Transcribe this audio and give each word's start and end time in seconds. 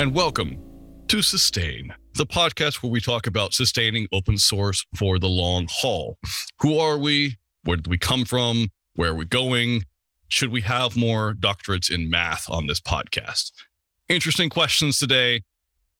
and 0.00 0.14
welcome 0.14 0.56
to 1.08 1.20
Sustain, 1.20 1.94
the 2.14 2.24
podcast 2.24 2.82
where 2.82 2.90
we 2.90 3.02
talk 3.02 3.26
about 3.26 3.52
sustaining 3.52 4.08
open 4.14 4.38
source 4.38 4.82
for 4.96 5.18
the 5.18 5.28
long 5.28 5.66
haul. 5.70 6.16
Who 6.62 6.78
are 6.78 6.96
we? 6.96 7.36
Where 7.64 7.76
did 7.76 7.86
we 7.86 7.98
come 7.98 8.24
from? 8.24 8.68
Where 8.94 9.10
are 9.10 9.14
we 9.14 9.26
going? 9.26 9.82
Should 10.28 10.52
we 10.52 10.62
have 10.62 10.96
more 10.96 11.34
doctorates 11.34 11.90
in 11.90 12.08
math 12.08 12.48
on 12.48 12.66
this 12.66 12.80
podcast? 12.80 13.52
Interesting 14.08 14.48
questions 14.48 14.98
today. 14.98 15.42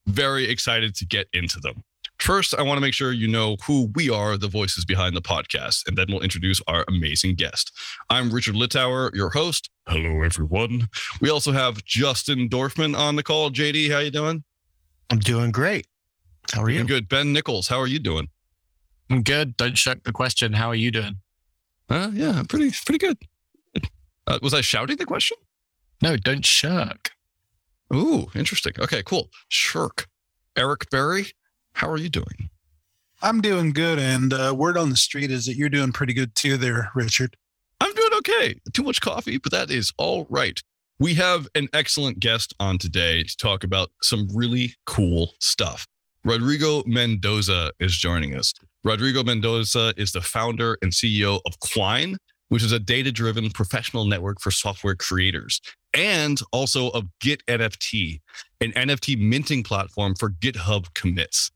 Very 0.06 0.48
excited 0.48 0.94
to 0.94 1.04
get 1.04 1.26
into 1.34 1.60
them. 1.60 1.82
First, 2.20 2.54
I 2.58 2.62
want 2.62 2.76
to 2.76 2.82
make 2.82 2.92
sure 2.92 3.12
you 3.12 3.26
know 3.26 3.56
who 3.66 3.90
we 3.94 4.10
are, 4.10 4.36
the 4.36 4.46
voices 4.46 4.84
behind 4.84 5.16
the 5.16 5.22
podcast, 5.22 5.88
and 5.88 5.96
then 5.96 6.06
we'll 6.10 6.20
introduce 6.20 6.60
our 6.66 6.84
amazing 6.86 7.34
guest. 7.36 7.72
I'm 8.10 8.30
Richard 8.30 8.56
Littauer, 8.56 9.14
your 9.14 9.30
host. 9.30 9.70
Hello, 9.88 10.22
everyone. 10.22 10.88
We 11.22 11.30
also 11.30 11.52
have 11.52 11.82
Justin 11.84 12.50
Dorfman 12.50 12.96
on 12.96 13.16
the 13.16 13.22
call. 13.22 13.50
JD, 13.50 13.90
how 13.90 14.00
you 14.00 14.10
doing? 14.10 14.44
I'm 15.08 15.18
doing 15.18 15.50
great. 15.50 15.86
How 16.52 16.62
are 16.62 16.68
you? 16.68 16.76
Doing 16.76 16.88
good. 16.88 17.08
Ben 17.08 17.34
Nickolls, 17.34 17.70
how 17.70 17.78
are 17.78 17.86
you 17.86 17.98
doing? 17.98 18.28
I'm 19.08 19.22
good. 19.22 19.56
Don't 19.56 19.78
shut 19.78 20.04
the 20.04 20.12
question. 20.12 20.52
How 20.52 20.68
are 20.68 20.74
you 20.74 20.90
doing? 20.90 21.16
Uh, 21.88 22.10
yeah, 22.12 22.42
pretty 22.46 22.70
pretty 22.84 22.98
good. 22.98 23.16
Uh, 24.26 24.38
was 24.42 24.52
I 24.52 24.60
shouting 24.60 24.98
the 24.98 25.06
question? 25.06 25.38
No, 26.02 26.16
don't 26.18 26.44
shirk. 26.44 27.12
Ooh, 27.94 28.28
interesting. 28.34 28.74
Okay, 28.78 29.02
cool. 29.02 29.30
Shirk. 29.48 30.06
Eric 30.56 30.90
Berry, 30.90 31.28
how 31.80 31.88
are 31.88 31.96
you 31.96 32.10
doing? 32.10 32.50
I'm 33.22 33.40
doing 33.40 33.72
good, 33.72 33.98
and 33.98 34.34
uh, 34.34 34.54
word 34.54 34.76
on 34.76 34.90
the 34.90 34.96
street 34.96 35.30
is 35.30 35.46
that 35.46 35.56
you're 35.56 35.70
doing 35.70 35.92
pretty 35.92 36.12
good 36.12 36.34
too, 36.34 36.58
there, 36.58 36.90
Richard. 36.94 37.36
I'm 37.80 37.94
doing 37.94 38.12
okay. 38.18 38.60
Too 38.74 38.82
much 38.82 39.00
coffee, 39.00 39.38
but 39.38 39.50
that 39.52 39.70
is 39.70 39.90
all 39.96 40.26
right. 40.28 40.60
We 40.98 41.14
have 41.14 41.48
an 41.54 41.68
excellent 41.72 42.20
guest 42.20 42.54
on 42.60 42.76
today 42.76 43.22
to 43.22 43.36
talk 43.38 43.64
about 43.64 43.88
some 44.02 44.28
really 44.34 44.74
cool 44.84 45.32
stuff. 45.40 45.86
Rodrigo 46.22 46.82
Mendoza 46.84 47.72
is 47.80 47.96
joining 47.96 48.36
us. 48.36 48.52
Rodrigo 48.84 49.24
Mendoza 49.24 49.94
is 49.96 50.12
the 50.12 50.20
founder 50.20 50.76
and 50.82 50.92
CEO 50.92 51.40
of 51.46 51.58
Quine, 51.60 52.18
which 52.50 52.62
is 52.62 52.72
a 52.72 52.78
data 52.78 53.10
driven 53.10 53.48
professional 53.48 54.04
network 54.04 54.38
for 54.42 54.50
software 54.50 54.96
creators, 54.96 55.62
and 55.94 56.40
also 56.52 56.90
of 56.90 57.06
Git 57.22 57.42
NFT, 57.46 58.20
an 58.60 58.72
NFT 58.72 59.18
minting 59.18 59.62
platform 59.62 60.14
for 60.14 60.28
GitHub 60.28 60.92
commits. 60.92 61.50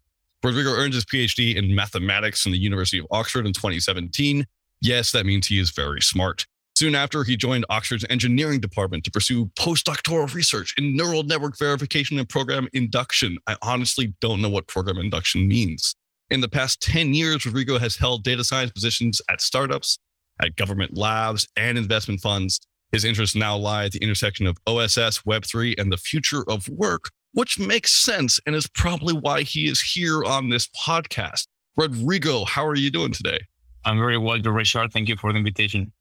Rodrigo 0.44 0.70
earned 0.70 0.92
his 0.92 1.06
PhD 1.06 1.56
in 1.56 1.74
mathematics 1.74 2.42
from 2.42 2.52
the 2.52 2.58
University 2.58 2.98
of 2.98 3.06
Oxford 3.10 3.46
in 3.46 3.54
2017. 3.54 4.44
Yes, 4.82 5.10
that 5.12 5.24
means 5.24 5.46
he 5.46 5.58
is 5.58 5.70
very 5.70 6.02
smart. 6.02 6.44
Soon 6.76 6.94
after, 6.94 7.24
he 7.24 7.36
joined 7.36 7.64
Oxford's 7.70 8.04
engineering 8.10 8.60
department 8.60 9.04
to 9.04 9.10
pursue 9.10 9.46
postdoctoral 9.58 10.32
research 10.34 10.74
in 10.76 10.94
neural 10.94 11.22
network 11.22 11.56
verification 11.56 12.18
and 12.18 12.28
program 12.28 12.68
induction. 12.74 13.38
I 13.46 13.56
honestly 13.62 14.12
don't 14.20 14.42
know 14.42 14.50
what 14.50 14.66
program 14.66 14.98
induction 14.98 15.48
means. 15.48 15.94
In 16.30 16.40
the 16.40 16.48
past 16.48 16.82
10 16.82 17.14
years, 17.14 17.46
Rodrigo 17.46 17.78
has 17.78 17.96
held 17.96 18.24
data 18.24 18.44
science 18.44 18.72
positions 18.72 19.22
at 19.30 19.40
startups, 19.40 19.98
at 20.42 20.56
government 20.56 20.96
labs, 20.96 21.46
and 21.56 21.78
investment 21.78 22.20
funds. 22.20 22.60
His 22.92 23.04
interests 23.04 23.36
now 23.36 23.56
lie 23.56 23.86
at 23.86 23.92
the 23.92 24.02
intersection 24.02 24.46
of 24.46 24.58
OSS, 24.66 25.20
Web3, 25.20 25.78
and 25.78 25.90
the 25.90 25.96
future 25.96 26.44
of 26.48 26.68
work, 26.68 27.10
which 27.34 27.58
makes 27.58 27.92
sense 27.92 28.40
and 28.46 28.56
is 28.56 28.68
probably 28.68 29.12
why 29.12 29.42
he 29.42 29.68
is 29.68 29.80
here 29.80 30.24
on 30.24 30.48
this 30.48 30.68
podcast. 30.68 31.46
Rodrigo, 31.76 32.44
how 32.44 32.66
are 32.66 32.76
you 32.76 32.90
doing 32.90 33.12
today? 33.12 33.40
I'm 33.84 33.98
very 33.98 34.16
well, 34.16 34.40
Richard. 34.40 34.92
Thank 34.92 35.08
you 35.08 35.16
for 35.16 35.32
the 35.32 35.38
invitation. 35.38 35.92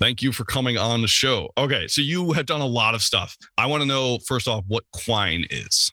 Thank 0.00 0.22
you 0.22 0.30
for 0.30 0.44
coming 0.44 0.76
on 0.78 1.02
the 1.02 1.08
show. 1.08 1.50
Okay, 1.56 1.88
so 1.88 2.00
you 2.00 2.32
have 2.32 2.46
done 2.46 2.60
a 2.60 2.66
lot 2.66 2.94
of 2.94 3.02
stuff. 3.02 3.36
I 3.56 3.66
want 3.66 3.82
to 3.82 3.88
know 3.88 4.18
first 4.26 4.46
off 4.46 4.64
what 4.68 4.84
Quine 4.92 5.46
is. 5.50 5.90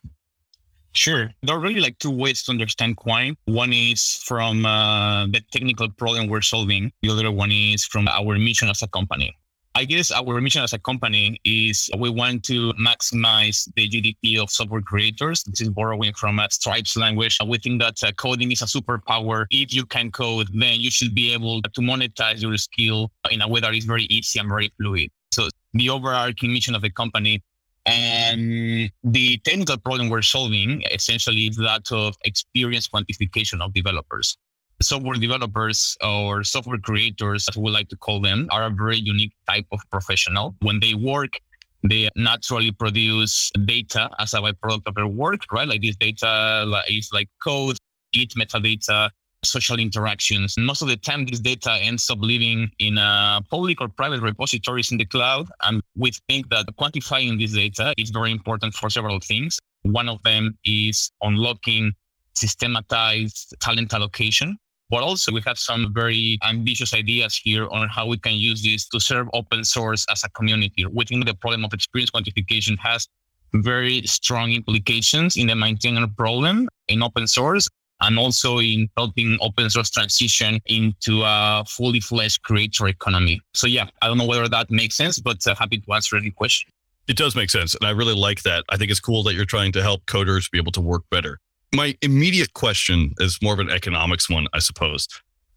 Sure. 0.93 1.31
There 1.43 1.55
are 1.55 1.59
really 1.59 1.81
like 1.81 1.97
two 1.99 2.11
ways 2.11 2.43
to 2.43 2.51
understand 2.51 2.97
Quine. 2.97 3.35
One 3.45 3.73
is 3.73 4.21
from 4.25 4.65
uh, 4.65 5.25
the 5.27 5.41
technical 5.51 5.89
problem 5.89 6.27
we're 6.27 6.41
solving. 6.41 6.91
The 7.01 7.09
other 7.09 7.31
one 7.31 7.51
is 7.51 7.83
from 7.83 8.07
our 8.07 8.37
mission 8.37 8.69
as 8.69 8.81
a 8.81 8.87
company. 8.87 9.35
I 9.77 9.83
guess 9.83 10.09
our 10.09 10.39
mission 10.39 10.63
as 10.63 10.71
a 10.71 10.79
company 10.79 11.37
is 11.43 11.89
we 11.97 12.09
want 12.09 12.43
to 12.45 12.71
maximize 12.73 13.67
the 13.75 13.89
GDP 13.89 14.41
of 14.41 14.49
software 14.49 14.79
creators. 14.79 15.43
This 15.43 15.59
is 15.59 15.69
borrowing 15.69 16.13
from 16.13 16.39
a 16.39 16.49
Stripe's 16.49 16.95
language. 16.95 17.37
We 17.45 17.57
think 17.57 17.81
that 17.81 18.01
uh, 18.01 18.13
coding 18.13 18.53
is 18.53 18.61
a 18.61 18.65
superpower. 18.65 19.47
If 19.51 19.73
you 19.73 19.85
can 19.85 20.11
code, 20.11 20.47
then 20.53 20.79
you 20.79 20.89
should 20.89 21.13
be 21.13 21.33
able 21.33 21.61
to 21.61 21.81
monetize 21.81 22.41
your 22.41 22.55
skill 22.55 23.11
in 23.29 23.41
a 23.41 23.49
way 23.49 23.59
that 23.59 23.75
is 23.75 23.83
very 23.83 24.03
easy 24.05 24.39
and 24.39 24.47
very 24.47 24.71
fluid. 24.77 25.11
So 25.33 25.49
the 25.73 25.89
overarching 25.89 26.53
mission 26.53 26.73
of 26.73 26.81
the 26.81 26.89
company 26.89 27.43
and 27.85 28.89
the 29.03 29.37
technical 29.39 29.77
problem 29.77 30.07
we're 30.09 30.21
solving 30.21 30.83
essentially 30.89 31.47
is 31.47 31.57
that 31.57 31.91
of 31.91 32.15
experience 32.23 32.87
quantification 32.87 33.61
of 33.61 33.73
developers 33.73 34.37
software 34.81 35.15
developers 35.15 35.97
or 36.03 36.43
software 36.43 36.77
creators, 36.77 37.47
as 37.49 37.57
we 37.57 37.71
like 37.71 37.89
to 37.89 37.95
call 37.97 38.21
them, 38.21 38.47
are 38.51 38.65
a 38.65 38.69
very 38.69 38.97
unique 38.97 39.33
type 39.47 39.65
of 39.71 39.79
professional. 39.91 40.55
When 40.61 40.79
they 40.79 40.93
work, 40.93 41.39
they 41.83 42.09
naturally 42.15 42.71
produce 42.71 43.51
data 43.65 44.09
as 44.19 44.33
a 44.33 44.37
byproduct 44.37 44.87
of 44.87 44.95
their 44.95 45.07
work, 45.07 45.41
right? 45.51 45.67
Like 45.67 45.81
this 45.81 45.95
data 45.95 46.83
is 46.89 47.09
like 47.13 47.29
code, 47.43 47.77
Git 48.11 48.33
metadata, 48.35 49.09
social 49.43 49.77
interactions. 49.77 50.55
Most 50.57 50.81
of 50.81 50.87
the 50.87 50.97
time, 50.97 51.25
this 51.25 51.39
data 51.39 51.77
ends 51.81 52.09
up 52.09 52.17
living 52.21 52.69
in 52.79 52.97
a 52.97 53.41
public 53.49 53.81
or 53.81 53.87
private 53.87 54.21
repositories 54.21 54.91
in 54.91 54.97
the 54.97 55.05
cloud. 55.05 55.47
And 55.63 55.81
we 55.95 56.11
think 56.27 56.49
that 56.49 56.65
quantifying 56.79 57.39
this 57.39 57.53
data 57.53 57.93
is 57.97 58.09
very 58.09 58.31
important 58.31 58.73
for 58.73 58.89
several 58.89 59.19
things. 59.19 59.59
One 59.83 60.09
of 60.09 60.23
them 60.23 60.57
is 60.65 61.11
unlocking 61.21 61.93
systematized 62.33 63.55
talent 63.59 63.93
allocation. 63.93 64.57
But 64.89 65.01
also, 65.01 65.31
we 65.31 65.41
have 65.45 65.57
some 65.57 65.93
very 65.93 66.37
ambitious 66.43 66.93
ideas 66.93 67.35
here 67.35 67.67
on 67.69 67.89
how 67.89 68.05
we 68.05 68.17
can 68.17 68.33
use 68.33 68.61
this 68.61 68.87
to 68.89 68.99
serve 68.99 69.27
open 69.33 69.63
source 69.63 70.05
as 70.11 70.23
a 70.23 70.29
community. 70.29 70.85
We 70.85 71.05
think 71.05 71.25
the 71.25 71.33
problem 71.33 71.65
of 71.65 71.73
experience 71.73 72.11
quantification 72.11 72.77
has 72.79 73.07
very 73.53 74.03
strong 74.05 74.51
implications 74.51 75.37
in 75.37 75.47
the 75.47 75.55
maintainer 75.55 76.07
problem 76.07 76.67
in 76.87 77.01
open 77.01 77.27
source 77.27 77.67
and 78.01 78.19
also 78.19 78.59
in 78.59 78.89
helping 78.97 79.37
open 79.41 79.69
source 79.69 79.89
transition 79.89 80.59
into 80.65 81.23
a 81.23 81.63
fully 81.67 81.99
fledged 81.99 82.43
creator 82.43 82.87
economy. 82.87 83.39
So 83.53 83.67
yeah, 83.67 83.87
I 84.01 84.07
don't 84.07 84.17
know 84.17 84.25
whether 84.25 84.49
that 84.49 84.69
makes 84.69 84.97
sense, 84.97 85.17
but 85.19 85.45
uh, 85.47 85.55
happy 85.55 85.79
to 85.79 85.93
answer 85.93 86.17
any 86.17 86.31
question. 86.31 86.69
It 87.07 87.17
does 87.17 87.35
make 87.35 87.49
sense. 87.49 87.75
And 87.75 87.85
I 87.85 87.91
really 87.91 88.15
like 88.15 88.43
that. 88.43 88.65
I 88.69 88.77
think 88.77 88.91
it's 88.91 88.99
cool 88.99 89.23
that 89.23 89.35
you're 89.35 89.45
trying 89.45 89.71
to 89.73 89.81
help 89.81 90.05
coders 90.05 90.51
be 90.51 90.57
able 90.57 90.71
to 90.73 90.81
work 90.81 91.03
better 91.09 91.39
my 91.75 91.97
immediate 92.01 92.53
question 92.53 93.13
is 93.19 93.39
more 93.41 93.53
of 93.53 93.59
an 93.59 93.69
economics 93.69 94.29
one, 94.29 94.47
I 94.53 94.59
suppose. 94.59 95.07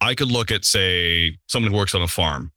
I 0.00 0.14
could 0.14 0.30
look 0.30 0.50
at, 0.50 0.64
say, 0.64 1.36
someone 1.48 1.72
who 1.72 1.78
works 1.78 1.94
on 1.94 2.02
a 2.02 2.08
farm 2.08 2.52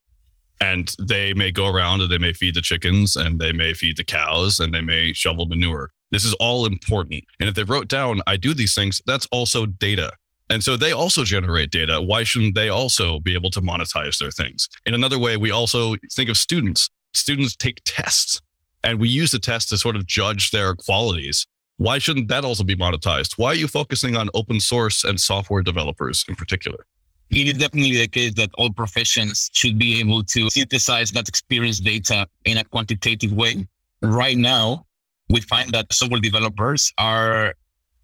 and 0.60 0.94
they 1.00 1.34
may 1.34 1.52
go 1.52 1.68
around 1.68 2.02
and 2.02 2.12
they 2.12 2.18
may 2.18 2.34
feed 2.34 2.56
the 2.56 2.62
chickens 2.62 3.16
and 3.16 3.40
they 3.40 3.52
may 3.52 3.74
feed 3.74 3.98
the 3.98 4.04
cows 4.04 4.60
and 4.60 4.74
they 4.74 4.82
may 4.82 5.12
shovel 5.14 5.48
manure. 5.48 5.92
This 6.12 6.24
is 6.24 6.34
all 6.36 6.66
important. 6.66 7.24
And 7.40 7.50
if 7.50 7.56
they 7.56 7.64
wrote 7.64 7.88
down, 7.88 8.22
I 8.28 8.38
do 8.38 8.54
these 8.54 8.76
things, 8.76 9.02
that's 9.06 9.28
also 9.32 9.66
data. 9.66 10.12
And 10.50 10.64
so 10.64 10.76
they 10.76 10.92
also 10.92 11.24
generate 11.24 11.72
data. 11.72 12.02
Why 12.02 12.24
shouldn't 12.24 12.56
they 12.56 12.70
also 12.70 13.20
be 13.20 13.34
able 13.34 13.50
to 13.52 13.62
monetize 13.62 14.20
their 14.20 14.32
things? 14.32 14.68
In 14.86 14.94
another 14.94 15.18
way, 15.18 15.38
we 15.38 15.50
also 15.50 15.96
think 16.12 16.30
of 16.30 16.38
students. 16.38 16.90
Students 17.14 17.56
take 17.56 17.82
tests 17.86 18.42
and 18.84 19.00
we 19.00 19.10
use 19.10 19.32
the 19.32 19.40
test 19.40 19.70
to 19.70 19.78
sort 19.78 19.96
of 19.96 20.06
judge 20.06 20.52
their 20.52 20.76
qualities. 20.76 21.48
Why 21.82 21.98
shouldn't 21.98 22.28
that 22.28 22.46
also 22.46 22.64
be 22.64 22.76
monetized? 22.76 23.40
Why 23.40 23.48
are 23.48 23.56
you 23.56 23.68
focusing 23.68 24.16
on 24.16 24.30
open 24.36 24.60
source 24.60 25.04
and 25.04 25.20
software 25.20 25.64
developers 25.64 26.24
in 26.30 26.36
particular? 26.36 26.86
It 27.32 27.48
is 27.48 27.58
definitely 27.58 27.98
the 27.98 28.08
case 28.08 28.36
that 28.36 28.52
all 28.54 28.72
professions 28.72 29.50
should 29.52 29.80
be 29.80 30.00
able 30.00 30.24
to 30.26 30.48
synthesize 30.52 31.10
that 31.14 31.28
experience 31.28 31.80
data 31.80 32.28
in 32.46 32.60
a 32.60 32.64
quantitative 32.66 33.34
way. 33.34 33.68
Right 34.04 34.38
now, 34.38 34.86
we 35.28 35.42
find 35.42 35.72
that 35.72 35.92
software 35.92 36.22
developers 36.22 36.94
are 37.00 37.56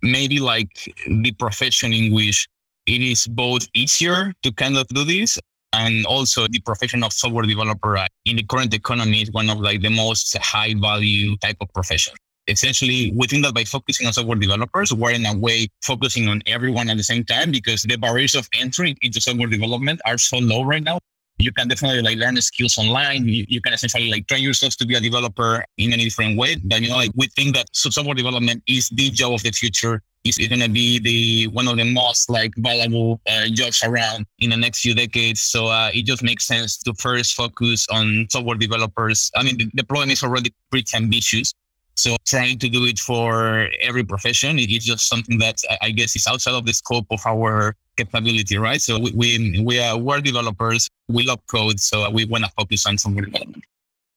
maybe 0.01 0.39
like 0.39 0.91
the 1.06 1.31
profession 1.33 1.94
in 1.94 2.12
which 2.12 2.47
it 2.88 3.03
is 3.03 3.27
both 3.27 3.68
easier 3.75 4.33
to 4.41 4.51
kind 4.53 4.75
of 4.75 4.88
do 4.88 5.03
this 5.03 5.38
and 5.73 6.03
also 6.07 6.47
the 6.47 6.62
profession 6.62 7.03
of 7.03 7.13
software 7.13 7.45
developer 7.45 7.95
in 8.25 8.38
the 8.38 8.44
current 8.44 8.73
economy 8.73 9.21
is 9.21 9.31
one 9.33 9.51
of 9.51 9.59
like 9.59 9.81
the 9.81 9.89
most 9.89 10.35
high 10.39 10.73
value 10.81 11.38
type 11.38 11.57
of 11.62 11.71
profession 11.75 12.15
essentially 12.47 13.11
we 13.15 13.27
think 13.27 13.44
that 13.44 13.53
by 13.53 13.63
focusing 13.63 14.07
on 14.07 14.13
software 14.13 14.38
developers 14.38 14.94
we're 14.94 15.11
in 15.11 15.25
a 15.25 15.38
way 15.38 15.67
focusing 15.81 16.27
on 16.27 16.41
everyone 16.47 16.89
at 16.89 16.97
the 16.97 17.03
same 17.03 17.23
time 17.23 17.51
because 17.51 17.83
the 17.83 17.97
barriers 17.97 18.35
of 18.35 18.47
entry 18.59 18.95
into 19.01 19.19
software 19.21 19.47
development 19.47 19.99
are 20.05 20.17
so 20.17 20.38
low 20.38 20.63
right 20.63 20.83
now. 20.83 20.99
You 21.39 21.51
can 21.51 21.67
definitely 21.67 22.01
like 22.01 22.17
learn 22.17 22.35
skills 22.41 22.79
online. 22.79 23.27
You, 23.27 23.45
you, 23.47 23.61
can 23.61 23.71
essentially 23.71 24.09
like 24.09 24.25
train 24.27 24.41
yourself 24.41 24.75
to 24.77 24.88
be 24.88 24.95
a 24.95 24.99
developer 24.99 25.63
in 25.77 25.94
any 25.94 26.05
different 26.05 26.35
way. 26.35 26.55
That 26.65 26.81
you 26.81 26.89
know 26.89 26.95
like 26.95 27.11
we 27.15 27.27
think 27.27 27.55
that 27.55 27.67
software 27.73 28.15
development 28.15 28.63
is 28.67 28.89
the 28.89 29.11
job 29.11 29.33
of 29.33 29.44
the 29.44 29.51
future. 29.51 30.01
Is 30.25 30.38
going 30.38 30.59
to 30.59 30.67
be 30.67 30.99
the 30.99 31.47
one 31.53 31.69
of 31.69 31.77
the 31.77 31.85
most 31.85 32.29
like 32.29 32.53
valuable 32.57 33.21
uh, 33.29 33.47
jobs 33.53 33.81
around 33.83 34.25
in 34.39 34.49
the 34.49 34.57
next 34.57 34.81
few 34.81 34.94
decades. 34.94 35.41
So 35.41 35.67
uh, 35.67 35.89
it 35.94 36.05
just 36.05 36.21
makes 36.21 36.45
sense 36.45 36.77
to 36.79 36.94
first 36.95 37.35
focus 37.35 37.88
on 37.89 38.27
software 38.29 38.57
developers. 38.57 39.31
I 39.35 39.44
mean, 39.44 39.57
the, 39.57 39.69
the 39.73 39.83
problem 39.85 40.09
is 40.09 40.23
already 40.23 40.53
pretty 40.69 40.97
ambitious, 40.97 41.53
So 41.97 42.15
trying 42.27 42.59
to 42.59 42.69
do 42.69 42.85
it 42.85 42.99
for 42.99 43.69
every 43.81 44.03
profession, 44.03 44.59
it 44.59 44.69
is 44.69 44.85
just 44.85 45.09
something 45.09 45.39
that 45.39 45.57
I 45.81 45.89
guess 45.89 46.15
is 46.15 46.27
outside 46.27 46.53
of 46.53 46.65
the 46.65 46.73
scope 46.73 47.07
of 47.09 47.25
our 47.25 47.75
capability, 47.97 48.57
right? 48.57 48.79
So 48.79 48.99
we 48.99 49.11
we, 49.11 49.61
we 49.63 49.79
are 49.79 49.97
we're 49.97 50.21
developers, 50.21 50.88
we 51.07 51.23
love 51.23 51.39
code, 51.47 51.79
so 51.79 52.09
we 52.11 52.25
want 52.25 52.45
to 52.45 52.51
focus 52.51 52.85
on 52.85 52.99
software 52.99 53.25
development. 53.25 53.63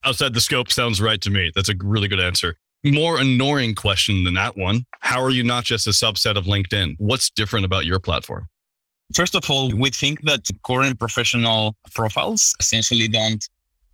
Outside 0.05 0.35
the 0.35 0.41
scope 0.41 0.71
sounds 0.71 1.01
right 1.01 1.21
to 1.23 1.31
me. 1.31 1.51
That's 1.55 1.71
a 1.71 1.75
really 1.83 2.09
good 2.09 2.21
answer. 2.21 2.57
More 2.85 3.19
annoying 3.19 3.75
question 3.75 4.25
than 4.25 4.35
that 4.35 4.57
one. 4.57 4.85
How 5.01 5.23
are 5.23 5.31
you 5.31 5.43
not 5.43 5.65
just 5.65 5.87
a 5.87 5.91
subset 5.91 6.37
of 6.37 6.45
LinkedIn? 6.45 6.97
What's 6.99 7.31
different 7.31 7.65
about 7.65 7.85
your 7.87 7.99
platform? 7.99 8.47
First 9.15 9.35
of 9.35 9.51
all, 9.51 9.71
we 9.75 9.91
think 9.91 10.23
that 10.23 10.47
current 10.65 10.99
professional 10.99 11.77
profiles 11.95 12.55
essentially 12.61 13.09
don't 13.09 13.47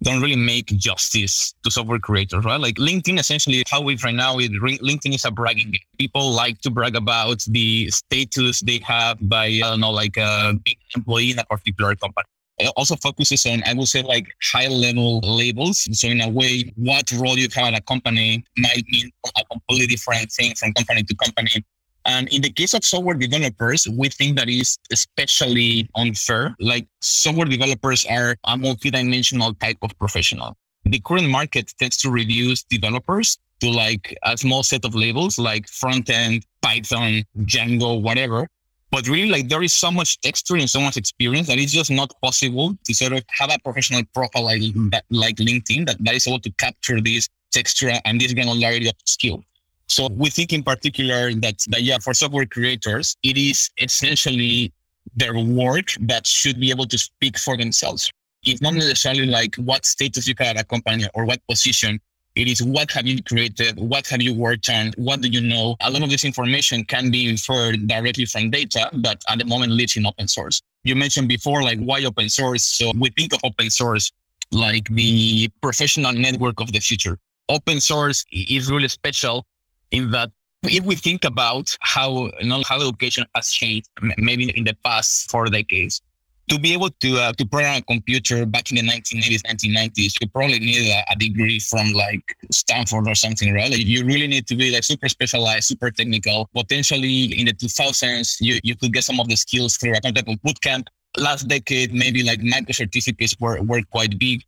don't 0.02 0.20
really 0.20 0.36
make 0.36 0.66
justice 0.66 1.54
to 1.64 1.70
software 1.70 1.98
creators, 1.98 2.44
right? 2.44 2.60
Like 2.60 2.76
LinkedIn, 2.76 3.18
essentially, 3.18 3.62
how 3.68 3.80
we 3.80 3.96
right 3.96 4.14
now, 4.14 4.38
it, 4.38 4.52
LinkedIn 4.52 5.14
is 5.14 5.24
a 5.24 5.30
bragging 5.30 5.70
game. 5.70 5.80
People 5.98 6.30
like 6.32 6.60
to 6.60 6.70
brag 6.70 6.96
about 6.96 7.42
the 7.48 7.90
status 7.90 8.60
they 8.60 8.78
have 8.78 9.18
by, 9.22 9.46
I 9.46 9.60
don't 9.60 9.80
know, 9.80 9.90
like 9.90 10.18
uh, 10.18 10.52
a 10.52 10.54
big 10.54 10.76
employee 10.94 11.30
in 11.30 11.38
a 11.38 11.44
particular 11.44 11.94
company. 11.96 12.24
It 12.58 12.72
also 12.76 12.96
focuses 12.96 13.44
on, 13.46 13.62
I 13.66 13.74
would 13.74 13.88
say, 13.88 14.02
like 14.02 14.28
high 14.42 14.68
level 14.68 15.20
labels. 15.20 15.86
So, 15.92 16.08
in 16.08 16.22
a 16.22 16.28
way, 16.28 16.72
what 16.76 17.10
role 17.12 17.38
you 17.38 17.48
have 17.54 17.74
at 17.74 17.78
a 17.78 17.82
company 17.82 18.44
might 18.56 18.84
mean 18.88 19.10
a 19.36 19.44
completely 19.44 19.86
different 19.86 20.32
thing 20.32 20.54
from 20.54 20.72
company 20.72 21.02
to 21.02 21.14
company. 21.16 21.64
And 22.06 22.28
in 22.28 22.40
the 22.40 22.50
case 22.50 22.72
of 22.72 22.84
software 22.84 23.16
developers, 23.16 23.88
we 23.88 24.08
think 24.08 24.38
that 24.38 24.48
is 24.48 24.78
especially 24.92 25.90
unfair. 25.96 26.54
Like 26.60 26.86
software 27.00 27.46
developers 27.46 28.06
are 28.08 28.36
a 28.44 28.56
multidimensional 28.56 29.58
type 29.58 29.78
of 29.82 29.98
professional. 29.98 30.56
The 30.84 31.00
current 31.00 31.28
market 31.28 31.74
tends 31.80 31.96
to 31.98 32.10
reduce 32.10 32.62
developers 32.62 33.38
to 33.60 33.70
like 33.70 34.16
a 34.22 34.36
small 34.36 34.62
set 34.62 34.84
of 34.84 34.94
labels 34.94 35.36
like 35.36 35.66
front 35.68 36.08
end, 36.08 36.46
Python, 36.62 37.24
Django, 37.40 38.00
whatever. 38.00 38.46
But 38.92 39.08
really, 39.08 39.28
like 39.28 39.48
there 39.48 39.64
is 39.64 39.72
so 39.72 39.90
much 39.90 40.20
texture 40.20 40.54
and 40.54 40.70
so 40.70 40.80
much 40.80 40.96
experience 40.96 41.48
that 41.48 41.58
it's 41.58 41.72
just 41.72 41.90
not 41.90 42.12
possible 42.22 42.78
to 42.84 42.94
sort 42.94 43.14
of 43.14 43.24
have 43.30 43.50
a 43.52 43.58
professional 43.58 44.02
profile 44.14 44.44
like 44.44 44.62
like 45.10 45.36
LinkedIn 45.36 45.86
that, 45.86 45.96
that 46.00 46.14
is 46.14 46.28
able 46.28 46.38
to 46.40 46.52
capture 46.52 47.00
this 47.00 47.28
texture 47.50 47.90
and 48.04 48.20
this 48.20 48.32
granularity 48.32 48.88
of 48.88 48.94
skill. 49.04 49.42
So 49.88 50.08
we 50.08 50.30
think 50.30 50.52
in 50.52 50.62
particular 50.62 51.32
that, 51.34 51.64
that 51.68 51.82
yeah, 51.82 51.98
for 51.98 52.12
software 52.14 52.46
creators, 52.46 53.16
it 53.22 53.36
is 53.36 53.70
essentially 53.78 54.72
their 55.14 55.38
work 55.38 55.92
that 56.00 56.26
should 56.26 56.58
be 56.58 56.70
able 56.70 56.86
to 56.86 56.98
speak 56.98 57.38
for 57.38 57.56
themselves. 57.56 58.10
It's 58.44 58.60
not 58.60 58.74
necessarily 58.74 59.26
like 59.26 59.56
what 59.56 59.86
status 59.86 60.26
you 60.26 60.34
have 60.38 60.56
at 60.56 60.60
a 60.60 60.64
company 60.64 61.06
or 61.14 61.24
what 61.24 61.40
position. 61.48 62.00
It 62.34 62.48
is 62.48 62.62
what 62.62 62.90
have 62.90 63.06
you 63.06 63.22
created? 63.22 63.78
What 63.78 64.06
have 64.08 64.20
you 64.20 64.34
worked 64.34 64.68
on? 64.68 64.92
What 64.96 65.22
do 65.22 65.28
you 65.28 65.40
know? 65.40 65.76
A 65.80 65.90
lot 65.90 66.02
of 66.02 66.10
this 66.10 66.24
information 66.24 66.84
can 66.84 67.10
be 67.10 67.28
inferred 67.28 67.88
directly 67.88 68.26
from 68.26 68.50
data, 68.50 68.90
but 68.92 69.22
at 69.28 69.38
the 69.38 69.46
moment 69.46 69.72
lives 69.72 69.96
in 69.96 70.04
open 70.04 70.28
source. 70.28 70.60
You 70.84 70.94
mentioned 70.96 71.28
before, 71.28 71.62
like 71.62 71.78
why 71.78 72.04
open 72.04 72.28
source? 72.28 72.62
So 72.62 72.92
we 72.98 73.10
think 73.10 73.32
of 73.32 73.40
open 73.42 73.70
source 73.70 74.12
like 74.52 74.88
the 74.90 75.48
professional 75.62 76.12
network 76.12 76.60
of 76.60 76.72
the 76.72 76.80
future. 76.80 77.18
Open 77.48 77.80
source 77.80 78.24
is 78.30 78.70
really 78.70 78.88
special 78.88 79.46
in 79.90 80.10
that 80.10 80.30
if 80.64 80.84
we 80.84 80.96
think 80.96 81.24
about 81.24 81.76
how 81.80 82.30
know, 82.42 82.62
how 82.66 82.80
education 82.80 83.24
has 83.34 83.50
changed, 83.50 83.88
maybe 84.18 84.50
in 84.56 84.64
the 84.64 84.76
past 84.84 85.30
four 85.30 85.46
decades, 85.46 86.02
to 86.48 86.58
be 86.58 86.72
able 86.72 86.90
to 86.90 87.16
uh, 87.18 87.32
to 87.32 87.46
program 87.46 87.78
a 87.78 87.82
computer 87.82 88.46
back 88.46 88.70
in 88.70 88.76
the 88.76 88.82
1980s, 88.82 89.42
1990s, 89.42 90.20
you 90.20 90.28
probably 90.28 90.60
need 90.60 90.88
a, 90.90 91.04
a, 91.10 91.16
degree 91.16 91.58
from 91.58 91.92
like 91.92 92.22
Stanford 92.52 93.08
or 93.08 93.14
something, 93.14 93.52
right? 93.52 93.70
Like 93.70 93.84
you 93.84 94.04
really 94.04 94.28
need 94.28 94.46
to 94.46 94.56
be 94.56 94.70
like 94.70 94.84
super 94.84 95.08
specialized, 95.08 95.64
super 95.64 95.90
technical. 95.90 96.48
Potentially 96.54 97.38
in 97.38 97.46
the 97.46 97.52
2000s, 97.52 98.36
you, 98.40 98.60
you 98.62 98.76
could 98.76 98.92
get 98.92 99.04
some 99.04 99.18
of 99.18 99.28
the 99.28 99.36
skills 99.36 99.76
through 99.76 99.92
a 99.92 99.96
of 99.96 100.12
bootcamp. 100.42 100.86
Last 101.18 101.48
decade, 101.48 101.92
maybe 101.92 102.22
like 102.22 102.42
micro 102.42 102.72
certificates 102.72 103.34
were, 103.40 103.60
were 103.62 103.82
quite 103.90 104.18
big 104.18 104.44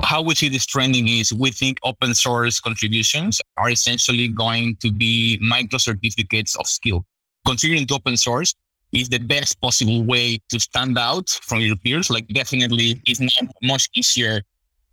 how 0.00 0.22
we 0.22 0.34
see 0.34 0.48
this 0.48 0.66
trending 0.66 1.08
is 1.08 1.32
we 1.32 1.50
think 1.50 1.78
open 1.84 2.14
source 2.14 2.60
contributions 2.60 3.40
are 3.56 3.70
essentially 3.70 4.28
going 4.28 4.76
to 4.76 4.90
be 4.90 5.38
micro 5.40 5.78
certificates 5.78 6.56
of 6.56 6.66
skill. 6.66 7.04
Contributing 7.46 7.86
to 7.88 7.94
open 7.94 8.16
source 8.16 8.54
is 8.92 9.08
the 9.08 9.18
best 9.18 9.60
possible 9.60 10.04
way 10.04 10.38
to 10.50 10.60
stand 10.60 10.98
out 10.98 11.28
from 11.42 11.60
your 11.60 11.76
peers. 11.76 12.10
Like 12.10 12.26
definitely 12.28 13.00
it's 13.06 13.20
not 13.20 13.50
much 13.62 13.88
easier 13.94 14.42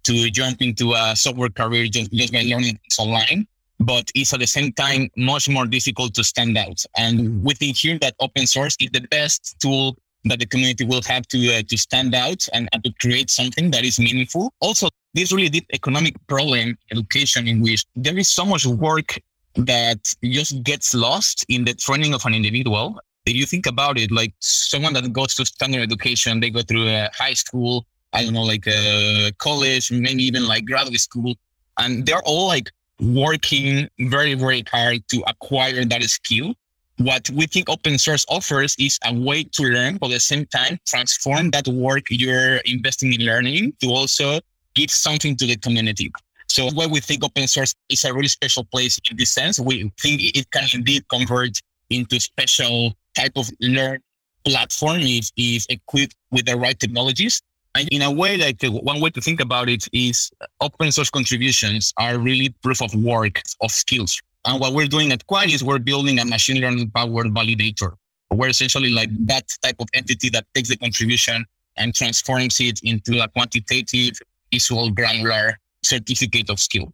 to 0.04 0.30
jump 0.32 0.62
into 0.62 0.94
a 0.94 1.16
software 1.16 1.50
career 1.50 1.88
just, 1.88 2.12
just 2.12 2.32
by 2.32 2.44
learning 2.44 2.78
things 2.78 2.98
online, 2.98 3.48
but 3.80 4.10
it's 4.16 4.34
at 4.34 4.40
the 4.40 4.48
same 4.48 4.72
time 4.74 5.10
much 5.18 5.50
more 5.50 5.66
difficult 5.66 6.14
to 6.16 6.24
stand 6.24 6.58
out. 6.58 6.82
And 6.98 7.44
we 7.44 7.54
think 7.54 7.78
here 7.78 8.00
that 8.00 8.16
open 8.20 8.48
source 8.48 8.76
is 8.80 8.90
the 8.92 9.02
best 9.02 9.58
tool 9.60 9.98
that 10.26 10.40
the 10.40 10.46
community 10.46 10.86
will 10.86 11.02
have 11.08 11.28
to 11.28 11.54
uh, 11.54 11.62
to 11.68 11.78
stand 11.78 12.14
out 12.14 12.46
and, 12.54 12.68
and 12.74 12.84
to 12.84 12.92
create 13.00 13.30
something 13.30 13.72
that 13.72 13.84
is 13.84 14.00
meaningful. 14.00 14.54
Also, 14.60 14.90
this 15.14 15.32
really 15.32 15.50
deep 15.50 15.66
economic 15.74 16.16
problem 16.28 16.78
education 16.92 17.48
in 17.48 17.62
which 17.62 17.86
there 17.96 18.18
is 18.18 18.28
so 18.28 18.46
much 18.46 18.66
work 18.66 19.20
that 19.56 20.00
just 20.24 20.64
gets 20.64 20.94
lost 20.94 21.46
in 21.50 21.66
the 21.66 21.74
training 21.74 22.14
of 22.14 22.26
an 22.26 22.34
individual. 22.34 23.00
If 23.26 23.36
you 23.36 23.46
think 23.46 23.66
about 23.66 23.98
it, 23.98 24.12
like 24.12 24.34
someone 24.40 24.94
that 24.94 25.12
goes 25.14 25.36
to 25.36 25.46
standard 25.46 25.82
education, 25.82 26.40
they 26.40 26.50
go 26.50 26.62
through 26.62 26.88
a 26.88 27.10
high 27.14 27.34
school, 27.34 27.86
I 28.14 28.24
don't 28.24 28.34
know, 28.34 28.44
like 28.44 28.66
a 28.68 29.32
college, 29.38 29.92
maybe 29.92 30.24
even 30.24 30.48
like 30.48 30.66
graduate 30.66 31.00
school, 31.00 31.36
and 31.78 32.06
they're 32.06 32.24
all 32.24 32.48
like 32.48 32.72
working 33.00 33.88
very, 34.00 34.34
very 34.34 34.64
hard 34.72 35.08
to 35.10 35.24
acquire 35.28 35.86
that 35.86 36.04
skill. 36.04 36.54
What 37.00 37.30
we 37.30 37.46
think 37.46 37.70
open 37.70 37.98
source 37.98 38.26
offers 38.28 38.76
is 38.78 39.00
a 39.06 39.14
way 39.14 39.46
to 39.46 39.64
learn, 39.64 39.96
but 39.98 40.08
at 40.08 40.16
the 40.16 40.20
same 40.20 40.46
time, 40.48 40.78
transform 40.86 41.50
that 41.52 41.66
work 41.66 42.08
you're 42.10 42.58
investing 42.66 43.14
in 43.14 43.22
learning 43.22 43.72
to 43.82 43.88
also 43.88 44.42
give 44.76 44.92
something 44.92 45.38
to 45.38 45.46
the 45.46 45.56
community. 45.56 46.12
So 46.50 46.70
why 46.72 46.88
we 46.88 47.00
think 47.00 47.24
open 47.24 47.48
source 47.48 47.74
is 47.88 48.04
a 48.04 48.14
really 48.14 48.28
special 48.28 48.66
place 48.66 49.00
in 49.10 49.16
this 49.16 49.32
sense. 49.32 49.62
We 49.62 49.90
think 50.02 50.20
it 50.36 50.52
can 50.52 50.68
indeed 50.74 51.08
convert 51.08 51.62
into 51.90 52.18
a 52.18 52.20
special 52.20 52.94
type 53.16 53.38
of 53.38 53.50
learn 53.62 54.00
platform 54.44 54.98
if, 55.00 55.32
if 55.38 55.66
equipped 55.70 56.16
with 56.32 56.48
the 56.48 56.58
right 56.58 56.78
technologies. 56.78 57.42
And 57.76 57.88
in 57.94 58.02
a 58.02 58.12
way, 58.12 58.36
like 58.36 58.62
one 58.62 59.00
way 59.00 59.12
to 59.12 59.22
think 59.22 59.40
about 59.40 59.70
it 59.70 59.88
is 59.94 60.32
open 60.60 60.92
source 60.92 61.10
contributions 61.10 61.94
are 61.96 62.18
really 62.18 62.50
proof 62.62 62.82
of 62.82 62.94
work 62.94 63.42
of 63.62 63.72
skills. 63.72 64.22
And 64.46 64.60
what 64.60 64.74
we're 64.74 64.88
doing 64.88 65.12
at 65.12 65.26
Quine 65.28 65.50
is 65.50 65.64
we're 65.64 65.80
building 65.80 66.20
a 66.20 66.26
machine 66.26 66.62
learning 66.62 66.92
powered 66.92 67.28
validator. 67.28 67.94
We're 68.32 68.50
essentially 68.50 68.92
like 68.92 69.10
that 69.26 69.48
type 69.62 69.76
of 69.80 69.88
entity 69.94 70.30
that 70.30 70.46
takes 70.54 70.70
the 70.70 70.78
contribution 70.78 71.46
and 71.78 71.94
transforms 71.94 72.60
it 72.60 72.80
into 72.84 73.22
a 73.22 73.28
quantitative 73.28 74.20
visual 74.52 74.92
granular 74.92 75.58
certificate 75.84 76.50
of 76.50 76.60
skill. 76.60 76.94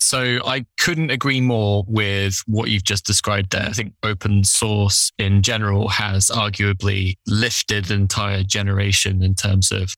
So 0.00 0.40
I 0.44 0.66
couldn't 0.78 1.10
agree 1.10 1.40
more 1.40 1.84
with 1.86 2.42
what 2.46 2.68
you've 2.68 2.84
just 2.84 3.06
described 3.06 3.52
there. 3.52 3.66
I 3.66 3.72
think 3.72 3.94
open 4.02 4.44
source 4.44 5.12
in 5.18 5.42
general 5.42 5.88
has 5.88 6.26
arguably 6.26 7.14
lifted 7.26 7.90
an 7.90 8.02
entire 8.02 8.42
generation 8.42 9.22
in 9.22 9.34
terms 9.34 9.72
of 9.72 9.94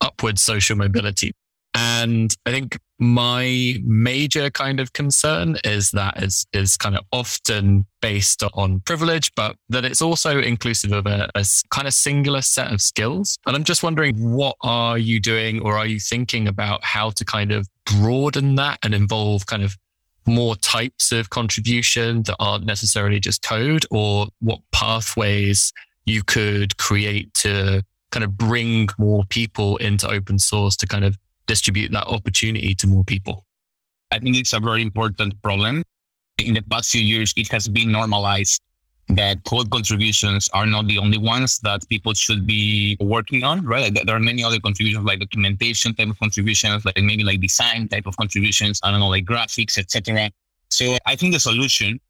upward 0.00 0.38
social 0.38 0.76
mobility. 0.76 1.32
And 1.76 2.34
I 2.46 2.52
think 2.52 2.78
my 2.98 3.76
major 3.84 4.48
kind 4.48 4.80
of 4.80 4.94
concern 4.94 5.58
is 5.62 5.90
that 5.90 6.22
is 6.22 6.46
is 6.54 6.78
kind 6.78 6.96
of 6.96 7.04
often 7.12 7.84
based 8.00 8.42
on 8.54 8.80
privilege, 8.80 9.30
but 9.34 9.56
that 9.68 9.84
it's 9.84 10.00
also 10.00 10.38
inclusive 10.38 10.92
of 10.92 11.06
a, 11.06 11.28
a, 11.34 11.44
kind 11.70 11.86
of 11.86 11.92
singular 11.92 12.40
set 12.40 12.72
of 12.72 12.80
skills. 12.80 13.36
And 13.46 13.54
I'm 13.54 13.64
just 13.64 13.82
wondering, 13.82 14.14
what 14.16 14.56
are 14.62 14.96
you 14.96 15.20
doing, 15.20 15.60
or 15.60 15.76
are 15.76 15.86
you 15.86 16.00
thinking 16.00 16.48
about 16.48 16.82
how 16.82 17.10
to 17.10 17.24
kind 17.26 17.52
of 17.52 17.68
broaden 17.84 18.54
that 18.54 18.78
and 18.82 18.94
involve 18.94 19.44
kind 19.44 19.62
of 19.62 19.76
more 20.26 20.56
types 20.56 21.12
of 21.12 21.28
contribution 21.28 22.22
that 22.22 22.36
aren't 22.40 22.64
necessarily 22.64 23.20
just 23.20 23.42
code, 23.42 23.84
or 23.90 24.28
what 24.40 24.60
pathways 24.72 25.74
you 26.06 26.22
could 26.22 26.78
create 26.78 27.34
to 27.34 27.84
kind 28.12 28.24
of 28.24 28.38
bring 28.38 28.88
more 28.98 29.24
people 29.28 29.76
into 29.76 30.08
open 30.08 30.38
source 30.38 30.74
to 30.76 30.86
kind 30.86 31.04
of 31.04 31.18
distribute 31.46 31.92
that 31.92 32.06
opportunity 32.06 32.74
to 32.74 32.86
more 32.86 33.04
people? 33.04 33.44
I 34.10 34.18
think 34.18 34.36
it's 34.36 34.52
a 34.52 34.60
very 34.60 34.82
important 34.82 35.40
problem. 35.42 35.82
In 36.38 36.54
the 36.54 36.62
past 36.62 36.90
few 36.90 37.00
years, 37.00 37.32
it 37.36 37.48
has 37.48 37.66
been 37.68 37.90
normalized 37.90 38.60
that 39.08 39.42
code 39.44 39.70
contributions 39.70 40.48
are 40.52 40.66
not 40.66 40.86
the 40.86 40.98
only 40.98 41.18
ones 41.18 41.58
that 41.60 41.88
people 41.88 42.12
should 42.12 42.46
be 42.46 42.96
working 43.00 43.44
on, 43.44 43.64
right? 43.64 43.96
There 44.04 44.16
are 44.16 44.20
many 44.20 44.42
other 44.42 44.58
contributions 44.58 45.04
like 45.04 45.20
documentation 45.20 45.94
type 45.94 46.08
of 46.08 46.18
contributions, 46.18 46.84
like 46.84 47.00
maybe 47.00 47.22
like 47.22 47.40
design 47.40 47.88
type 47.88 48.06
of 48.06 48.16
contributions, 48.16 48.80
I 48.82 48.90
don't 48.90 49.00
know, 49.00 49.08
like 49.08 49.24
graphics, 49.24 49.78
etc. 49.78 50.30
So 50.70 50.96
I 51.06 51.14
think 51.14 51.32
the 51.32 51.40
solution 51.40 52.00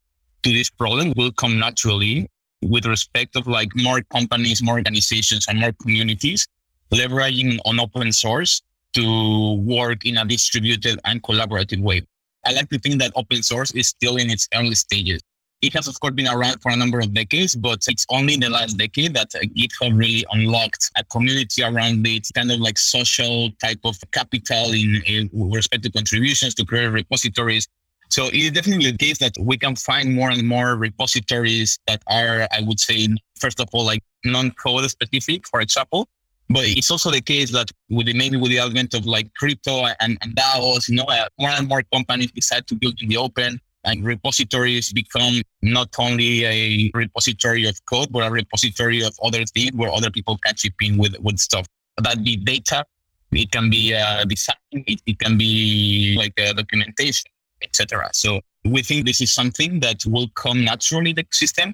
to 0.43 0.51
this 0.51 0.71
problem 0.71 1.13
will 1.17 1.33
come 1.33 1.59
naturally 1.59 2.31
with 2.63 2.87
respect 2.87 3.37
of 3.37 3.47
like 3.47 3.69
more 3.77 4.01
companies, 4.03 4.63
more 4.63 4.77
organizations, 4.77 5.47
and 5.49 5.61
more 5.61 5.73
communities 5.83 6.49
leveraging 6.93 7.59
on 7.65 7.81
open 7.81 8.13
source 8.13 8.63
to 8.97 9.61
work 9.63 10.05
in 10.05 10.17
a 10.19 10.25
distributed 10.25 10.99
and 11.05 11.23
collaborative 11.23 11.81
way. 11.81 12.03
I 12.45 12.53
like 12.53 12.69
to 12.71 12.79
think 12.79 12.99
that 13.01 13.13
open 13.15 13.43
source 13.43 13.73
is 13.73 13.89
still 13.89 14.17
in 14.17 14.31
its 14.31 14.49
early 14.55 14.75
stages. 14.75 15.21
It 15.63 15.73
has, 15.73 15.89
of 15.89 15.99
course, 16.01 16.15
been 16.15 16.29
around 16.29 16.61
for 16.61 16.71
a 16.71 16.77
number 16.77 16.99
of 17.01 17.15
decades, 17.15 17.57
but 17.57 17.81
it's 17.89 18.05
only 18.11 18.35
in 18.35 18.41
the 18.41 18.51
last 18.51 18.77
decade 18.77 19.15
that 19.15 19.35
uh, 19.35 19.41
GitHub 19.41 19.97
really 19.97 20.25
unlocked 20.31 20.91
a 20.97 21.05
community 21.05 21.63
around 21.63 22.07
it, 22.07 22.29
kind 22.35 22.53
of 22.53 22.61
like 22.61 22.79
social 22.79 23.51
type 23.63 23.81
of 23.85 23.97
capital 24.13 24.73
in, 24.73 25.03
in 25.07 25.31
respect 25.33 25.83
to 25.85 25.91
contributions 25.91 26.55
to 26.57 26.65
create 26.65 26.89
repositories. 26.89 27.67
So 28.11 28.27
it 28.27 28.35
is 28.35 28.51
definitely 28.53 28.91
the 28.93 28.99
case 28.99 29.19
that 29.19 29.33
we 29.41 29.57
can 29.57 29.75
find 29.77 30.15
more 30.15 30.31
and 30.31 30.47
more 30.47 30.77
repositories 30.77 31.79
that 31.87 32.03
are, 32.07 32.47
I 32.53 32.61
would 32.61 32.79
say, 32.79 33.09
first 33.41 33.59
of 33.59 33.69
all, 33.73 33.85
like 33.85 34.03
non-code 34.25 34.89
specific, 34.91 35.49
for 35.49 35.61
example. 35.61 36.09
But 36.49 36.65
it's 36.67 36.91
also 36.91 37.11
the 37.11 37.21
case 37.21 37.51
that 37.53 37.71
with 37.91 38.07
the, 38.07 38.15
maybe 38.15 38.37
with 38.37 38.51
the 38.51 38.61
advent 38.61 38.95
of 38.95 39.05
like 39.05 39.33
crypto 39.35 39.87
and, 40.01 40.17
and 40.23 40.37
DAOs, 40.37 40.89
you 40.89 40.97
know, 40.97 41.05
uh, 41.05 41.27
more 41.39 41.51
and 41.51 41.69
more 41.69 41.83
companies 41.93 42.31
decide 42.31 42.67
to 42.69 42.77
build 42.77 43.01
in 43.03 43.09
the 43.09 43.17
open 43.17 43.61
and 43.87 44.05
repositories 44.05 44.93
become 44.93 45.43
not 45.63 45.89
only 45.99 46.45
a 46.45 46.91
repository 46.93 47.67
of 47.69 47.79
code, 47.87 48.09
but 48.11 48.27
a 48.27 48.31
repository 48.31 49.03
of 49.03 49.17
other 49.23 49.45
things 49.45 49.73
where 49.75 49.91
other 49.91 50.11
people 50.11 50.37
can 50.39 50.55
chip 50.55 50.75
in 50.83 50.99
with, 50.99 51.19
with 51.21 51.39
stuff. 51.39 51.67
That 52.03 52.23
be 52.23 52.37
data, 52.37 52.85
it 53.33 53.51
can 53.51 53.71
be 53.71 53.95
uh, 53.95 54.25
design, 54.25 54.57
it, 54.73 55.01
it 55.07 55.19
can 55.19 55.39
be 55.39 56.17
like 56.19 56.39
uh, 56.39 56.53
documentation, 56.53 57.31
etc. 57.63 58.11
So 58.13 58.41
we 58.65 58.83
think 58.83 59.07
this 59.07 59.21
is 59.21 59.33
something 59.33 59.81
that 59.81 60.05
will 60.05 60.29
come 60.35 60.65
naturally 60.65 61.13
the 61.13 61.27
system. 61.33 61.73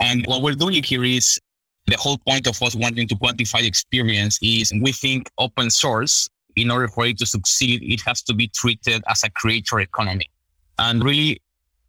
And 0.00 0.24
what 0.26 0.42
we're 0.42 0.54
doing 0.54 0.82
here 0.82 1.04
is 1.04 1.38
the 1.86 1.96
whole 1.96 2.18
point 2.18 2.46
of 2.46 2.60
us 2.62 2.74
wanting 2.74 3.06
to 3.08 3.14
quantify 3.16 3.66
experience 3.66 4.38
is 4.42 4.72
we 4.80 4.92
think 4.92 5.30
open 5.38 5.70
source, 5.70 6.28
in 6.56 6.70
order 6.70 6.88
for 6.88 7.04
it 7.06 7.18
to 7.18 7.26
succeed, 7.26 7.82
it 7.82 8.00
has 8.02 8.22
to 8.22 8.34
be 8.34 8.48
treated 8.48 9.02
as 9.08 9.22
a 9.24 9.30
creator 9.30 9.80
economy. 9.80 10.30
And 10.78 11.04
really, 11.04 11.40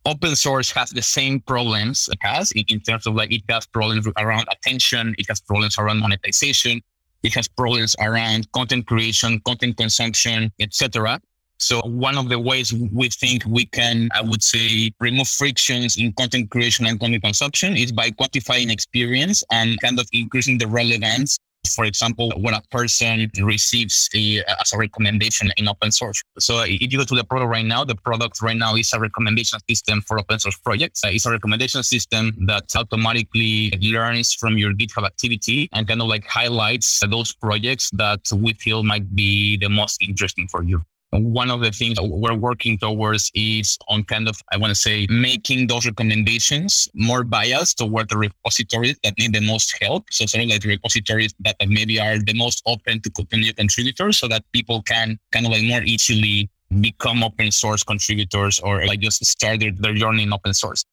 open 0.06 0.36
source 0.36 0.72
has 0.72 0.90
the 0.90 1.02
same 1.02 1.40
problems 1.42 2.10
it 2.12 2.20
has 2.22 2.52
in, 2.52 2.80
terms 2.82 3.08
of 3.08 3.16
like 3.16 3.32
it 3.32 3.44
has 3.50 3.66
problems 3.66 4.08
around 4.18 4.48
attention, 4.52 5.16
it 5.18 5.28
has 5.30 5.40
problems 5.40 5.78
around 5.78 6.00
monetization, 6.00 6.82
it 7.24 7.34
has 7.34 7.48
problems 7.48 7.96
around 8.00 8.52
content 8.52 8.86
creation, 8.88 9.40
content 9.46 9.78
consumption, 9.78 10.52
etc. 10.60 11.20
So 11.58 11.82
one 11.82 12.18
of 12.18 12.30
the 12.30 12.40
ways 12.40 12.74
we 12.74 13.10
think 13.10 13.44
we 13.48 13.66
can, 13.66 14.10
I 14.14 14.22
would 14.22 14.44
say, 14.44 14.92
remove 15.00 15.28
frictions 15.28 15.98
in 15.98 16.14
content 16.14 16.50
creation 16.50 16.86
and 16.86 17.00
content 17.00 17.24
consumption 17.24 17.76
is 17.76 17.92
by 17.92 18.12
quantifying 18.12 18.72
experience 18.72 19.44
and 19.52 19.80
kind 19.82 20.00
of 20.00 20.08
increasing 20.12 20.58
the 20.58 20.68
relevance 20.68 21.38
for 21.70 21.86
example, 21.86 22.32
when 22.38 22.54
a 22.54 22.62
person 22.72 23.30
receives 23.42 24.10
a, 24.16 24.44
as 24.62 24.74
a 24.74 24.78
recommendation 24.78 25.52
in 25.58 25.68
open 25.68 25.92
source. 25.92 26.22
So 26.40 26.62
if 26.62 26.82
you 26.82 26.98
go 26.98 27.04
to 27.04 27.16
the 27.16 27.24
product 27.24 27.50
right 27.50 27.66
now, 27.66 27.84
the 27.84 27.96
product 27.96 28.42
right 28.42 28.58
now 28.58 28.76
is 28.76 28.94
a 28.94 29.00
recommendation 29.00 29.60
system 29.70 30.02
for 30.02 30.20
open 30.20 30.40
source 30.40 30.58
projects. 30.58 31.04
Uh, 31.04 31.10
it's 31.12 31.26
a 31.26 31.32
recommendation 31.32 31.84
system 31.84 32.34
that 32.46 32.64
automatically 32.76 33.72
learns 33.82 34.34
from 34.34 34.58
your 34.58 34.74
GitHub 34.74 35.06
activity 35.06 35.70
and 35.74 35.88
kind 35.88 36.02
of 36.02 36.08
like 36.08 36.26
highlights 36.28 37.02
those 37.10 37.34
projects 37.34 37.90
that 37.94 38.22
we 38.34 38.54
feel 38.54 38.84
might 38.84 39.16
be 39.16 39.58
the 39.58 39.70
most 39.70 40.02
interesting 40.02 40.48
for 40.48 40.64
you 40.64 40.84
one 41.12 41.50
of 41.50 41.62
the 41.62 41.72
things 41.72 41.98
we're 42.02 42.36
working 42.36 42.78
towards 42.78 43.32
is 43.34 43.78
on 43.88 44.04
kind 44.04 44.28
of, 44.28 44.42
I 44.52 44.58
want 44.58 44.72
to 44.72 44.76
say, 44.76 45.08
making 45.10 45.68
those 45.68 45.86
recommendations 45.86 46.90
more 46.94 47.24
biased 47.24 47.78
toward 47.78 48.10
the 48.10 48.18
repositories 48.18 48.98
that 49.04 49.18
need 49.18 49.34
the 49.34 49.42
most 49.42 49.78
help. 49.82 50.06
So 50.12 50.26
sort 50.26 50.44
of 50.44 50.50
like 50.50 50.62
the 50.62 50.70
repositories 50.70 51.34
that 51.40 51.56
maybe 51.68 52.00
are 52.00 52.18
the 52.18 52.34
most 52.34 52.62
open 52.66 53.02
to 53.02 53.28
new 53.34 53.54
contributors 53.54 54.18
so 54.18 54.28
that 54.28 54.44
people 54.52 54.82
can 54.82 55.18
kind 55.32 55.46
of 55.46 55.52
like 55.52 55.64
more 55.64 55.84
easily 55.84 56.50
become 56.82 57.24
open 57.24 57.52
source 57.52 57.84
contributors 57.84 58.60
or 58.60 58.86
like 58.86 59.00
just 59.00 59.24
start 59.26 59.60
their, 59.60 59.72
their 59.72 59.94
journey 59.94 60.24
in 60.24 60.34
open 60.34 60.54
source. 60.54 60.84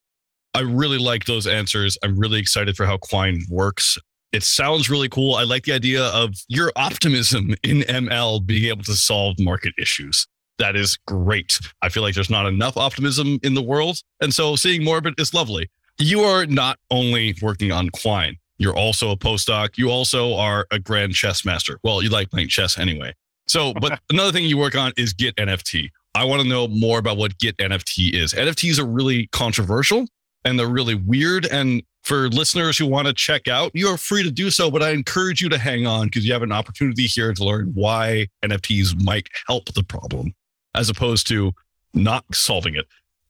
I 0.55 0.61
really 0.61 0.99
like 0.99 1.25
those 1.25 1.47
answers. 1.47 1.97
I'm 2.05 2.19
really 2.19 2.39
excited 2.39 2.77
for 2.77 2.85
how 2.85 2.99
Quine 2.99 3.43
works. 3.49 3.97
It 4.33 4.43
sounds 4.43 4.89
really 4.89 5.11
cool. 5.11 5.35
I 5.35 5.45
like 5.45 5.65
the 5.65 5.73
idea 5.73 6.05
of 6.07 6.35
your 6.49 6.73
optimism 6.75 7.55
in 7.63 7.81
ML 7.81 8.45
being 8.45 8.69
able 8.69 8.85
to 8.85 8.95
solve 8.95 9.39
market 9.39 9.75
issues. 9.79 10.27
That 10.59 10.77
is 10.77 10.97
great. 11.07 11.59
I 11.83 11.89
feel 11.89 12.03
like 12.03 12.15
there's 12.15 12.31
not 12.31 12.47
enough 12.47 12.77
optimism 12.77 13.39
in 13.43 13.55
the 13.55 13.63
world. 13.63 14.01
And 14.21 14.33
so 14.33 14.57
seeing 14.57 14.85
more 14.85 14.99
of 14.99 15.07
it 15.07 15.15
is 15.19 15.35
lovely. 15.35 15.71
You 15.99 16.21
are 16.21 16.47
not 16.47 16.79
only 16.91 17.35
working 17.43 17.73
on 17.73 17.91
Quine, 17.91 18.37
you're 18.59 18.77
also 18.77 19.11
a 19.11 19.17
postdoc. 19.17 19.77
You 19.77 19.91
also 19.91 20.35
are 20.35 20.67
a 20.71 20.79
grand 20.79 21.15
chess 21.15 21.45
master. 21.45 21.79
Well, 21.83 22.03
you 22.03 22.09
like 22.09 22.31
playing 22.31 22.49
chess 22.49 22.79
anyway. 22.79 23.15
So, 23.49 23.75
but 23.75 24.01
another 24.11 24.33
thing 24.33 24.45
you 24.45 24.57
work 24.57 24.77
on 24.77 24.93
is 24.97 25.13
Git 25.13 25.37
NFT. 25.37 25.91
I 26.15 26.25
want 26.25 26.43
to 26.43 26.49
know 26.49 26.69
more 26.69 26.99
about 26.99 27.17
what 27.17 27.39
Git 27.39 27.57
NFT 27.59 28.15
is. 28.15 28.33
NFTs 28.33 28.79
are 28.79 28.87
really 28.87 29.27
controversial 29.29 30.07
and 30.45 30.59
they're 30.59 30.69
really 30.69 30.95
weird. 30.95 31.47
And 31.47 31.83
for 32.03 32.29
listeners 32.29 32.77
who 32.77 32.87
want 32.87 33.07
to 33.07 33.15
check 33.15 33.49
out, 33.49 33.71
you 33.75 33.89
are 33.89 33.97
free 33.97 34.23
to 34.23 34.31
do 34.31 34.51
so, 34.51 34.71
but 34.71 34.83
I 34.83 34.91
encourage 34.91 35.41
you 35.41 35.49
to 35.51 35.59
hang 35.59 35.87
on 35.87 36.07
because 36.07 36.27
you 36.27 36.33
have 36.33 36.43
an 36.43 36.53
opportunity 36.53 37.07
here 37.07 37.33
to 37.33 37.45
learn 37.45 37.71
why 37.75 38.27
NFTs 38.45 39.03
might 39.03 39.29
help 39.47 39.73
the 39.73 39.85
problem 39.85 40.35
as 40.75 40.91
opposed 40.91 41.27
to 41.29 41.53
not 41.95 42.25
solving 42.33 42.75
it. 42.75 42.87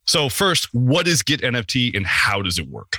So, 0.07 0.29
first, 0.29 0.69
what 0.73 1.07
is 1.07 1.23
Git 1.23 1.43
NFT 1.43 1.97
and 1.97 2.07
how 2.07 2.43
does 2.43 2.59
it 2.59 2.69
work? 2.69 2.97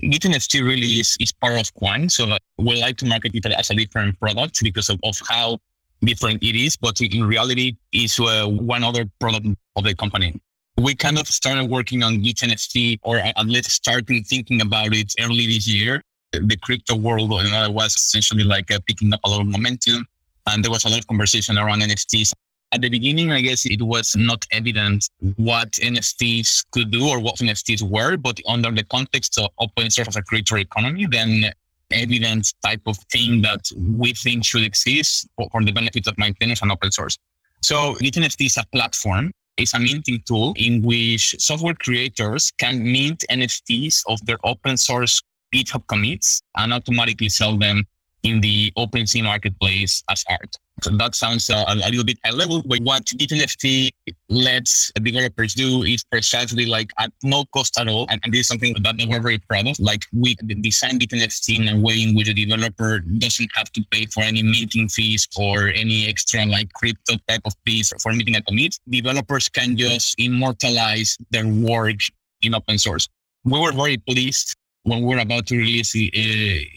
Git 0.00 0.22
NFT 0.22 0.62
really 0.66 0.86
is, 1.00 1.16
is 1.20 1.32
part 1.32 1.58
of 1.58 1.72
Quine. 1.74 2.08
So, 2.08 2.36
we 2.58 2.80
like 2.80 2.96
to 2.98 3.06
market 3.06 3.34
it 3.34 3.46
as 3.46 3.70
a 3.70 3.74
different 3.74 4.18
product 4.20 4.62
because 4.62 4.88
of, 4.90 4.98
of 5.04 5.16
how 5.26 5.58
different 6.04 6.42
it 6.42 6.54
is, 6.54 6.76
but 6.76 7.00
in 7.00 7.24
reality, 7.24 7.76
it's 7.92 8.20
uh, 8.20 8.46
one 8.46 8.84
other 8.84 9.06
product 9.20 9.46
of 9.76 9.84
the 9.84 9.94
company 9.94 10.40
we 10.78 10.94
kind 10.94 11.18
of 11.18 11.26
started 11.26 11.68
working 11.68 12.02
on 12.02 12.22
Git 12.22 12.36
NFT, 12.36 13.00
or 13.02 13.18
at 13.18 13.46
least 13.46 13.70
starting 13.70 14.22
thinking 14.22 14.60
about 14.60 14.94
it 14.94 15.12
early 15.20 15.46
this 15.46 15.66
year. 15.66 16.02
The 16.32 16.56
crypto 16.62 16.94
world 16.94 17.30
was 17.30 17.94
essentially 17.96 18.44
like 18.44 18.70
uh, 18.70 18.78
picking 18.86 19.12
up 19.12 19.20
a 19.24 19.30
lot 19.30 19.40
of 19.40 19.48
momentum, 19.48 20.06
and 20.46 20.64
there 20.64 20.70
was 20.70 20.84
a 20.84 20.88
lot 20.88 21.00
of 21.00 21.06
conversation 21.08 21.58
around 21.58 21.82
NFTs. 21.82 22.32
At 22.70 22.82
the 22.82 22.90
beginning, 22.90 23.32
I 23.32 23.40
guess 23.40 23.64
it 23.64 23.82
was 23.82 24.14
not 24.14 24.44
evident 24.52 25.08
what 25.36 25.70
NFTs 25.72 26.66
could 26.70 26.90
do 26.90 27.08
or 27.08 27.18
what 27.18 27.36
NFTs 27.36 27.82
were, 27.82 28.16
but 28.16 28.38
under 28.46 28.70
the 28.70 28.84
context 28.84 29.38
of 29.38 29.50
open 29.58 29.90
source 29.90 30.08
as 30.08 30.16
a 30.16 30.22
creator 30.22 30.58
economy, 30.58 31.06
then 31.06 31.50
evident 31.90 32.52
type 32.62 32.82
of 32.86 32.98
thing 33.10 33.40
that 33.40 33.68
we 33.76 34.12
think 34.12 34.44
should 34.44 34.62
exist 34.62 35.26
for, 35.34 35.48
for 35.50 35.64
the 35.64 35.72
benefit 35.72 36.06
of 36.06 36.18
maintainers 36.18 36.60
and 36.60 36.70
open 36.70 36.92
source. 36.92 37.16
So 37.62 37.94
Git 37.94 38.14
NFT 38.14 38.46
is 38.46 38.58
a 38.58 38.64
platform 38.70 39.32
is 39.58 39.74
a 39.74 39.78
minting 39.78 40.22
tool 40.26 40.54
in 40.56 40.82
which 40.82 41.34
software 41.38 41.74
creators 41.74 42.52
can 42.58 42.82
mint 42.82 43.24
NFTs 43.30 44.02
of 44.06 44.24
their 44.24 44.38
open 44.44 44.76
source 44.76 45.20
GitHub 45.54 45.86
commits 45.88 46.42
and 46.56 46.72
automatically 46.72 47.28
sell 47.28 47.56
them 47.56 47.84
in 48.22 48.40
the 48.40 48.72
OpenSea 48.76 49.24
marketplace 49.24 50.02
as 50.10 50.24
art. 50.28 50.56
So 50.82 50.90
that 50.90 51.16
sounds 51.16 51.50
uh, 51.50 51.64
a 51.66 51.74
little 51.74 52.04
bit 52.04 52.18
high 52.24 52.30
level, 52.30 52.62
but 52.64 52.78
what 52.82 53.04
NFT 53.06 53.90
lets 54.28 54.92
developers 55.02 55.54
do 55.54 55.82
is 55.82 56.04
precisely 56.04 56.66
like 56.66 56.92
at 56.98 57.10
no 57.24 57.44
cost 57.52 57.78
at 57.80 57.88
all. 57.88 58.06
And, 58.10 58.20
and 58.22 58.32
this 58.32 58.42
is 58.42 58.48
something 58.48 58.76
that 58.82 58.94
we're 59.08 59.20
very 59.20 59.38
proud 59.38 59.66
of. 59.66 59.78
Like 59.80 60.04
we 60.12 60.36
design 60.60 61.00
NFT 61.00 61.58
in 61.58 61.76
a 61.76 61.80
way 61.80 62.02
in 62.02 62.14
which 62.14 62.28
a 62.28 62.34
developer 62.34 63.00
doesn't 63.00 63.50
have 63.54 63.72
to 63.72 63.84
pay 63.90 64.06
for 64.06 64.22
any 64.22 64.42
minting 64.42 64.88
fees 64.88 65.26
or 65.36 65.68
any 65.68 66.06
extra 66.06 66.46
like 66.46 66.72
crypto 66.74 67.14
type 67.26 67.42
of 67.44 67.54
fees 67.66 67.92
for 68.00 68.12
minting 68.12 68.36
a 68.36 68.42
commit. 68.42 68.76
Developers 68.88 69.48
can 69.48 69.76
just 69.76 70.14
immortalize 70.20 71.16
their 71.30 71.46
work 71.46 71.98
in 72.42 72.54
open 72.54 72.78
source. 72.78 73.08
We 73.44 73.58
were 73.58 73.72
very 73.72 73.96
pleased 73.96 74.54
when 74.88 75.02
we're 75.02 75.18
about 75.18 75.46
to 75.46 75.56
release 75.56 75.94
uh, 75.94 76.00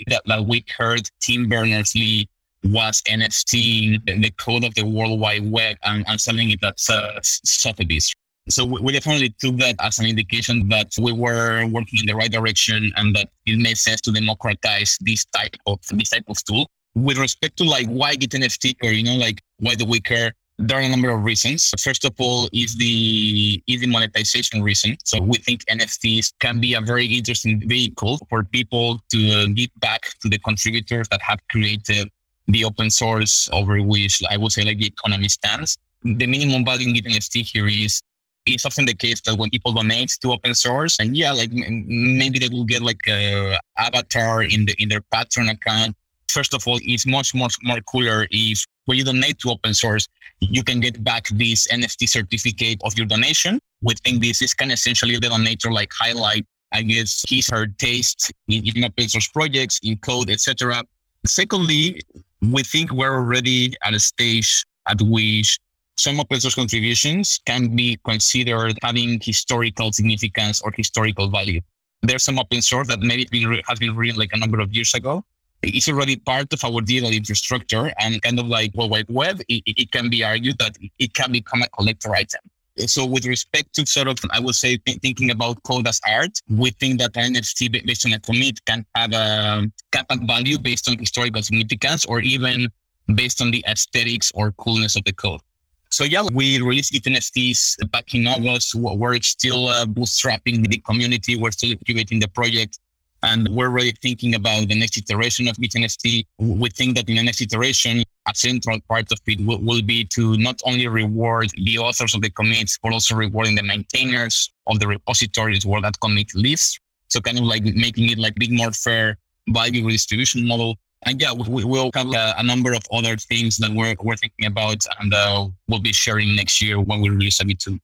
that, 0.07 0.21
that 0.25 0.45
we 0.45 0.65
heard 0.77 1.01
Tim 1.21 1.47
Berners-Lee 1.47 2.27
was 2.63 3.01
NFT 3.03 4.05
the 4.05 4.29
code 4.31 4.63
of 4.63 4.75
the 4.75 4.85
World 4.85 5.19
Wide 5.19 5.49
Web 5.49 5.77
and, 5.83 6.05
and 6.07 6.19
selling 6.19 6.51
it 6.51 6.59
as 6.63 6.89
uh, 6.89 7.19
Sotheby's. 7.23 8.13
So 8.49 8.65
we, 8.65 8.81
we 8.81 8.93
definitely 8.93 9.33
took 9.39 9.57
that 9.57 9.75
as 9.79 9.99
an 9.99 10.05
indication 10.05 10.67
that 10.69 10.91
we 10.99 11.11
were 11.11 11.65
working 11.67 11.99
in 11.99 12.05
the 12.05 12.15
right 12.15 12.31
direction 12.31 12.91
and 12.95 13.15
that 13.15 13.29
it 13.45 13.57
made 13.57 13.77
sense 13.77 14.01
to 14.01 14.11
democratize 14.11 14.97
this 15.01 15.25
type 15.25 15.55
of 15.65 15.79
this 15.91 16.09
type 16.09 16.25
of 16.27 16.43
tool. 16.43 16.69
With 16.93 17.17
respect 17.17 17.57
to 17.57 17.63
like 17.63 17.87
why 17.87 18.15
Git 18.15 18.31
NFT 18.31 18.75
or 18.83 18.91
you 18.91 19.03
know 19.03 19.15
like 19.15 19.41
why 19.59 19.75
do 19.75 19.85
we 19.85 20.01
care? 20.01 20.33
There 20.63 20.77
are 20.77 20.81
a 20.81 20.89
number 20.89 21.09
of 21.09 21.23
reasons. 21.23 21.71
First 21.79 22.05
of 22.05 22.13
all, 22.19 22.47
is 22.53 22.75
the 22.77 23.63
the 23.65 23.87
monetization 23.87 24.61
reason. 24.61 24.95
So 25.03 25.19
we 25.19 25.37
think 25.39 25.65
NFTs 25.65 26.33
can 26.39 26.59
be 26.59 26.75
a 26.75 26.81
very 26.81 27.07
interesting 27.07 27.67
vehicle 27.67 28.19
for 28.29 28.43
people 28.43 29.01
to 29.09 29.51
give 29.53 29.71
back 29.79 30.01
to 30.21 30.29
the 30.29 30.37
contributors 30.37 31.07
that 31.09 31.21
have 31.23 31.39
created 31.49 32.09
the 32.47 32.63
open 32.63 32.91
source 32.91 33.49
over 33.51 33.81
which 33.81 34.21
I 34.29 34.37
would 34.37 34.51
say 34.51 34.63
like 34.63 34.77
the 34.77 34.85
economy 34.87 35.29
stands. 35.29 35.79
The 36.03 36.27
minimum 36.27 36.63
value 36.63 36.89
in 36.89 36.95
NFT 36.95 37.41
here 37.41 37.67
is 37.67 38.01
it's 38.45 38.65
often 38.65 38.85
the 38.85 38.93
case 38.93 39.19
that 39.21 39.35
when 39.37 39.49
people 39.49 39.71
donate 39.71 40.11
to 40.21 40.31
open 40.31 40.53
source 40.53 40.99
and 40.99 41.17
yeah, 41.17 41.31
like 41.31 41.51
maybe 41.51 42.37
they 42.37 42.49
will 42.49 42.65
get 42.65 42.83
like 42.83 43.01
a 43.07 43.57
avatar 43.77 44.43
in 44.43 44.65
the 44.65 44.75
in 44.77 44.89
their 44.89 45.01
Patreon 45.11 45.49
account. 45.49 45.95
First 46.29 46.53
of 46.53 46.67
all, 46.67 46.79
it's 46.83 47.07
much 47.07 47.33
much 47.33 47.55
more 47.63 47.81
cooler 47.81 48.27
if 48.29 48.65
where 48.91 48.97
you 48.97 49.05
donate 49.05 49.39
to 49.39 49.49
open 49.51 49.73
source, 49.73 50.05
you 50.41 50.65
can 50.65 50.81
get 50.81 51.01
back 51.01 51.29
this 51.29 51.65
NFT 51.71 52.09
certificate 52.09 52.81
of 52.83 52.97
your 52.97 53.07
donation. 53.07 53.57
We 53.81 53.93
think 54.03 54.21
this 54.21 54.41
is 54.41 54.53
kind 54.53 54.69
of 54.69 54.73
essentially 54.73 55.15
the 55.15 55.27
donator 55.27 55.71
like 55.71 55.91
highlight, 55.97 56.45
I 56.73 56.81
guess, 56.81 57.23
his 57.29 57.47
her 57.47 57.67
taste 57.67 58.33
in, 58.49 58.67
in 58.67 58.83
open 58.83 59.07
source 59.07 59.29
projects, 59.29 59.79
in 59.81 59.97
code, 59.99 60.29
etc. 60.29 60.83
Secondly, 61.25 62.01
we 62.41 62.63
think 62.63 62.91
we're 62.91 63.15
already 63.15 63.73
at 63.81 63.93
a 63.93 63.99
stage 63.99 64.65
at 64.89 65.01
which 65.01 65.57
some 65.97 66.19
open 66.19 66.41
source 66.41 66.55
contributions 66.55 67.39
can 67.45 67.73
be 67.73 67.97
considered 68.03 68.77
having 68.81 69.21
historical 69.23 69.93
significance 69.93 70.59
or 70.59 70.73
historical 70.75 71.29
value. 71.29 71.61
There's 72.01 72.25
some 72.25 72.39
open 72.39 72.61
source 72.61 72.89
that 72.89 72.99
maybe 72.99 73.45
has 73.69 73.79
been 73.79 73.95
written 73.95 74.19
like 74.19 74.31
a 74.33 74.37
number 74.37 74.59
of 74.59 74.73
years 74.73 74.93
ago. 74.93 75.23
It's 75.63 75.87
already 75.87 76.15
part 76.15 76.51
of 76.53 76.63
our 76.63 76.81
digital 76.81 77.11
infrastructure 77.11 77.93
and 77.99 78.21
kind 78.21 78.39
of 78.39 78.47
like 78.47 78.73
World 78.73 78.91
Wide 78.91 79.05
Web, 79.09 79.41
it, 79.47 79.63
it 79.65 79.91
can 79.91 80.09
be 80.09 80.23
argued 80.23 80.57
that 80.59 80.75
it 80.97 81.13
can 81.13 81.31
become 81.31 81.61
a 81.61 81.69
collector 81.69 82.13
item. 82.15 82.41
So 82.77 83.05
with 83.05 83.25
respect 83.25 83.73
to 83.75 83.85
sort 83.85 84.07
of, 84.07 84.17
I 84.31 84.39
would 84.39 84.55
say, 84.55 84.77
thinking 85.01 85.29
about 85.29 85.61
code 85.63 85.87
as 85.87 85.99
art, 86.07 86.39
we 86.49 86.71
think 86.71 86.99
that 86.99 87.15
an 87.15 87.35
NFT 87.35 87.85
based 87.85 88.05
on 88.05 88.13
a 88.13 88.19
commit 88.19 88.63
can 88.65 88.85
have 88.95 89.13
a 89.13 89.69
can 89.91 90.05
have 90.09 90.21
value 90.21 90.57
based 90.57 90.89
on 90.89 90.97
historical 90.97 91.43
significance 91.43 92.05
or 92.05 92.21
even 92.21 92.69
based 93.13 93.41
on 93.41 93.51
the 93.51 93.63
aesthetics 93.67 94.31
or 94.33 94.53
coolness 94.53 94.95
of 94.95 95.03
the 95.03 95.13
code. 95.13 95.41
So 95.89 96.05
yeah, 96.05 96.23
we 96.33 96.61
released 96.61 96.93
Git 96.93 97.03
NFTs 97.03 97.91
back 97.91 98.15
in 98.15 98.25
August. 98.25 98.73
We're 98.75 99.19
still 99.19 99.67
uh, 99.67 99.85
bootstrapping 99.85 100.65
the 100.69 100.77
community. 100.77 101.35
We're 101.35 101.51
still 101.51 101.71
incubating 101.71 102.19
the 102.19 102.29
project. 102.29 102.79
And 103.23 103.47
we're 103.49 103.69
really 103.69 103.93
thinking 104.01 104.35
about 104.35 104.67
the 104.67 104.79
next 104.79 104.97
iteration 104.97 105.47
of 105.47 105.57
Git 105.57 105.71
NFT. 105.71 106.25
We 106.39 106.69
think 106.69 106.95
that 106.95 107.07
in 107.07 107.17
the 107.17 107.23
next 107.23 107.41
iteration, 107.41 108.03
a 108.27 108.33
central 108.35 108.79
part 108.87 109.11
of 109.11 109.19
it 109.27 109.45
will, 109.45 109.59
will, 109.61 109.81
be 109.81 110.05
to 110.05 110.37
not 110.37 110.59
only 110.65 110.87
reward 110.87 111.49
the 111.55 111.77
authors 111.77 112.15
of 112.15 112.21
the 112.21 112.29
commits, 112.31 112.79
but 112.81 112.93
also 112.93 113.15
rewarding 113.15 113.55
the 113.55 113.63
maintainers 113.63 114.51
of 114.67 114.79
the 114.79 114.87
repositories 114.87 115.65
where 115.65 115.81
that 115.81 115.99
commit 115.99 116.33
lives. 116.33 116.79
So 117.09 117.19
kind 117.21 117.37
of 117.37 117.45
like 117.45 117.63
making 117.63 118.09
it 118.09 118.17
like 118.17 118.33
a 118.37 118.39
big 118.39 118.51
more 118.51 118.71
fair 118.71 119.17
value 119.49 119.85
redistribution 119.85 120.47
model 120.47 120.77
and 121.03 121.19
yeah, 121.19 121.33
we, 121.33 121.63
will 121.63 121.89
have 121.95 122.13
a, 122.13 122.35
a, 122.37 122.43
number 122.43 122.73
of 122.73 122.83
other 122.91 123.17
things 123.17 123.57
that 123.57 123.71
we're, 123.71 123.95
we're 124.01 124.15
thinking 124.15 124.45
about 124.45 124.85
and 124.99 125.13
uh, 125.13 125.47
we'll 125.67 125.79
be 125.79 125.93
sharing 125.93 126.35
next 126.35 126.61
year 126.61 126.79
when 126.79 127.01
we 127.01 127.09
release 127.09 127.39
a 127.39 127.43
V2. 127.43 127.79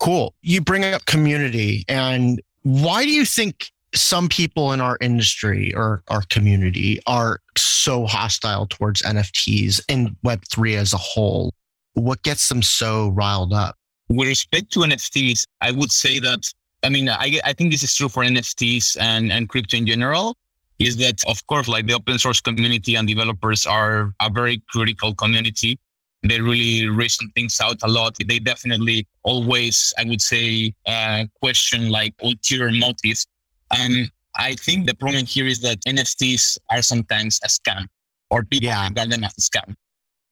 Cool. 0.00 0.34
You 0.42 0.60
bring 0.60 0.84
up 0.84 1.04
community 1.06 1.84
and 1.88 2.40
why 2.62 3.04
do 3.04 3.10
you 3.10 3.24
think 3.24 3.70
some 3.94 4.28
people 4.28 4.72
in 4.72 4.80
our 4.80 4.96
industry 5.00 5.74
or 5.74 6.02
our 6.08 6.22
community 6.30 7.00
are 7.06 7.40
so 7.56 8.06
hostile 8.06 8.66
towards 8.66 9.02
NFTs 9.02 9.80
and 9.88 10.16
Web3 10.24 10.76
as 10.76 10.92
a 10.92 10.98
whole? 10.98 11.52
What 11.94 12.22
gets 12.22 12.48
them 12.48 12.62
so 12.62 13.08
riled 13.08 13.52
up? 13.52 13.76
With 14.08 14.28
respect 14.28 14.72
to 14.72 14.80
NFTs, 14.80 15.44
I 15.60 15.72
would 15.72 15.92
say 15.92 16.18
that, 16.20 16.42
I 16.82 16.88
mean, 16.88 17.08
I, 17.08 17.40
I 17.44 17.52
think 17.52 17.72
this 17.72 17.82
is 17.82 17.94
true 17.94 18.08
for 18.08 18.22
NFTs 18.22 18.96
and, 19.00 19.32
and 19.32 19.48
crypto 19.48 19.76
in 19.76 19.86
general 19.86 20.36
is 20.78 20.96
that, 20.96 21.22
of 21.28 21.46
course, 21.46 21.68
like 21.68 21.86
the 21.86 21.92
open 21.92 22.18
source 22.18 22.40
community 22.40 22.94
and 22.96 23.06
developers 23.06 23.66
are 23.66 24.12
a 24.20 24.30
very 24.30 24.62
critical 24.70 25.14
community. 25.14 25.78
They 26.22 26.40
really 26.40 26.88
reason 26.88 27.30
things 27.34 27.60
out 27.60 27.76
a 27.82 27.88
lot. 27.88 28.16
They 28.26 28.38
definitely 28.38 29.06
always, 29.22 29.92
I 29.98 30.04
would 30.04 30.20
say, 30.20 30.74
uh, 30.86 31.24
question 31.40 31.90
like 31.90 32.14
ulterior 32.22 32.72
motives. 32.72 33.26
And 33.72 34.10
I 34.36 34.54
think 34.54 34.86
the 34.86 34.94
problem 34.94 35.26
here 35.26 35.46
is 35.46 35.60
that 35.62 35.80
NFTs 35.86 36.58
are 36.70 36.82
sometimes 36.82 37.40
a 37.44 37.48
scam 37.48 37.86
or 38.30 38.44
people 38.44 38.68
yeah. 38.68 38.88
regard 38.88 39.10
them 39.10 39.24
as 39.24 39.34
a 39.36 39.40
scam. 39.40 39.74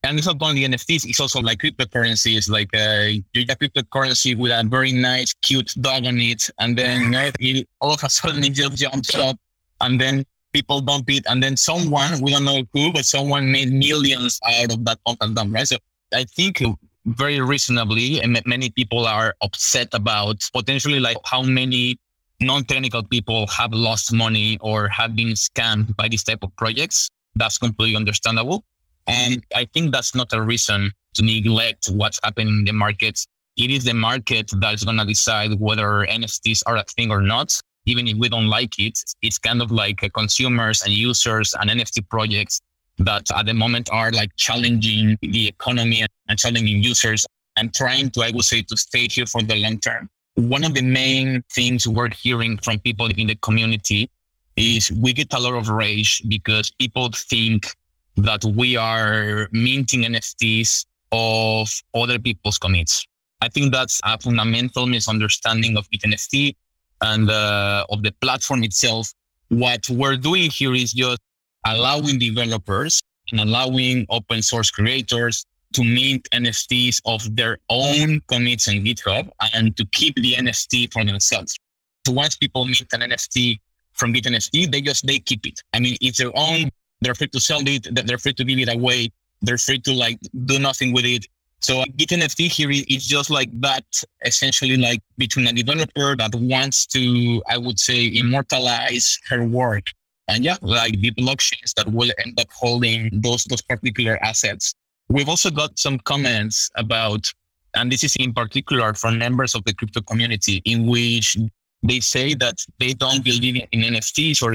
And 0.04 0.16
it's 0.16 0.28
not 0.28 0.37
only 0.40 0.63
NFTs, 0.63 1.06
it's 1.06 1.19
also 1.19 1.41
like 1.41 1.58
cryptocurrencies, 1.58 2.49
like 2.49 2.71
uh, 2.73 3.21
you 3.32 3.45
get 3.45 3.58
cryptocurrency 3.58 4.39
with 4.39 4.52
a 4.52 4.65
very 4.69 4.93
nice, 4.93 5.34
cute 5.43 5.75
dog 5.80 6.06
on 6.06 6.19
it. 6.21 6.49
And 6.60 6.78
then 6.78 7.13
it, 7.41 7.69
all 7.80 7.95
of 7.95 8.04
a 8.04 8.08
sudden 8.08 8.45
it 8.45 8.52
just 8.52 8.76
jumps 8.76 9.15
up. 9.17 9.36
And 9.80 10.00
then 10.00 10.25
people 10.52 10.80
dump 10.80 11.10
it, 11.10 11.25
and 11.28 11.43
then 11.43 11.56
someone 11.56 12.21
we 12.21 12.32
don't 12.32 12.45
know 12.45 12.63
who, 12.73 12.93
but 12.93 13.04
someone 13.04 13.50
made 13.52 13.73
millions 13.73 14.41
out 14.47 14.73
of 14.73 14.84
that 14.84 14.99
pump 15.04 15.19
and 15.21 15.34
dump, 15.34 15.54
right? 15.54 15.67
So 15.67 15.76
I 16.13 16.25
think 16.25 16.63
very 17.06 17.41
reasonably, 17.41 18.21
and 18.21 18.41
many 18.47 18.71
people 18.71 19.06
are 19.06 19.34
upset 19.43 19.89
about 19.93 20.49
potentially 20.52 21.00
like 21.00 21.17
how 21.25 21.43
many 21.43 21.99
non-technical 22.41 23.05
people 23.05 23.47
have 23.49 23.73
lost 23.73 24.13
money 24.13 24.59
or 24.61 24.89
have 24.89 25.17
been 25.17 25.29
scammed 25.29 25.95
by 25.97 26.09
this 26.09 26.23
type 26.23 26.43
of 26.43 26.55
projects. 26.57 27.09
That's 27.35 27.59
completely 27.59 27.97
understandable. 27.97 28.65
And 29.07 29.45
I 29.55 29.65
think 29.73 29.93
that's 29.93 30.15
not 30.15 30.33
a 30.33 30.43
reason 30.43 30.93
to 31.15 31.23
neglect 31.23 31.89
what's 31.89 32.21
happening 32.23 32.59
in 32.59 32.65
the 32.65 32.73
markets. 32.73 33.27
It 33.57 33.71
is 33.71 33.85
the 33.85 33.95
market 33.95 34.51
that's 34.61 34.85
going 34.85 34.99
to 34.99 35.05
decide 35.05 35.59
whether 35.59 36.07
NFTs 36.09 36.63
are 36.67 36.77
a 36.77 36.85
thing 36.85 37.11
or 37.11 37.23
not 37.23 37.61
even 37.89 38.07
if 38.07 38.17
we 38.19 38.29
don't 38.29 38.49
like 38.49 38.79
it, 38.79 38.99
it's 39.23 39.39
kind 39.39 39.63
of 39.63 39.71
like 39.71 40.05
uh, 40.05 40.09
consumers 40.15 40.83
and 40.83 40.93
users 40.93 41.55
and 41.59 41.71
NFT 41.71 42.09
projects 42.09 42.61
that 42.99 43.31
at 43.35 43.47
the 43.47 43.55
moment 43.55 43.89
are 43.91 44.11
like 44.13 44.31
challenging 44.37 45.17
the 45.23 45.49
economy 45.49 46.05
and 46.29 46.39
challenging 46.39 46.83
users 46.83 47.25
and 47.57 47.75
trying 47.75 48.11
to, 48.11 48.23
I 48.23 48.31
would 48.31 48.45
say, 48.45 48.63
to 48.63 48.77
stay 48.77 49.09
here 49.09 49.27
for 49.27 49.43
the 49.43 49.57
long 49.57 49.79
term. 49.79 50.11
One 50.39 50.63
of 50.63 50.73
the 50.73 50.83
main 50.83 51.43
things 51.51 51.89
we're 51.89 52.11
hearing 52.11 52.59
from 52.59 52.79
people 52.79 53.07
in 53.07 53.27
the 53.27 53.35
community 53.43 54.09
is 54.55 54.93
we 54.93 55.13
get 55.13 55.35
a 55.35 55.41
lot 55.41 55.55
of 55.55 55.69
rage 55.69 56.23
because 56.29 56.71
people 56.71 57.11
think 57.13 57.75
that 58.17 58.45
we 58.45 58.77
are 58.77 59.49
minting 59.51 60.03
NFTs 60.03 60.87
of 61.11 61.69
other 61.93 62.21
people's 62.21 62.57
commits. 62.57 63.05
I 63.41 63.49
think 63.49 63.73
that's 63.73 64.01
a 64.05 64.17
fundamental 64.17 64.87
misunderstanding 64.87 65.77
of 65.77 65.91
NFT 65.91 66.55
and 67.01 67.29
uh, 67.29 67.87
of 67.91 68.05
the 68.05 68.13
platform 68.21 68.63
itself. 68.63 69.13
What 69.49 69.91
we're 69.91 70.17
doing 70.17 70.51
here 70.53 70.73
is 70.73 70.93
just 70.93 71.19
allowing 71.67 72.21
developers 72.21 73.03
and 73.33 73.41
allowing 73.41 74.07
open 74.09 74.43
source 74.43 74.71
creators 74.71 75.45
to 75.75 75.85
mint 75.85 76.28
NFTs 76.33 77.00
of 77.04 77.37
their 77.37 77.59
own 77.69 78.21
commits 78.28 78.69
on 78.69 78.76
GitHub 78.76 79.31
and 79.54 79.76
to 79.76 79.85
keep 79.93 80.15
the 80.17 80.35
NFT 80.35 80.93
for 80.93 81.04
themselves. 81.04 81.59
So 82.07 82.13
once 82.13 82.37
people 82.37 82.65
mint 82.65 82.87
an 82.93 83.00
NFT 83.00 83.61
from 83.93 84.13
Git 84.13 84.25
NFT, 84.25 84.71
they 84.71 84.81
just 84.81 85.07
they 85.07 85.19
keep 85.19 85.47
it. 85.47 85.61
I 85.75 85.81
mean, 85.81 85.97
it's 86.00 86.19
their 86.19 86.33
own. 86.35 86.71
They're 87.00 87.15
free 87.15 87.28
to 87.28 87.41
sell 87.41 87.61
it. 87.65 87.89
They're 88.07 88.19
free 88.19 88.33
to 88.35 88.45
give 88.45 88.59
it 88.59 88.75
away. 88.75 89.11
They're 89.43 89.59
free 89.59 89.81
to 89.81 89.93
like 89.93 90.19
do 90.47 90.59
nothing 90.59 90.93
with 90.93 91.04
it. 91.04 91.26
So 91.61 91.85
Git 91.97 92.11
NFT 92.11 92.50
here 92.50 92.71
is 92.71 93.07
just 93.07 93.31
like 93.31 93.50
that, 93.61 93.85
essentially 94.25 94.76
like 94.76 95.02
between 95.17 95.49
a 95.49 95.52
developer 95.52 96.17
that 96.17 96.35
wants 96.35 96.87
to, 96.87 97.43
I 97.49 97.59
would 97.59 97.78
say, 97.81 98.07
immortalize 98.15 99.19
her 99.28 99.45
work. 99.45 99.85
And 100.28 100.45
yeah, 100.45 100.57
like 100.61 101.00
the 101.00 101.11
blockchains 101.13 101.75
that 101.75 101.91
will 101.93 102.13
end 102.25 102.39
up 102.41 102.49
holding 102.52 103.11
those, 103.13 103.45
those 103.45 103.63
particular 103.63 104.23
assets. 104.23 104.75
We've 105.08 105.28
also 105.28 105.50
got 105.50 105.78
some 105.78 105.99
comments 106.00 106.71
about, 106.76 107.32
and 107.75 107.90
this 107.90 108.04
is 108.04 108.14
in 108.16 108.34
particular 108.34 108.92
from 108.92 109.18
members 109.18 109.54
of 109.54 109.64
the 109.64 109.73
crypto 109.73 110.02
community 110.02 110.60
in 110.66 110.86
which 110.86 111.36
they 111.82 112.00
say 112.00 112.34
that 112.34 112.58
they 112.78 112.92
don't 112.92 113.25
believe 113.25 113.66
in 113.73 113.80
NFTs 113.80 114.42
or 114.42 114.54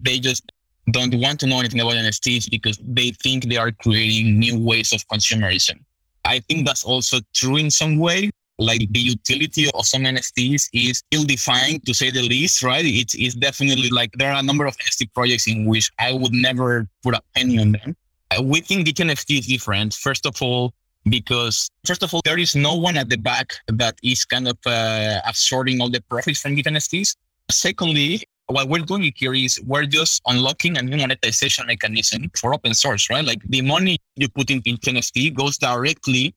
they, 0.00 0.18
just 0.20 0.52
don't 0.92 1.14
want 1.16 1.40
to 1.40 1.46
know 1.46 1.58
anything 1.58 1.80
about 1.80 1.94
NFTs 1.94 2.48
because 2.50 2.78
they 2.82 3.10
think 3.10 3.44
they 3.48 3.56
are 3.56 3.72
creating 3.72 4.38
new 4.38 4.58
ways 4.58 4.92
of 4.92 5.04
consumerism. 5.08 5.80
I 6.24 6.40
think 6.40 6.66
that's 6.66 6.84
also 6.84 7.18
true 7.34 7.56
in 7.56 7.70
some 7.70 7.98
way. 7.98 8.30
Like 8.60 8.90
the 8.90 9.00
utility 9.00 9.68
of 9.74 9.86
some 9.86 10.02
NFTs 10.02 10.68
is 10.72 11.02
ill 11.10 11.24
defined 11.24 11.86
to 11.86 11.94
say 11.94 12.10
the 12.10 12.22
least, 12.22 12.62
right? 12.62 12.84
It's, 12.84 13.14
it's 13.14 13.34
definitely 13.34 13.88
like 13.90 14.12
there 14.12 14.32
are 14.32 14.38
a 14.38 14.42
number 14.42 14.66
of 14.66 14.76
NFT 14.78 15.12
projects 15.12 15.48
in 15.48 15.64
which 15.64 15.90
I 15.98 16.12
would 16.12 16.32
never 16.32 16.88
put 17.02 17.14
a 17.14 17.22
penny 17.34 17.58
on 17.58 17.72
them. 17.72 17.96
Uh, 18.30 18.42
we 18.42 18.60
think 18.60 18.84
the 18.84 18.92
NFT 18.92 19.38
is 19.40 19.46
different. 19.46 19.94
First 19.94 20.26
of 20.26 20.40
all, 20.42 20.74
because 21.08 21.70
first 21.86 22.02
of 22.02 22.12
all, 22.12 22.20
there 22.24 22.38
is 22.38 22.54
no 22.54 22.74
one 22.74 22.96
at 22.96 23.08
the 23.08 23.16
back 23.16 23.54
that 23.68 23.98
is 24.02 24.24
kind 24.24 24.48
of 24.48 24.58
uh, 24.66 25.20
absorbing 25.26 25.80
all 25.80 25.88
the 25.88 26.00
profits 26.02 26.40
from 26.40 26.54
Git 26.54 26.66
NFTs. 26.66 27.16
Secondly, 27.50 28.22
what 28.46 28.68
we're 28.68 28.84
doing 28.84 29.12
here 29.14 29.34
is 29.34 29.60
we're 29.66 29.86
just 29.86 30.22
unlocking 30.26 30.76
a 30.78 30.82
new 30.82 30.96
monetization 30.96 31.66
mechanism 31.66 32.30
for 32.36 32.54
open 32.54 32.74
source, 32.74 33.08
right? 33.10 33.24
Like 33.24 33.42
the 33.48 33.62
money 33.62 33.98
you 34.16 34.28
put 34.28 34.50
in, 34.50 34.62
NFT 34.62 35.34
goes 35.34 35.58
directly 35.58 36.34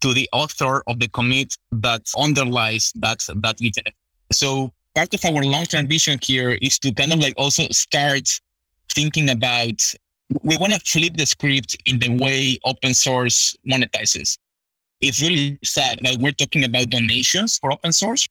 to 0.00 0.14
the 0.14 0.28
author 0.32 0.82
of 0.86 0.98
the 0.98 1.08
commit 1.08 1.56
that 1.72 2.02
underlies 2.16 2.92
that 2.96 3.24
that 3.36 3.58
Git. 3.58 3.78
So 4.32 4.72
part 4.94 5.12
of 5.12 5.24
our 5.24 5.42
long-term 5.42 5.88
vision 5.88 6.18
here 6.22 6.50
is 6.62 6.78
to 6.80 6.92
kind 6.92 7.12
of 7.12 7.18
like 7.18 7.34
also 7.36 7.66
start 7.70 8.28
thinking 8.92 9.30
about 9.30 9.80
we 10.42 10.56
want 10.56 10.72
to 10.72 10.80
flip 10.80 11.16
the 11.16 11.26
script 11.26 11.76
in 11.86 11.98
the 11.98 12.08
way 12.08 12.58
open 12.64 12.94
source 12.94 13.56
monetizes. 13.68 14.38
It's 15.00 15.20
really 15.20 15.58
sad 15.64 16.00
that 16.02 16.18
we're 16.18 16.32
talking 16.32 16.64
about 16.64 16.90
donations 16.90 17.58
for 17.58 17.72
open 17.72 17.92
source. 17.92 18.28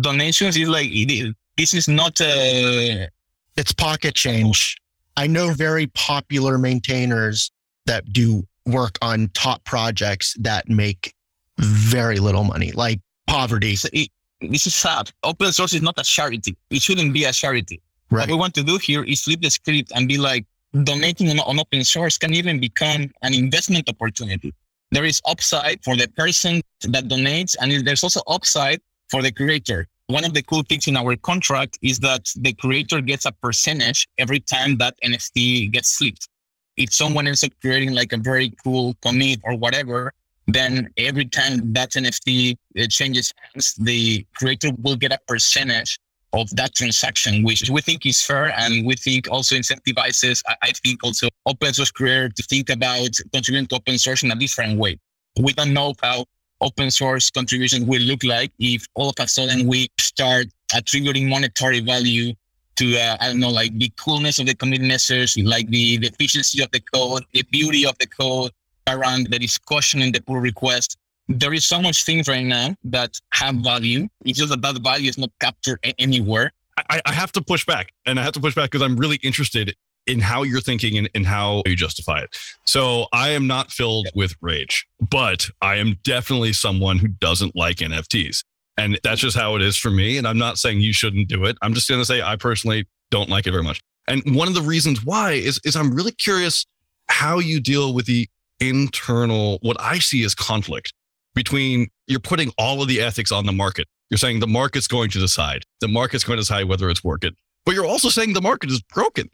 Donations 0.00 0.56
is 0.56 0.68
like 0.68 0.88
is 0.90 1.34
this 1.56 1.74
is 1.74 1.88
not 1.88 2.20
a. 2.20 3.08
It's 3.56 3.72
pocket 3.72 4.14
change. 4.14 4.78
I 5.16 5.26
know 5.26 5.52
very 5.52 5.88
popular 5.88 6.56
maintainers 6.56 7.50
that 7.86 8.12
do 8.12 8.46
work 8.64 8.96
on 9.02 9.28
top 9.34 9.64
projects 9.64 10.34
that 10.40 10.68
make 10.68 11.14
very 11.58 12.18
little 12.18 12.44
money, 12.44 12.72
like 12.72 13.00
poverty. 13.26 13.76
So 13.76 13.88
it, 13.92 14.08
this 14.40 14.66
is 14.66 14.74
sad. 14.74 15.10
Open 15.22 15.52
source 15.52 15.74
is 15.74 15.82
not 15.82 15.98
a 15.98 16.02
charity. 16.02 16.56
It 16.70 16.80
shouldn't 16.80 17.12
be 17.12 17.24
a 17.24 17.32
charity. 17.32 17.82
Right. 18.10 18.20
What 18.20 18.28
we 18.28 18.34
want 18.34 18.54
to 18.54 18.62
do 18.62 18.78
here 18.78 19.04
is 19.04 19.22
flip 19.22 19.40
the 19.40 19.50
script 19.50 19.92
and 19.94 20.08
be 20.08 20.18
like, 20.18 20.46
donating 20.84 21.30
on, 21.30 21.40
on 21.40 21.60
open 21.60 21.84
source 21.84 22.18
can 22.18 22.34
even 22.34 22.60
become 22.60 23.10
an 23.22 23.34
investment 23.34 23.88
opportunity. 23.88 24.54
There 24.90 25.04
is 25.04 25.20
upside 25.26 25.82
for 25.84 25.96
the 25.96 26.08
person 26.08 26.60
that 26.82 27.04
donates, 27.04 27.56
and 27.60 27.86
there's 27.86 28.02
also 28.02 28.20
upside 28.26 28.80
for 29.10 29.22
the 29.22 29.32
creator. 29.32 29.86
One 30.08 30.24
of 30.24 30.34
the 30.34 30.42
cool 30.42 30.62
things 30.62 30.88
in 30.88 30.96
our 30.96 31.16
contract 31.16 31.78
is 31.80 31.98
that 32.00 32.30
the 32.36 32.52
creator 32.52 33.00
gets 33.00 33.24
a 33.24 33.32
percentage 33.32 34.08
every 34.18 34.40
time 34.40 34.76
that 34.78 34.94
NFT 35.02 35.70
gets 35.72 35.96
flipped. 35.96 36.28
If 36.76 36.92
someone 36.92 37.26
ends 37.26 37.44
up 37.44 37.52
creating 37.60 37.94
like 37.94 38.12
a 38.12 38.18
very 38.18 38.52
cool 38.62 38.94
commit 39.02 39.40
or 39.44 39.56
whatever, 39.56 40.12
then 40.46 40.90
every 40.96 41.26
time 41.26 41.72
that 41.72 41.92
NFT 41.92 42.56
uh, 42.78 42.86
changes 42.88 43.32
hands, 43.42 43.74
the 43.74 44.26
creator 44.34 44.70
will 44.82 44.96
get 44.96 45.12
a 45.12 45.18
percentage 45.26 45.98
of 46.32 46.48
that 46.56 46.74
transaction, 46.74 47.42
which 47.42 47.68
we 47.68 47.80
think 47.80 48.06
is 48.06 48.22
fair. 48.22 48.52
And 48.58 48.86
we 48.86 48.94
think 48.94 49.30
also 49.30 49.54
incentivizes, 49.54 50.42
I 50.62 50.72
think 50.82 51.04
also 51.04 51.28
open 51.46 51.72
source 51.74 51.90
creator 51.90 52.28
to 52.30 52.42
think 52.44 52.70
about 52.70 53.10
contributing 53.32 53.66
to 53.68 53.76
open 53.76 53.98
source 53.98 54.22
in 54.22 54.30
a 54.30 54.34
different 54.34 54.78
way. 54.78 54.98
We 55.40 55.52
don't 55.52 55.72
know 55.72 55.94
how 56.02 56.24
open 56.60 56.90
source 56.90 57.30
contribution 57.30 57.86
will 57.86 58.02
look 58.02 58.24
like 58.24 58.52
if 58.58 58.86
all 58.94 59.10
of 59.10 59.16
a 59.18 59.28
sudden 59.28 59.66
we 59.66 59.88
start 59.98 60.46
attributing 60.74 61.28
monetary 61.28 61.80
value 61.80 62.32
to, 62.76 62.96
uh, 62.96 63.16
I 63.20 63.28
don't 63.28 63.40
know, 63.40 63.50
like 63.50 63.76
the 63.78 63.92
coolness 63.98 64.38
of 64.38 64.46
the 64.46 64.54
commit 64.54 64.80
message, 64.80 65.36
like 65.38 65.68
the, 65.68 65.98
the 65.98 66.06
efficiency 66.06 66.62
of 66.62 66.70
the 66.70 66.80
code, 66.80 67.24
the 67.32 67.42
beauty 67.50 67.84
of 67.84 67.98
the 67.98 68.06
code 68.06 68.52
around 68.86 69.28
the 69.30 69.38
discussion 69.38 70.00
in 70.00 70.12
the 70.12 70.20
pull 70.20 70.40
request 70.40 70.96
there 71.38 71.52
is 71.52 71.64
so 71.64 71.80
much 71.80 72.04
things 72.04 72.28
right 72.28 72.44
now 72.44 72.74
that 72.84 73.18
have 73.32 73.56
value. 73.56 74.08
It's 74.24 74.38
just 74.38 74.50
that 74.50 74.62
that 74.62 74.82
value 74.82 75.08
is 75.08 75.18
not 75.18 75.30
captured 75.40 75.78
anywhere. 75.98 76.52
I, 76.76 77.00
I 77.04 77.12
have 77.12 77.32
to 77.32 77.42
push 77.42 77.66
back, 77.66 77.92
and 78.06 78.18
I 78.18 78.22
have 78.22 78.32
to 78.32 78.40
push 78.40 78.54
back 78.54 78.70
because 78.70 78.82
I'm 78.82 78.96
really 78.96 79.18
interested 79.22 79.74
in 80.06 80.20
how 80.20 80.42
you're 80.42 80.60
thinking 80.60 80.98
and, 80.98 81.08
and, 81.14 81.26
how 81.26 81.62
you 81.64 81.76
justify 81.76 82.20
it. 82.20 82.36
So 82.64 83.06
I 83.12 83.30
am 83.30 83.46
not 83.46 83.70
filled 83.70 84.08
with 84.16 84.34
rage, 84.40 84.86
but 85.00 85.48
I 85.60 85.76
am 85.76 85.98
definitely 86.02 86.52
someone 86.54 86.98
who 86.98 87.06
doesn't 87.08 87.54
like 87.54 87.76
NFTs. 87.76 88.42
And 88.76 88.98
that's 89.04 89.20
just 89.20 89.36
how 89.36 89.54
it 89.54 89.62
is 89.62 89.76
for 89.76 89.90
me. 89.90 90.18
And 90.18 90.26
I'm 90.26 90.38
not 90.38 90.58
saying 90.58 90.80
you 90.80 90.92
shouldn't 90.92 91.28
do 91.28 91.44
it. 91.44 91.56
I'm 91.62 91.72
just 91.72 91.88
going 91.88 92.00
to 92.00 92.04
say 92.04 92.20
I 92.20 92.34
personally 92.34 92.88
don't 93.10 93.28
like 93.28 93.46
it 93.46 93.52
very 93.52 93.62
much. 93.62 93.80
And 94.08 94.34
one 94.34 94.48
of 94.48 94.54
the 94.54 94.62
reasons 94.62 95.04
why 95.04 95.32
is, 95.32 95.60
is 95.64 95.76
I'm 95.76 95.94
really 95.94 96.10
curious 96.10 96.66
how 97.08 97.38
you 97.38 97.60
deal 97.60 97.94
with 97.94 98.06
the 98.06 98.28
internal, 98.58 99.58
what 99.62 99.76
I 99.80 99.98
see 100.00 100.24
as 100.24 100.34
conflict 100.34 100.92
between 101.34 101.88
you're 102.06 102.20
putting 102.20 102.52
all 102.58 102.82
of 102.82 102.88
the 102.88 103.00
ethics 103.00 103.32
on 103.32 103.46
the 103.46 103.52
market. 103.52 103.88
You're 104.10 104.18
saying 104.18 104.40
the 104.40 104.46
market's 104.46 104.86
going 104.86 105.10
to 105.10 105.18
decide. 105.18 105.64
The 105.80 105.88
market's 105.88 106.24
going 106.24 106.36
to 106.36 106.42
decide 106.42 106.68
whether 106.68 106.90
it's 106.90 107.02
worth 107.02 107.24
it. 107.24 107.34
But 107.64 107.74
you're 107.74 107.86
also 107.86 108.08
saying 108.08 108.34
the 108.34 108.42
market 108.42 108.70
is 108.70 108.82
broken. 108.82 109.30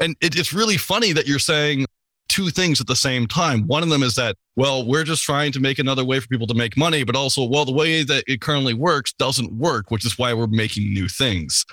And 0.00 0.16
it, 0.20 0.38
it's 0.38 0.52
really 0.52 0.76
funny 0.76 1.12
that 1.12 1.26
you're 1.26 1.38
saying 1.38 1.86
two 2.28 2.50
things 2.50 2.80
at 2.80 2.86
the 2.86 2.96
same 2.96 3.26
time. 3.26 3.66
One 3.66 3.82
of 3.82 3.88
them 3.88 4.02
is 4.02 4.14
that, 4.16 4.36
well, 4.54 4.86
we're 4.86 5.04
just 5.04 5.22
trying 5.22 5.52
to 5.52 5.60
make 5.60 5.78
another 5.78 6.04
way 6.04 6.20
for 6.20 6.28
people 6.28 6.46
to 6.48 6.54
make 6.54 6.76
money, 6.76 7.04
but 7.04 7.16
also, 7.16 7.44
well, 7.44 7.64
the 7.64 7.72
way 7.72 8.02
that 8.02 8.24
it 8.26 8.40
currently 8.40 8.74
works 8.74 9.12
doesn't 9.14 9.52
work, 9.52 9.90
which 9.90 10.04
is 10.04 10.18
why 10.18 10.34
we're 10.34 10.46
making 10.46 10.92
new 10.92 11.08
things. 11.08 11.64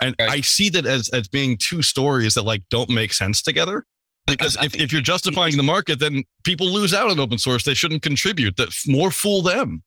And 0.00 0.14
I 0.18 0.40
see 0.40 0.70
that 0.70 0.86
as, 0.86 1.10
as 1.10 1.28
being 1.28 1.58
two 1.58 1.82
stories 1.82 2.34
that 2.34 2.42
like 2.42 2.62
don't 2.70 2.88
make 2.88 3.12
sense 3.12 3.42
together. 3.42 3.84
Because 4.26 4.56
if, 4.62 4.74
if 4.74 4.92
you're 4.92 5.02
justifying 5.14 5.56
the 5.56 5.62
market, 5.62 5.98
then 5.98 6.24
people 6.44 6.66
lose 6.66 6.94
out 6.94 7.10
on 7.10 7.18
open 7.18 7.38
source. 7.38 7.64
They 7.64 7.74
shouldn't 7.74 8.02
contribute. 8.02 8.56
That 8.56 8.70
more 8.86 9.10
fool 9.10 9.42
them. 9.42 9.82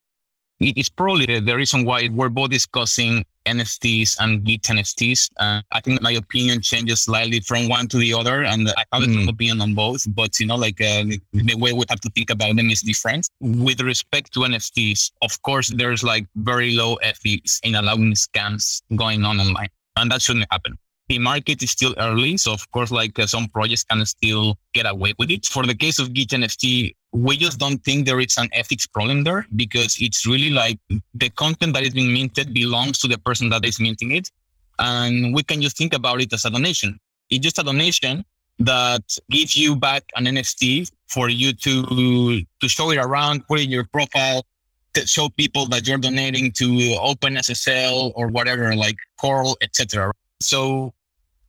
It's 0.59 0.89
probably 0.89 1.39
the 1.39 1.55
reason 1.55 1.83
why 1.83 2.09
we're 2.11 2.29
both 2.29 2.51
discussing 2.51 3.25
NFTs 3.45 4.17
and 4.19 4.43
Git 4.43 4.61
NFTs. 4.63 5.29
Uh, 5.37 5.61
I 5.71 5.81
think 5.81 6.01
my 6.01 6.11
opinion 6.11 6.61
changes 6.61 7.03
slightly 7.03 7.41
from 7.41 7.67
one 7.67 7.87
to 7.89 7.97
the 7.97 8.13
other, 8.13 8.43
and 8.43 8.69
I 8.69 8.85
have 8.93 9.03
mm. 9.03 9.23
an 9.23 9.29
opinion 9.29 9.61
on 9.61 9.73
both. 9.73 10.05
But 10.15 10.39
you 10.39 10.45
know, 10.45 10.55
like 10.55 10.79
uh, 10.79 11.03
the 11.33 11.55
way 11.57 11.73
we 11.73 11.83
have 11.89 11.99
to 12.01 12.09
think 12.11 12.29
about 12.29 12.55
them 12.55 12.69
is 12.69 12.81
different. 12.81 13.29
With 13.41 13.81
respect 13.81 14.33
to 14.33 14.41
NFTs, 14.41 15.11
of 15.21 15.41
course, 15.41 15.69
there's 15.69 16.03
like 16.03 16.27
very 16.35 16.75
low 16.75 16.95
ethics 16.95 17.59
in 17.63 17.75
allowing 17.75 18.13
scams 18.13 18.81
going 18.95 19.25
on 19.25 19.39
online, 19.39 19.69
and 19.97 20.11
that 20.11 20.21
shouldn't 20.21 20.47
happen 20.49 20.77
the 21.13 21.19
market 21.19 21.61
is 21.61 21.71
still 21.71 21.93
early. 21.99 22.37
So 22.37 22.53
of 22.53 22.63
course, 22.71 22.91
like 22.91 23.19
uh, 23.19 23.27
some 23.27 23.47
projects 23.47 23.83
can 23.83 24.03
still 24.05 24.57
get 24.73 24.85
away 24.87 25.13
with 25.19 25.29
it. 25.29 25.45
For 25.45 25.63
the 25.65 25.75
case 25.75 25.99
of 25.99 26.13
Git 26.13 26.29
NFT, 26.29 26.95
we 27.11 27.37
just 27.37 27.59
don't 27.59 27.81
think 27.85 28.05
there 28.05 28.19
is 28.19 28.35
an 28.37 28.49
ethics 28.53 28.87
problem 28.87 29.23
there 29.23 29.45
because 29.55 29.97
it's 29.99 30.25
really 30.25 30.49
like 30.49 30.79
the 31.13 31.29
content 31.43 31.75
that 31.75 31.83
is 31.83 31.93
being 31.93 32.11
minted 32.11 32.53
belongs 32.53 32.97
to 32.99 33.07
the 33.07 33.19
person 33.19 33.49
that 33.49 33.63
is 33.63 33.79
minting 33.79 34.11
it. 34.11 34.31
And 34.79 35.35
we 35.35 35.43
can 35.43 35.61
just 35.61 35.77
think 35.77 35.93
about 35.93 36.19
it 36.21 36.33
as 36.33 36.45
a 36.45 36.49
donation. 36.49 36.99
It's 37.29 37.43
just 37.43 37.59
a 37.59 37.63
donation 37.63 38.25
that 38.59 39.03
gives 39.29 39.55
you 39.55 39.75
back 39.75 40.03
an 40.15 40.25
NFT 40.25 40.89
for 41.07 41.29
you 41.29 41.53
to, 41.53 42.41
to 42.61 42.67
show 42.67 42.89
it 42.89 42.97
around, 42.97 43.47
put 43.47 43.59
it 43.59 43.65
in 43.65 43.69
your 43.69 43.85
profile, 43.85 44.43
to 44.95 45.05
show 45.05 45.29
people 45.29 45.67
that 45.67 45.87
you're 45.87 45.99
donating 45.99 46.51
to 46.53 46.67
OpenSSL 47.11 48.13
or 48.15 48.27
whatever, 48.29 48.75
like 48.75 48.97
curl, 49.19 49.55
etc. 49.61 50.11
So 50.41 50.93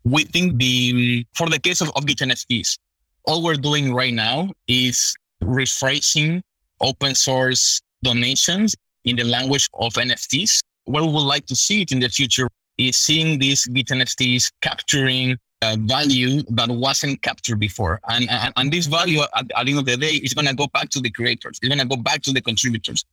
we 0.04 0.24
think 0.24 0.58
the 0.58 1.26
for 1.34 1.48
the 1.48 1.58
case 1.58 1.80
of, 1.80 1.90
Git 2.06 2.18
NFTs, 2.18 2.78
all 3.24 3.42
we're 3.42 3.54
doing 3.56 3.94
right 3.94 4.12
now 4.12 4.50
is 4.68 5.14
rephrasing 5.42 6.42
open 6.80 7.14
source 7.14 7.80
donations 8.02 8.74
in 9.04 9.16
the 9.16 9.24
language 9.24 9.68
of 9.74 9.94
NFTs. 9.94 10.60
What 10.84 11.02
we 11.02 11.08
would 11.08 11.20
like 11.20 11.46
to 11.46 11.56
see 11.56 11.82
it 11.82 11.92
in 11.92 12.00
the 12.00 12.08
future 12.08 12.48
is 12.76 12.96
seeing 12.96 13.38
these 13.38 13.64
Git 13.66 13.86
NFTs 13.86 14.52
capturing 14.60 15.38
uh, 15.62 15.76
value 15.80 16.42
that 16.50 16.68
wasn't 16.68 17.22
captured 17.22 17.58
before. 17.58 17.98
And, 18.08 18.28
and, 18.28 18.52
and 18.56 18.70
this 18.70 18.84
value 18.86 19.22
at, 19.22 19.50
at 19.56 19.64
the 19.64 19.70
end 19.70 19.78
of 19.78 19.86
the 19.86 19.96
day 19.96 20.16
is 20.16 20.34
going 20.34 20.46
to 20.46 20.54
go 20.54 20.66
back 20.66 20.90
to 20.90 21.00
the 21.00 21.10
creators. 21.10 21.58
It's 21.62 21.68
going 21.68 21.78
to 21.78 21.86
go 21.86 21.96
back 21.96 22.20
to 22.22 22.32
the 22.32 22.42
contributors. 22.42 23.04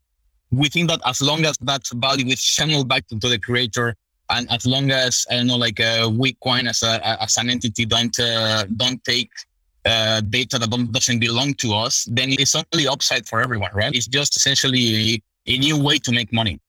We 0.51 0.67
think 0.67 0.89
that 0.89 0.99
as 1.05 1.21
long 1.21 1.45
as 1.45 1.57
that 1.61 1.87
value 1.93 2.25
is 2.27 2.43
channeled 2.43 2.89
back 2.89 3.07
to 3.07 3.15
the 3.15 3.39
creator, 3.39 3.95
and 4.31 4.51
as 4.51 4.65
long 4.65 4.91
as 4.91 5.25
I 5.29 5.35
don't 5.35 5.47
know, 5.47 5.57
like 5.57 5.79
uh, 5.79 6.07
Wecoin 6.09 6.67
as 6.69 6.83
a 6.83 7.21
as 7.21 7.37
an 7.37 7.49
entity 7.49 7.85
don't 7.85 8.17
uh, 8.19 8.65
don't 8.75 9.03
take 9.03 9.29
uh, 9.85 10.21
data 10.21 10.59
that 10.59 10.91
doesn't 10.91 11.19
belong 11.19 11.53
to 11.55 11.73
us, 11.73 12.07
then 12.11 12.31
it's 12.31 12.55
only 12.55 12.87
upside 12.87 13.27
for 13.27 13.41
everyone, 13.41 13.71
right? 13.73 13.93
It's 13.93 14.07
just 14.07 14.35
essentially 14.35 15.13
a, 15.47 15.53
a 15.53 15.57
new 15.57 15.81
way 15.81 15.97
to 15.99 16.11
make 16.11 16.31
money. 16.31 16.59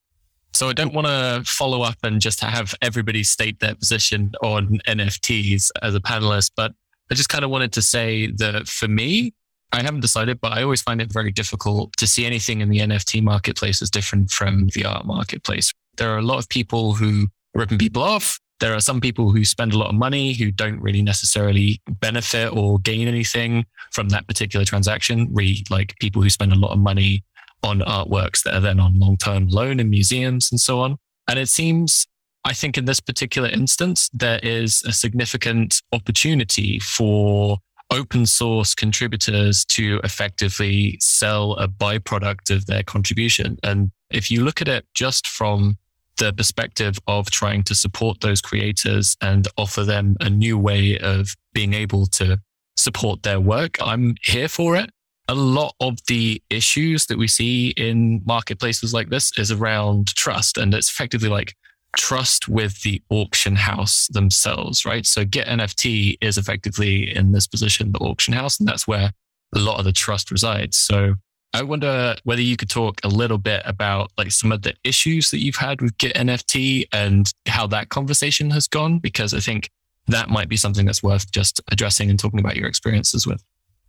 So 0.55 0.68
I 0.68 0.72
don't 0.72 0.92
want 0.92 1.07
to 1.07 1.42
follow 1.46 1.83
up 1.83 1.96
and 2.03 2.20
just 2.20 2.40
have 2.40 2.75
everybody 2.83 3.22
state 3.22 3.61
their 3.61 3.75
position 3.75 4.33
on 4.42 4.81
NFTs 4.87 5.70
as 5.83 5.94
a 5.94 6.01
panelist, 6.01 6.53
but 6.57 6.72
I 7.11 7.14
just 7.14 7.29
kind 7.29 7.44
of 7.44 7.51
wanted 7.51 7.72
to 7.72 7.83
say 7.83 8.31
that 8.33 8.68
for 8.68 8.88
me, 8.88 9.35
I 9.72 9.83
haven't 9.83 10.01
decided, 10.01 10.40
but 10.40 10.53
I 10.53 10.62
always 10.62 10.83
find 10.83 11.01
it 11.01 11.11
very 11.11 11.33
difficult 11.33 11.96
to 11.96 12.07
see 12.07 12.27
anything 12.27 12.61
in 12.61 12.68
the 12.68 12.81
NFT 12.81 13.22
marketplace 13.22 13.81
as 13.81 13.88
different 13.88 14.31
from 14.31 14.68
the 14.75 14.85
art 14.85 15.07
marketplace. 15.07 15.72
There 15.96 16.11
are 16.11 16.18
a 16.18 16.22
lot 16.22 16.38
of 16.38 16.48
people 16.51 16.94
who 16.94 17.29
ripping 17.55 17.79
people 17.79 18.03
off. 18.03 18.38
There 18.61 18.75
are 18.75 18.81
some 18.81 19.01
people 19.01 19.31
who 19.31 19.45
spend 19.45 19.73
a 19.73 19.79
lot 19.79 19.88
of 19.88 19.95
money 19.95 20.35
who 20.35 20.53
don't 20.53 20.81
really 20.81 21.03
necessarily 21.03 21.81
benefit 22.01 22.53
or 22.53 22.79
gain 22.79 23.09
anything 23.09 23.65
from 23.91 24.11
that 24.11 24.27
particular 24.29 24.65
transaction. 24.65 25.29
We 25.33 25.65
like 25.69 25.95
people 26.01 26.23
who 26.23 26.31
spend 26.31 26.53
a 26.53 26.59
lot 26.59 26.71
of 26.71 26.79
money 26.79 27.25
on 27.65 27.81
artworks 27.81 28.43
that 28.45 28.55
are 28.55 28.61
then 28.61 28.81
on 28.81 28.99
long 28.99 29.17
term 29.17 29.49
loan 29.49 29.81
in 29.81 29.91
museums 29.91 30.51
and 30.51 30.61
so 30.61 30.81
on. 30.81 30.97
And 31.29 31.38
it 31.38 31.49
seems, 31.49 32.07
I 32.45 32.53
think 32.53 32.79
in 32.79 32.85
this 32.85 33.01
particular 33.01 33.49
instance, 33.49 34.09
there 34.12 34.41
is 34.43 34.83
a 34.87 34.93
significant 34.93 35.83
opportunity 35.93 36.79
for 36.79 37.59
open 37.91 38.27
source 38.27 38.75
contributors 38.75 39.65
to 39.67 40.01
effectively 40.03 40.97
sell 41.01 41.53
a 41.55 41.69
byproduct 41.69 42.51
of 42.55 42.67
their 42.67 42.83
contribution. 42.83 43.59
And 43.62 43.91
if 44.11 44.31
you 44.31 44.45
look 44.45 44.62
at 44.62 44.69
it 44.69 44.87
just 44.95 45.27
from 45.27 45.77
the 46.18 46.33
perspective 46.33 46.98
of 47.07 47.31
trying 47.31 47.62
to 47.64 47.75
support 47.75 48.20
those 48.20 48.40
creators 48.40 49.16
and 49.20 49.48
offer 49.57 49.85
them 49.85 50.16
a 50.20 50.29
new 50.31 50.59
way 50.59 50.98
of 50.98 51.35
being 51.53 51.75
able 51.75 52.07
to 52.07 52.38
support 52.77 53.22
their 53.22 53.40
work. 53.40 53.77
I'm 53.81 54.14
here 54.22 54.48
for 54.48 54.77
it. 54.77 54.90
A 55.29 55.35
lot 55.35 55.75
of 55.81 55.98
the 56.09 56.42
issues 56.51 57.07
that 57.07 57.18
we 57.18 57.29
see 57.29 57.68
in 57.70 58.22
marketplaces 58.27 58.92
like 58.92 59.09
this 59.09 59.37
is 59.38 59.51
around 59.51 60.09
trust. 60.09 60.59
And 60.59 60.75
it's 60.75 60.90
effectively 60.90 61.29
like 61.29 61.55
trust 61.96 62.48
with 62.48 62.83
the 62.83 63.03
auction 63.11 63.57
house 63.57 64.09
themselves, 64.09 64.85
right? 64.85 65.07
So 65.07 65.25
Git 65.25 65.46
NFT 65.46 66.16
is 66.20 66.38
effectively 66.38 67.14
in 67.14 67.33
this 67.33 67.46
position, 67.46 67.92
the 67.92 67.98
auction 67.98 68.35
house, 68.35 68.59
and 68.59 68.68
that's 68.68 68.88
where 68.88 69.12
a 69.55 69.59
lot 69.59 69.79
of 69.79 69.85
the 69.85 69.92
trust 69.92 70.31
resides. 70.31 70.77
So 70.77 71.14
I 71.55 71.62
wonder 71.62 72.17
whether 72.25 72.41
you 72.41 72.57
could 72.57 72.71
talk 72.71 73.01
a 73.05 73.09
little 73.09 73.38
bit 73.38 73.62
about 73.67 74.11
like 74.17 74.31
some 74.33 74.53
of 74.53 74.62
the 74.62 74.75
issues 74.85 75.31
that 75.31 75.41
you've 75.41 75.57
had 75.57 75.83
with 75.83 75.97
Git 75.99 76.17
NFT 76.17 76.87
and 76.93 77.31
how 77.47 77.67
that 77.69 77.91
conversation 77.91 78.51
has 78.51 78.67
gone, 78.67 78.99
because 78.99 79.35
I 79.35 79.41
think 79.41 79.69
that 80.07 80.31
might 80.31 80.49
be 80.49 80.57
something 80.57 80.87
that's 80.87 81.03
worth 81.03 81.31
just 81.31 81.61
addressing 81.71 82.09
and 82.09 82.19
talking 82.19 82.41
about 82.41 82.57
your 82.57 82.69
experiences 82.69 83.27
with. 83.27 83.43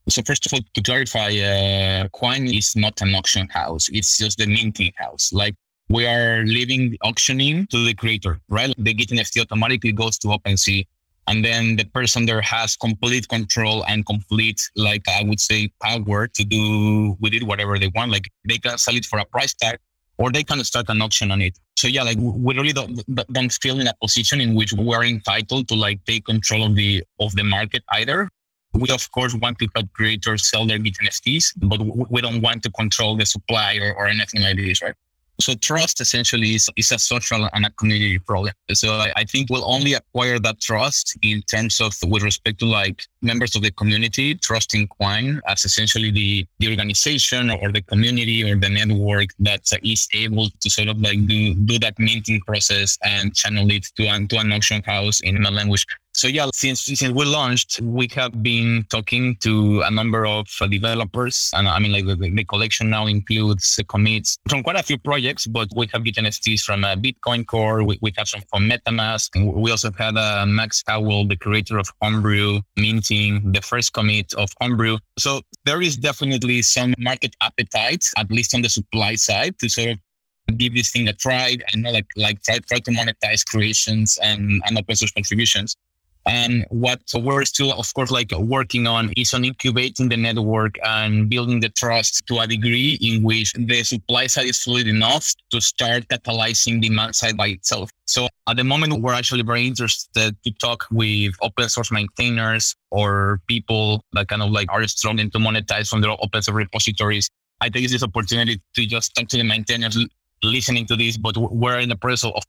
So 0.10 0.22
first 0.24 0.46
of 0.46 0.54
all, 0.54 0.60
to 0.74 0.82
clarify, 0.82 1.30
uh, 1.38 2.10
Quine 2.10 2.48
is 2.48 2.76
not 2.76 3.02
an 3.02 3.16
auction 3.16 3.48
house. 3.48 3.88
It's 3.94 4.18
just 4.18 4.38
the 4.38 4.46
minting 4.46 4.92
house. 4.98 5.32
Like 5.32 5.56
we 5.90 6.06
are 6.06 6.44
leaving 6.46 6.92
the 6.92 7.00
auctioning 7.02 7.68
to 7.68 7.86
the 7.86 7.94
creator, 7.94 8.42
right? 8.50 8.74
The 8.78 8.94
Git 8.94 9.10
NFT 9.10 9.42
automatically 9.42 9.94
goes 9.94 10.18
to 10.20 10.28
OpenSea. 10.28 10.86
And 11.28 11.44
then 11.44 11.78
the 11.78 11.86
person 11.86 12.26
there 12.26 12.42
has 12.42 12.76
complete 12.76 13.28
control 13.30 13.86
and 13.86 14.06
complete, 14.06 14.60
like 14.76 15.04
I 15.08 15.24
would 15.24 15.40
say, 15.40 15.72
power 15.82 16.28
to 16.28 16.44
do 16.44 17.18
with 17.20 17.34
it 17.34 17.44
whatever 17.44 17.80
they 17.80 17.90
want. 17.96 18.12
Like 18.12 18.30
they 18.48 18.58
can 18.58 18.78
sell 18.78 18.96
it 18.96 19.06
for 19.06 19.20
a 19.20 19.26
price 19.26 19.54
tag 19.54 19.80
or 20.18 20.32
they 20.32 20.44
can 20.44 20.64
start 20.64 20.90
an 20.90 21.02
auction 21.02 21.32
on 21.32 21.42
it. 21.42 21.58
So 21.78 21.88
yeah, 21.88 22.04
like 22.04 22.18
we 22.20 22.56
really 22.56 22.74
don't, 22.74 23.02
don't 23.32 23.52
feel 23.52 23.80
in 23.80 23.88
a 23.88 23.94
position 24.02 24.42
in 24.42 24.54
which 24.54 24.74
we're 24.74 25.04
entitled 25.04 25.68
to 25.70 25.76
like 25.76 26.04
take 26.06 26.26
control 26.26 26.66
of 26.66 26.76
the 26.76 27.04
of 27.20 27.36
the 27.36 27.44
market 27.44 27.84
either. 27.92 28.30
We 28.74 28.90
of 28.90 29.10
course 29.12 29.36
want 29.36 29.60
to 29.60 29.68
help 29.76 29.92
creators 29.94 30.50
sell 30.50 30.66
their 30.66 30.80
NFTs, 30.80 31.54
but 31.58 31.80
we 32.12 32.22
don't 32.22 32.42
want 32.42 32.64
to 32.64 32.72
control 32.72 33.16
the 33.16 33.26
supply 33.26 33.78
or, 33.78 33.94
or 33.94 34.08
anything 34.08 34.42
like 34.42 34.58
this, 34.58 34.82
right? 34.82 34.96
So 35.40 35.56
trust 35.56 36.00
essentially 36.00 36.56
is, 36.56 36.70
is 36.76 36.92
a 36.92 37.00
social 37.00 37.50
and 37.54 37.66
a 37.66 37.72
community 37.72 38.20
problem. 38.20 38.54
So 38.74 38.94
I, 38.94 39.12
I, 39.16 39.24
think 39.24 39.50
we'll 39.50 39.70
only 39.70 39.94
acquire 39.94 40.40
that 40.40 40.62
trust 40.62 41.18
in 41.22 41.42
terms 41.44 41.82
of 41.82 41.96
with 42.04 42.24
respect 42.24 42.60
to 42.60 42.66
like 42.66 43.04
members 43.22 43.56
of 43.56 43.64
the 43.64 43.72
community 43.72 44.36
trusting 44.36 44.88
Quine 44.88 45.42
as 45.48 45.66
essentially 45.66 46.12
the, 46.12 46.46
the 46.60 46.70
organization 46.70 47.50
or 47.50 47.72
the 47.72 47.82
community 47.82 48.44
or 48.44 48.56
the 48.56 48.70
network 48.70 49.30
that 49.40 49.62
is 49.84 50.08
able 50.14 50.50
to 50.62 50.70
sort 50.70 50.88
of 50.88 51.00
like 51.00 51.26
do, 51.26 51.56
do 51.56 51.80
that 51.80 51.98
minting 51.98 52.40
process 52.42 52.98
and 53.04 53.36
channel 53.36 53.70
it 53.72 53.86
to 53.98 54.06
an, 54.08 54.28
to 54.28 54.38
an 54.38 54.52
auction 54.52 54.84
house 54.84 55.20
in 55.22 55.44
a 55.46 55.52
language 55.52 55.86
so 56.16 56.28
yeah, 56.28 56.48
since 56.54 56.82
since 56.86 57.02
we 57.02 57.26
launched, 57.26 57.82
we 57.82 58.08
have 58.14 58.44
been 58.44 58.86
talking 58.90 59.36
to 59.38 59.82
a 59.82 59.90
number 59.90 60.26
of 60.26 60.48
developers, 60.70 61.50
and 61.54 61.68
I 61.68 61.80
mean, 61.80 61.92
like 61.92 62.06
the, 62.06 62.16
the 62.16 62.44
collection 62.44 62.90
now 62.90 63.08
includes 63.08 63.80
commits 63.88 64.38
from 64.48 64.62
quite 64.64 64.76
a 64.76 64.84
few 64.84 65.00
projects. 65.00 65.48
But 65.48 65.70
we 65.76 65.88
have 65.92 66.04
Git 66.04 66.16
NFTs 66.16 66.62
from 66.62 66.86
uh, 66.86 66.96
Bitcoin 66.96 67.48
Core, 67.48 67.84
we, 67.84 67.98
we 68.02 68.14
have 68.18 68.28
some 68.28 68.42
from 68.50 68.70
MetaMask, 68.70 69.30
we 69.56 69.72
also 69.72 69.92
had 69.92 70.16
uh, 70.16 70.46
Max 70.46 70.84
Howell, 70.88 71.28
the 71.28 71.36
creator 71.36 71.78
of 71.80 71.90
Homebrew, 72.02 72.62
minting 72.78 73.52
the 73.52 73.62
first 73.62 73.94
commit 73.94 74.34
of 74.36 74.50
Homebrew. 74.62 75.00
So 75.18 75.42
there 75.66 75.82
is 75.82 75.98
definitely 75.98 76.62
some 76.62 76.94
market 77.00 77.36
appetite, 77.42 78.06
at 78.18 78.32
least 78.32 78.54
on 78.54 78.62
the 78.62 78.70
supply 78.70 79.16
side, 79.16 79.58
to 79.60 79.70
sort 79.70 79.90
of 79.90 80.58
give 80.58 80.76
this 80.76 80.92
thing 80.92 81.08
a 81.08 81.14
try 81.14 81.58
and 81.72 81.84
like 81.84 82.06
like 82.18 82.42
try 82.44 82.60
try 82.60 82.80
to 82.80 82.92
monetize 82.92 83.46
creations 83.46 84.20
and 84.22 84.62
and 84.66 84.78
open 84.78 84.96
source 84.96 85.12
contributions. 85.12 85.76
And 86.26 86.66
what 86.70 87.02
we're 87.14 87.44
still, 87.46 87.74
of 87.74 87.94
course, 87.94 88.10
like 88.10 88.32
working 88.32 88.88
on 88.88 89.12
is 89.18 89.34
on 89.34 89.44
incubating 89.44 90.08
the 90.08 90.16
network 90.16 90.76
and 90.86 91.30
building 91.30 91.60
the 91.60 91.70
trust 91.70 92.26
to 92.28 92.40
a 92.40 92.48
degree 92.48 92.98
in 93.02 93.24
which 93.24 93.54
the 93.54 93.84
supply 93.84 94.28
side 94.28 94.46
is 94.46 94.60
fluid 94.60 94.88
enough 94.88 95.34
to 95.52 95.60
start 95.60 96.08
catalyzing 96.08 96.82
demand 96.82 97.16
side 97.16 97.36
by 97.36 97.48
itself. 97.48 97.90
So 98.06 98.28
at 98.48 98.56
the 98.56 98.64
moment, 98.64 99.02
we're 99.02 99.14
actually 99.14 99.44
very 99.44 99.68
interested 99.68 100.36
to 100.44 100.52
talk 100.62 100.86
with 100.92 101.36
open 101.42 101.68
source 101.68 101.92
maintainers 101.92 102.76
or 102.90 103.42
people 103.48 104.02
that 104.14 104.30
kind 104.30 104.42
of 104.42 104.52
like 104.52 104.72
are 104.72 104.88
struggling 104.88 105.30
to 105.32 105.40
monetize 105.40 105.90
from 105.90 106.02
their 106.02 106.12
open 106.12 106.42
source 106.42 106.56
repositories. 106.56 107.30
I 107.60 107.70
it's 107.84 107.94
this 107.94 108.04
opportunity 108.04 108.62
to 108.76 108.86
just 108.86 109.14
talk 109.16 109.28
to 109.30 109.38
the 109.38 109.44
maintainers 109.44 109.98
listening 110.42 110.86
to 110.88 110.96
this, 110.96 111.18
but 111.18 111.36
we're 111.38 111.80
in 111.80 111.90
the 111.90 111.96
process 111.96 112.32
of 112.36 112.44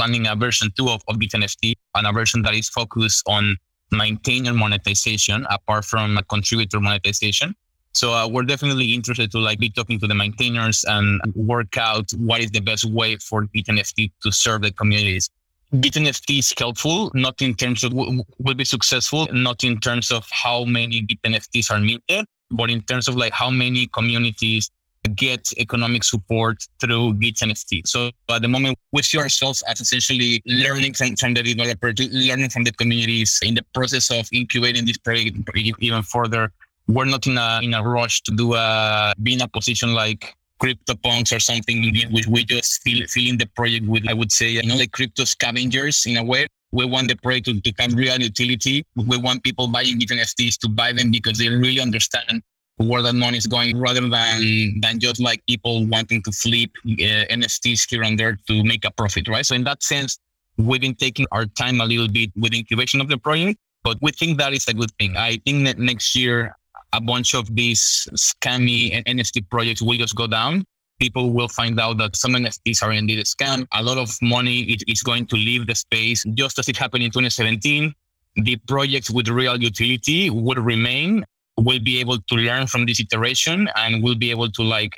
planning 0.00 0.26
a 0.26 0.34
version 0.34 0.70
two 0.78 0.88
of, 0.88 1.02
of 1.08 1.16
NFT 1.16 1.74
and 1.94 2.06
a 2.06 2.12
version 2.12 2.40
that 2.40 2.54
is 2.54 2.70
focused 2.70 3.22
on 3.26 3.58
maintaining 3.92 4.56
monetization 4.56 5.46
apart 5.50 5.84
from 5.84 6.16
a 6.16 6.22
contributor 6.22 6.80
monetization. 6.80 7.54
So 7.92 8.14
uh, 8.14 8.26
we're 8.26 8.44
definitely 8.44 8.94
interested 8.94 9.30
to 9.32 9.38
like 9.38 9.58
be 9.58 9.68
talking 9.68 10.00
to 10.00 10.06
the 10.06 10.14
maintainers 10.14 10.84
and 10.88 11.20
work 11.34 11.76
out 11.76 12.10
what 12.12 12.40
is 12.40 12.50
the 12.50 12.60
best 12.60 12.86
way 12.86 13.16
for 13.16 13.46
NFT 13.54 14.10
to 14.22 14.32
serve 14.32 14.62
the 14.62 14.72
communities. 14.72 15.28
NFT 15.74 16.38
is 16.38 16.54
helpful, 16.56 17.10
not 17.12 17.42
in 17.42 17.54
terms 17.54 17.84
of 17.84 17.92
will 17.92 18.54
be 18.54 18.64
successful, 18.64 19.28
not 19.32 19.64
in 19.64 19.80
terms 19.80 20.10
of 20.10 20.26
how 20.30 20.64
many 20.64 21.06
NFTs 21.26 21.70
are 21.70 21.78
minted, 21.78 22.24
but 22.50 22.70
in 22.70 22.80
terms 22.82 23.06
of 23.06 23.16
like 23.16 23.34
how 23.34 23.50
many 23.50 23.86
communities 23.88 24.70
get 25.14 25.52
economic 25.58 26.04
support 26.04 26.66
through 26.80 27.14
Git 27.14 27.36
NFT. 27.36 27.86
So 27.86 28.10
at 28.28 28.42
the 28.42 28.48
moment, 28.48 28.78
we 28.92 29.02
see 29.02 29.18
ourselves 29.18 29.62
as 29.68 29.80
essentially 29.80 30.42
learning 30.46 30.94
from, 30.94 31.16
from 31.16 31.34
the 31.34 31.42
developer, 31.42 31.92
learning 32.10 32.50
from 32.50 32.64
the 32.64 32.72
communities 32.72 33.38
in 33.42 33.54
the 33.54 33.64
process 33.74 34.10
of 34.10 34.28
incubating 34.32 34.84
this 34.86 34.98
project 34.98 35.36
even 35.80 36.02
further. 36.02 36.52
We're 36.88 37.04
not 37.04 37.26
in 37.26 37.38
a 37.38 37.60
in 37.62 37.74
a 37.74 37.82
rush 37.82 38.22
to 38.22 38.34
do 38.34 38.54
a 38.54 39.14
be 39.22 39.34
in 39.34 39.42
a 39.42 39.48
position 39.48 39.94
like 39.94 40.34
CryptoPunks 40.60 41.34
or 41.34 41.40
something 41.40 41.84
in 41.84 42.12
which 42.12 42.26
we 42.26 42.44
just 42.44 42.82
fill, 42.82 43.06
fill 43.08 43.28
in 43.28 43.38
the 43.38 43.46
project 43.46 43.86
with, 43.86 44.06
I 44.08 44.12
would 44.12 44.30
say, 44.30 44.50
you 44.50 44.62
know, 44.62 44.76
like 44.76 44.92
crypto 44.92 45.24
scavengers 45.24 46.04
in 46.06 46.16
a 46.18 46.24
way. 46.24 46.46
We 46.72 46.84
want 46.84 47.08
the 47.08 47.16
project 47.16 47.46
to 47.46 47.54
become 47.54 47.94
real 47.94 48.20
utility. 48.20 48.84
We 48.94 49.16
want 49.16 49.42
people 49.42 49.68
buying 49.68 49.98
Git 49.98 50.10
NFTs 50.10 50.58
to 50.58 50.68
buy 50.68 50.92
them 50.92 51.10
because 51.10 51.38
they 51.38 51.48
really 51.48 51.80
understand 51.80 52.42
where 52.80 53.02
that 53.02 53.14
money 53.14 53.36
is 53.36 53.46
going 53.46 53.78
rather 53.78 54.00
than 54.00 54.80
than 54.80 54.98
just 54.98 55.20
like 55.20 55.44
people 55.46 55.86
wanting 55.86 56.22
to 56.22 56.32
flip 56.32 56.70
uh, 56.86 57.24
NFTs 57.38 57.88
here 57.90 58.02
and 58.02 58.18
there 58.18 58.38
to 58.48 58.64
make 58.64 58.84
a 58.84 58.90
profit, 58.90 59.28
right? 59.28 59.44
So 59.44 59.54
in 59.54 59.64
that 59.64 59.82
sense, 59.82 60.18
we've 60.56 60.80
been 60.80 60.94
taking 60.94 61.26
our 61.32 61.44
time 61.46 61.80
a 61.80 61.84
little 61.84 62.08
bit 62.08 62.30
with 62.36 62.54
incubation 62.54 63.00
of 63.00 63.08
the 63.08 63.18
project, 63.18 63.58
but 63.84 63.98
we 64.00 64.12
think 64.12 64.38
that 64.38 64.52
is 64.52 64.66
a 64.68 64.74
good 64.74 64.90
thing. 64.98 65.16
I 65.16 65.38
think 65.44 65.64
that 65.66 65.78
next 65.78 66.16
year 66.16 66.56
a 66.92 67.00
bunch 67.00 67.34
of 67.34 67.54
these 67.54 68.08
scammy 68.14 68.92
and 68.94 69.04
NFT 69.04 69.48
projects 69.48 69.82
will 69.82 69.98
just 69.98 70.16
go 70.16 70.26
down. 70.26 70.64
People 70.98 71.32
will 71.32 71.48
find 71.48 71.78
out 71.78 71.98
that 71.98 72.16
some 72.16 72.32
NFTs 72.32 72.82
are 72.82 72.92
indeed 72.92 73.18
a 73.20 73.24
scam. 73.24 73.66
A 73.72 73.82
lot 73.82 73.96
of 73.96 74.10
money 74.20 74.76
is 74.86 75.02
going 75.02 75.26
to 75.26 75.36
leave 75.36 75.66
the 75.66 75.74
space, 75.74 76.24
just 76.34 76.58
as 76.58 76.68
it 76.68 76.76
happened 76.76 77.04
in 77.04 77.10
2017 77.10 77.94
the 78.36 78.56
projects 78.68 79.10
with 79.10 79.28
real 79.28 79.60
utility 79.60 80.30
would 80.30 80.58
remain 80.58 81.24
will 81.60 81.80
be 81.80 82.00
able 82.00 82.18
to 82.18 82.34
learn 82.34 82.66
from 82.66 82.86
this 82.86 83.00
iteration 83.00 83.68
and 83.76 84.02
we'll 84.02 84.14
be 84.14 84.30
able 84.30 84.50
to 84.50 84.62
like 84.62 84.92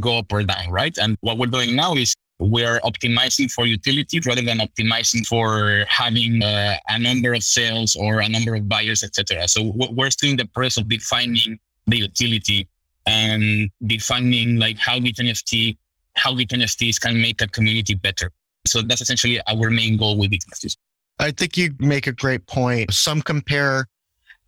go 0.00 0.18
up 0.18 0.32
or 0.32 0.42
down, 0.42 0.70
right? 0.70 0.96
And 0.98 1.16
what 1.20 1.38
we're 1.38 1.46
doing 1.46 1.74
now 1.74 1.94
is 1.94 2.14
we're 2.38 2.80
optimizing 2.80 3.50
for 3.50 3.66
utility 3.66 4.20
rather 4.26 4.42
than 4.42 4.58
optimizing 4.58 5.26
for 5.26 5.84
having 5.88 6.42
uh, 6.42 6.76
a 6.88 6.98
number 6.98 7.34
of 7.34 7.42
sales 7.42 7.94
or 7.96 8.20
a 8.20 8.28
number 8.28 8.54
of 8.54 8.68
buyers, 8.68 9.02
etc. 9.02 9.46
So 9.48 9.72
we're 9.92 10.10
still 10.10 10.30
in 10.30 10.36
the 10.36 10.46
process 10.46 10.78
of 10.78 10.88
defining 10.88 11.58
the 11.86 11.98
utility 11.98 12.68
and 13.06 13.70
defining 13.86 14.56
like 14.56 14.78
how 14.78 14.98
Git 14.98 15.16
NFT, 15.16 15.76
how 16.14 16.34
Git 16.34 16.48
NFTs 16.48 17.00
can 17.00 17.20
make 17.20 17.40
a 17.42 17.48
community 17.48 17.94
better. 17.94 18.30
So 18.66 18.82
that's 18.82 19.00
essentially 19.00 19.40
our 19.48 19.70
main 19.70 19.96
goal 19.96 20.18
with 20.18 20.30
Git 20.30 20.44
NFTs. 20.52 20.76
I 21.18 21.30
think 21.30 21.56
you 21.56 21.74
make 21.78 22.06
a 22.06 22.12
great 22.12 22.46
point. 22.46 22.92
Some 22.92 23.22
compare 23.22 23.86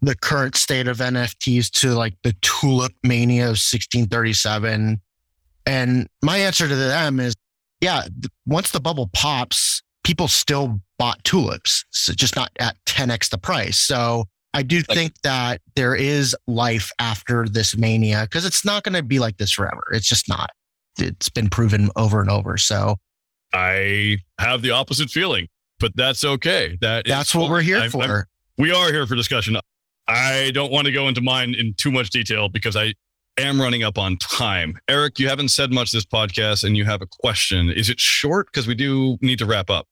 the 0.05 0.14
current 0.14 0.57
state 0.57 0.87
of 0.87 0.99
NFTs 0.99 1.71
to 1.81 1.95
like 1.95 2.14
the 2.23 2.35
tulip 2.43 2.93
mania 3.03 3.45
of 3.45 3.57
1637. 3.57 5.01
And 5.67 6.09
my 6.23 6.38
answer 6.38 6.69
to 6.69 6.75
them 6.75 7.21
is, 7.21 7.35
yeah, 7.81 8.03
once 8.47 8.71
the 8.71 8.81
bubble 8.81 9.09
pops, 9.12 9.83
people 10.05 10.29
still 10.29 10.81
bought 10.99 11.23
tulips, 11.25 11.85
so 11.90 12.12
just 12.12 12.37
not 12.37 12.51
at 12.61 12.77
10x 12.87 13.31
the 13.31 13.38
price. 13.38 13.79
So 13.79 14.25
I 14.53 14.62
do 14.62 14.77
like, 14.77 14.87
think 14.88 15.21
that 15.23 15.61
there 15.75 15.95
is 15.95 16.37
life 16.47 16.93
after 16.99 17.49
this 17.49 17.77
mania 17.77 18.23
because 18.23 18.45
it's 18.45 18.64
not 18.64 18.85
going 18.85 18.95
to 18.95 19.03
be 19.03 19.19
like 19.19 19.38
this 19.38 19.53
forever. 19.53 19.85
It's 19.93 20.07
just 20.07 20.29
not. 20.29 20.51
It's 20.99 21.29
been 21.29 21.49
proven 21.49 21.90
over 21.97 22.21
and 22.21 22.31
over. 22.31 22.57
So 22.57 22.97
I 23.53 24.19
have 24.38 24.62
the 24.62 24.71
opposite 24.71 25.11
feeling, 25.11 25.49
but 25.81 25.93
that's 25.97 26.25
okay. 26.25 26.79
That 26.81 27.07
that's 27.07 27.35
what 27.35 27.51
we're 27.51 27.62
here 27.62 27.79
I'm, 27.79 27.90
for. 27.90 28.03
I'm, 28.03 28.25
we 28.59 28.71
are 28.71 28.93
here 28.93 29.07
for 29.07 29.17
discussion. 29.17 29.57
I 30.09 30.51
don't 30.55 30.71
want 30.71 30.87
to 30.87 30.93
go 30.93 31.09
into 31.09 31.21
mine 31.21 31.55
in 31.55 31.75
too 31.75 31.90
much 31.90 32.11
detail 32.11 32.49
because 32.49 32.77
I 32.77 32.95
am 33.38 33.61
running 33.61 33.83
up 33.83 33.99
on 33.99 34.17
time. 34.19 34.79
Eric, 34.88 35.19
you 35.19 35.29
haven't 35.29 35.49
said 35.49 35.73
much 35.73 35.90
this 35.90 36.05
podcast 36.05 36.64
and 36.64 36.77
you 36.77 36.85
have 36.85 37.03
a 37.03 37.07
question. 37.07 37.71
Is 37.71 37.88
it 37.88 37.99
short? 37.99 38.47
Because 38.47 38.67
we 38.67 38.75
do 38.75 39.19
need 39.21 39.38
to 39.38 39.47
wrap 39.47 39.71
up. 39.71 39.87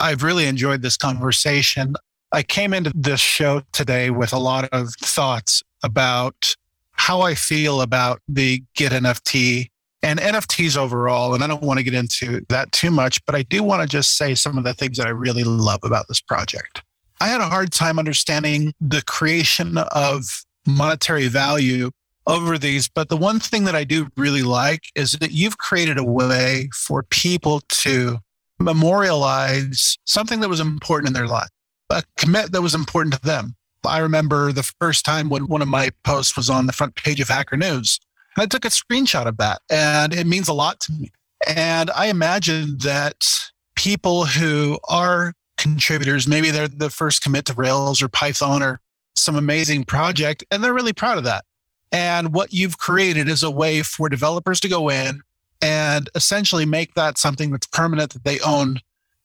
I've 0.00 0.22
really 0.22 0.46
enjoyed 0.46 0.82
this 0.82 0.96
conversation. 0.96 1.94
I 2.32 2.42
came 2.42 2.72
into 2.72 2.92
this 2.94 3.20
show 3.20 3.62
today 3.72 4.10
with 4.10 4.32
a 4.32 4.38
lot 4.38 4.68
of 4.72 4.90
thoughts 5.00 5.62
about 5.82 6.54
how 6.92 7.20
I 7.20 7.34
feel 7.34 7.80
about 7.80 8.20
the 8.28 8.62
Git 8.74 8.92
NFT 8.92 9.70
and 10.02 10.18
NFTs 10.18 10.76
overall. 10.76 11.34
And 11.34 11.42
I 11.42 11.46
don't 11.46 11.62
want 11.62 11.78
to 11.78 11.84
get 11.84 11.94
into 11.94 12.44
that 12.48 12.70
too 12.72 12.90
much, 12.90 13.24
but 13.24 13.34
I 13.34 13.42
do 13.42 13.62
want 13.62 13.82
to 13.82 13.88
just 13.88 14.16
say 14.16 14.34
some 14.34 14.58
of 14.58 14.64
the 14.64 14.74
things 14.74 14.98
that 14.98 15.06
I 15.06 15.10
really 15.10 15.44
love 15.44 15.80
about 15.82 16.06
this 16.08 16.20
project. 16.20 16.82
I 17.20 17.28
had 17.28 17.40
a 17.40 17.48
hard 17.48 17.72
time 17.72 17.98
understanding 17.98 18.74
the 18.80 19.02
creation 19.02 19.78
of 19.78 20.44
monetary 20.66 21.28
value 21.28 21.90
over 22.26 22.58
these. 22.58 22.88
But 22.88 23.08
the 23.08 23.16
one 23.16 23.40
thing 23.40 23.64
that 23.64 23.74
I 23.74 23.84
do 23.84 24.08
really 24.16 24.42
like 24.42 24.82
is 24.94 25.12
that 25.12 25.32
you've 25.32 25.58
created 25.58 25.98
a 25.98 26.04
way 26.04 26.68
for 26.74 27.02
people 27.02 27.60
to 27.68 28.18
memorialize 28.60 29.96
something 30.04 30.40
that 30.40 30.48
was 30.48 30.60
important 30.60 31.08
in 31.08 31.14
their 31.14 31.26
life, 31.26 31.48
a 31.90 32.02
commit 32.16 32.52
that 32.52 32.62
was 32.62 32.74
important 32.74 33.14
to 33.14 33.20
them. 33.20 33.56
I 33.84 33.98
remember 33.98 34.52
the 34.52 34.70
first 34.80 35.04
time 35.04 35.28
when 35.28 35.46
one 35.46 35.62
of 35.62 35.68
my 35.68 35.90
posts 36.04 36.36
was 36.36 36.50
on 36.50 36.66
the 36.66 36.72
front 36.72 36.94
page 36.96 37.20
of 37.20 37.28
Hacker 37.28 37.56
News. 37.56 37.98
And 38.36 38.42
I 38.42 38.46
took 38.46 38.64
a 38.64 38.68
screenshot 38.68 39.26
of 39.26 39.38
that, 39.38 39.62
and 39.70 40.12
it 40.12 40.26
means 40.26 40.48
a 40.48 40.52
lot 40.52 40.80
to 40.80 40.92
me. 40.92 41.10
And 41.46 41.90
I 41.92 42.06
imagine 42.06 42.78
that 42.78 43.50
people 43.76 44.26
who 44.26 44.78
are 44.88 45.32
contributors, 45.58 46.26
maybe 46.26 46.50
they're 46.50 46.68
the 46.68 46.90
first 46.90 47.22
commit 47.22 47.44
to 47.46 47.54
Rails 47.54 48.02
or 48.02 48.08
Python 48.08 48.62
or 48.62 48.80
some 49.14 49.36
amazing 49.36 49.84
project, 49.84 50.44
and 50.50 50.62
they're 50.62 50.74
really 50.74 50.92
proud 50.92 51.18
of 51.18 51.24
that. 51.24 51.44
And 51.92 52.32
what 52.32 52.52
you've 52.52 52.78
created 52.78 53.28
is 53.28 53.42
a 53.42 53.50
way 53.50 53.82
for 53.82 54.08
developers 54.08 54.60
to 54.60 54.68
go 54.68 54.88
in 54.88 55.20
and 55.60 56.08
essentially 56.14 56.66
make 56.66 56.94
that 56.94 57.18
something 57.18 57.50
that's 57.50 57.66
permanent 57.66 58.12
that 58.12 58.24
they 58.24 58.38
own 58.40 58.80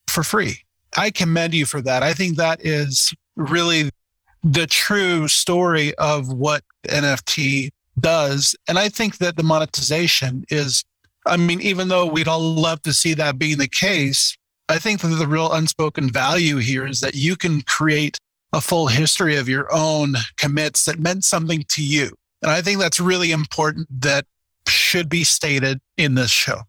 for 0.08 0.24
free. 0.24 0.60
I 0.96 1.12
commend 1.12 1.54
you 1.54 1.66
for 1.66 1.82
that. 1.82 2.04
I 2.04 2.14
think 2.14 2.38
that 2.38 2.66
is 2.66 3.14
really 3.36 3.90
the 4.44 4.68
true 4.68 5.28
story 5.28 5.94
of 5.96 6.32
what 6.32 6.64
NFT 6.88 7.72
does. 8.00 8.56
And 8.68 8.78
I 8.78 8.90
think 8.90 9.18
that 9.18 9.38
the 9.38 9.44
monetization 9.44 10.46
is, 10.50 10.84
I 11.26 11.38
mean, 11.38 11.62
even 11.62 11.88
though 11.88 12.06
we'd 12.06 12.28
all 12.28 12.42
love 12.42 12.82
to 12.84 12.94
see 12.94 13.14
that 13.16 13.38
being 13.38 13.58
the 13.58 13.68
case, 13.68 14.38
I 14.74 14.80
think 14.80 15.02
that 15.02 15.08
the 15.10 15.28
real 15.28 15.54
unspoken 15.54 16.10
value 16.10 16.58
here 16.58 16.88
is 16.88 17.00
that 17.02 17.14
you 17.14 17.36
can 17.36 17.62
create 17.62 18.18
a 18.54 18.60
full 18.60 18.88
history 18.88 19.36
of 19.36 19.48
your 19.48 19.72
own 19.72 20.16
commits 20.38 20.86
that 20.86 20.98
meant 20.98 21.26
something 21.26 21.64
to 21.68 21.84
you. 21.84 22.10
And 22.42 22.50
I 22.50 22.64
think 22.64 22.80
that's 22.80 23.00
really 23.00 23.32
important 23.32 23.88
that 24.02 24.26
should 24.68 25.10
be 25.10 25.24
stated 25.26 25.80
in 25.98 26.16
this 26.16 26.32
show. 26.32 26.62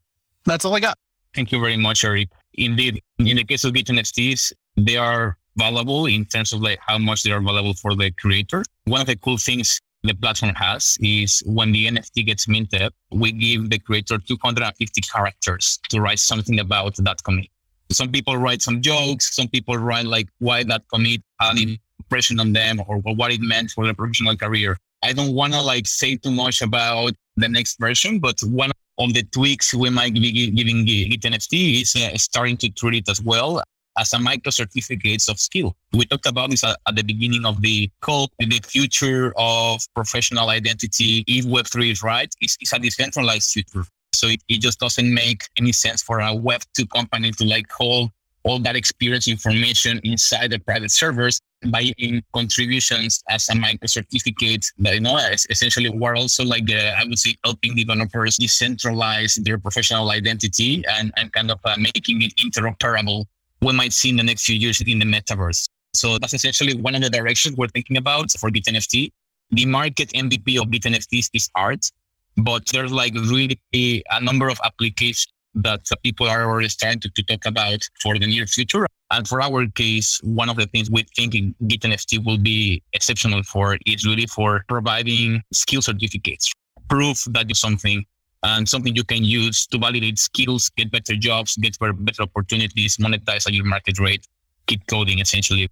That's 0.45 0.67
all 0.67 0.77
I 0.77 0.81
got. 0.81 0.99
Thank 1.35 1.51
you 1.51 1.59
very 1.59 1.79
much, 1.79 2.05
Eric. 2.05 2.29
Indeed, 2.53 3.01
in 3.21 3.37
the 3.37 3.45
case 3.45 3.65
of 3.65 3.73
Git 3.73 3.87
NFTs, 3.87 4.53
they 4.77 4.99
are 4.99 5.39
valuable 5.57 6.05
in 6.05 6.27
terms 6.27 6.53
of 6.53 6.61
like 6.61 6.81
how 6.87 6.99
much 6.99 7.23
they 7.23 7.31
are 7.31 7.41
valuable 7.41 7.73
for 7.73 7.95
the 7.95 8.11
creator. 8.11 8.65
One 8.85 9.01
of 9.01 9.07
the 9.07 9.17
cool 9.17 9.39
things 9.39 9.81
the 10.03 10.13
platform 10.13 10.55
has 10.57 10.99
is 11.01 11.43
when 11.47 11.73
the 11.73 11.87
NFT 11.87 12.27
gets 12.27 12.47
minted, 12.49 12.93
we 13.11 13.33
give 13.33 13.71
the 13.71 13.79
creator 13.79 14.19
250 14.19 15.01
characters 15.01 15.79
to 15.89 16.03
write 16.03 16.19
something 16.19 16.61
about 16.61 16.97
that 16.97 17.23
commit. 17.25 17.49
Some 17.91 18.11
people 18.11 18.37
write 18.37 18.63
some 18.63 18.81
jokes. 18.81 19.35
Some 19.35 19.49
people 19.49 19.77
write 19.77 20.07
like 20.07 20.29
why 20.39 20.65
that 20.65 20.83
commit 20.93 21.23
had 21.41 21.57
an 21.59 21.79
impression 21.99 22.41
on 22.41 22.53
them 22.53 22.81
or, 22.87 22.99
what 22.99 23.33
it 23.33 23.41
meant 23.41 23.71
for 23.71 23.85
their 23.85 23.95
professional 23.95 24.37
career. 24.37 24.79
I 25.03 25.13
don't 25.13 25.35
want 25.35 25.53
to 25.53 25.61
like 25.61 25.87
say 25.87 26.17
too 26.17 26.31
much 26.31 26.63
about 26.63 27.13
the 27.37 27.49
next 27.49 27.79
version, 27.79 28.19
but 28.19 28.41
one 28.43 28.71
of 28.99 29.13
the 29.13 29.23
tweaks 29.25 29.75
we 29.75 29.91
might 29.91 30.15
be 30.15 30.51
giving 30.51 30.85
Git 30.85 31.23
NFT 31.23 31.83
is 31.83 31.95
uh, 31.97 32.17
starting 32.17 32.57
to 32.59 32.71
treat 32.71 33.03
it 33.03 33.09
as 33.09 33.21
well 33.21 33.63
as 33.99 34.13
a 34.13 34.19
micro 34.19 34.51
certificates 34.51 35.29
of 35.29 35.39
skill. 35.39 35.77
We 35.93 36.07
talked 36.07 36.27
about 36.27 36.51
this 36.51 36.65
at, 36.65 36.79
at 36.87 36.97
the 36.97 37.03
beginning 37.03 37.45
of 37.45 37.61
the 37.61 37.91
call. 38.01 38.31
The 38.39 38.61
future 38.65 39.33
of 39.37 39.83
professional 39.95 40.49
identity, 40.49 41.25
if 41.27 41.45
Web3 41.45 41.93
is 41.93 42.03
right, 42.03 42.33
is, 42.41 42.57
is 42.61 42.73
a 42.73 42.79
decentralized 42.79 43.51
future. 43.51 43.85
So 44.19 44.29
it, 44.29 44.43
it 44.49 44.61
just 44.61 44.81
doesn't 44.81 45.13
make 45.13 45.45
any 45.59 45.73
sense 45.73 46.03
for 46.03 46.21
a 46.21 46.33
Web2 46.33 46.89
company 46.91 47.31
to 47.33 47.45
like 47.45 47.71
hold 47.71 48.11
all 48.45 48.59
that 48.59 48.77
experience 48.77 49.27
information 49.27 50.01
inside 50.05 50.51
the 50.51 50.59
private 50.59 50.91
servers 50.91 51.41
by 51.71 51.93
in 51.97 52.23
contributions 52.35 53.23
as 53.31 53.49
a 53.49 53.55
micro 53.55 53.87
certificate 53.87 54.67
that 54.79 54.95
you 54.95 55.01
know 55.01 55.17
essentially 55.49 55.89
we're 55.89 56.15
also 56.15 56.45
like 56.45 56.71
uh, 56.71 56.93
I 56.99 57.05
would 57.05 57.19
say 57.19 57.35
helping 57.43 57.75
developers 57.75 58.37
decentralize 58.37 59.43
their 59.43 59.57
professional 59.57 60.11
identity 60.11 60.85
and, 60.91 61.11
and 61.17 61.33
kind 61.33 61.51
of 61.51 61.59
uh, 61.65 61.77
making 61.79 62.21
it 62.21 62.35
interoperable 62.37 63.25
we 63.65 63.73
might 63.73 63.93
see 63.93 64.11
in 64.11 64.17
the 64.17 64.23
next 64.23 64.45
few 64.45 64.57
years 64.57 64.81
in 64.81 64.99
the 64.99 65.07
metaverse. 65.07 65.69
So 65.95 66.19
that's 66.19 66.35
essentially 66.35 66.75
one 66.75 66.95
of 66.95 67.03
the 67.03 67.11
directions 67.11 67.57
we're 67.57 67.69
thinking 67.69 67.97
about 67.97 68.31
for 68.33 68.51
Git 68.51 68.65
NFT. 68.65 69.11
The 69.51 69.67
market 69.67 70.11
MVP 70.11 70.61
of 70.61 70.71
Git 70.71 70.83
NFTs 70.83 71.31
is 71.33 71.49
art, 71.55 71.91
but 72.37 72.67
there's 72.73 72.93
like 72.93 73.15
really 73.15 73.61
a, 73.75 74.03
number 74.21 74.49
of 74.49 74.59
applications 74.65 75.33
that 75.57 75.81
people 76.03 76.27
are 76.27 76.45
already 76.45 76.69
starting 76.69 77.01
to, 77.01 77.09
to, 77.11 77.23
talk 77.23 77.47
about 77.47 77.89
for 78.03 78.19
the 78.19 78.27
near 78.27 78.47
future. 78.47 78.87
And 79.11 79.27
for 79.29 79.41
our 79.41 79.67
case, 79.69 80.21
one 80.25 80.49
of 80.49 80.57
the 80.57 80.67
things 80.67 80.91
we 80.91 81.05
think 81.15 81.33
Git 81.69 81.83
NFT 81.83 82.25
will 82.25 82.39
be 82.39 82.83
exceptional 82.93 83.43
for 83.45 83.79
is 83.87 84.05
really 84.05 84.27
for 84.27 84.65
providing 84.69 85.43
skill 85.53 85.83
certificates, 85.83 86.53
proof 86.89 87.25
that 87.31 87.49
you 87.49 87.55
something 87.55 88.05
and 88.43 88.69
something 88.69 88.95
you 88.95 89.05
can 89.05 89.25
use 89.25 89.67
to 89.69 89.79
validate 89.79 90.19
skills, 90.19 90.71
get 90.77 90.91
better 90.91 91.17
jobs, 91.17 91.57
get 91.57 91.79
better 91.79 92.23
opportunities, 92.23 92.97
monetize 92.97 93.47
at 93.47 93.55
your 93.55 93.65
market 93.65 93.99
rate, 94.01 94.27
keep 94.67 94.87
coding 94.87 95.21
essentially. 95.21 95.69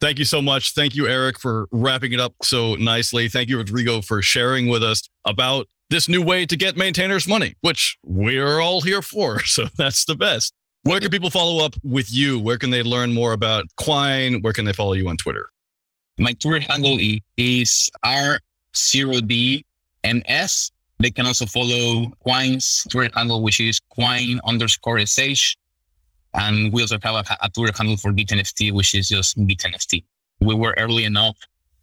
Thank 0.00 0.18
you 0.18 0.24
so 0.24 0.42
much. 0.42 0.74
Thank 0.74 0.96
you, 0.96 1.06
Eric, 1.06 1.38
for 1.38 1.68
wrapping 1.70 2.12
it 2.12 2.20
up 2.20 2.34
so 2.42 2.74
nicely. 2.74 3.28
Thank 3.28 3.48
you, 3.48 3.58
Rodrigo, 3.58 4.00
for 4.00 4.20
sharing 4.20 4.66
with 4.66 4.82
us 4.82 5.08
about 5.24 5.68
this 5.92 6.08
new 6.08 6.22
way 6.22 6.46
to 6.46 6.56
get 6.56 6.74
maintainers 6.76 7.28
money, 7.28 7.54
which 7.60 7.98
we're 8.02 8.60
all 8.60 8.80
here 8.80 9.02
for. 9.02 9.40
So 9.52 9.66
that's 9.76 10.06
the 10.06 10.14
best. 10.14 10.54
Where 10.84 10.98
can 10.98 11.10
people 11.10 11.28
follow 11.28 11.62
up 11.64 11.74
with 11.84 12.10
you? 12.10 12.40
Where 12.40 12.56
can 12.56 12.70
they 12.70 12.82
learn 12.82 13.12
more 13.12 13.34
about 13.34 13.66
Quine? 13.76 14.40
Where 14.40 14.54
can 14.54 14.64
they 14.64 14.72
follow 14.72 14.94
you 14.94 15.08
on 15.08 15.18
Twitter? 15.18 15.50
My 16.18 16.32
Twitter 16.32 16.60
handle 16.60 16.98
is 17.36 17.90
R0DMS. 18.04 19.62
They 20.98 21.10
can 21.10 21.26
also 21.26 21.44
follow 21.46 22.10
Quine's 22.20 22.86
Twitter 22.90 23.12
handle, 23.14 23.42
which 23.42 23.60
is 23.60 23.78
Quine 23.90 24.40
underscore 24.46 25.04
SH. 25.04 25.56
And 26.32 26.72
we 26.72 26.80
also 26.80 26.98
have 27.02 27.14
a, 27.14 27.24
a 27.42 27.50
Twitter 27.50 27.76
handle 27.76 27.98
for 27.98 28.12
Git 28.12 28.28
NFT, 28.28 28.72
which 28.72 28.94
is 28.94 29.08
just 29.08 29.36
Git 29.46 29.58
NFT. 29.58 30.04
We 30.40 30.54
were 30.54 30.74
early 30.78 31.04
enough 31.04 31.36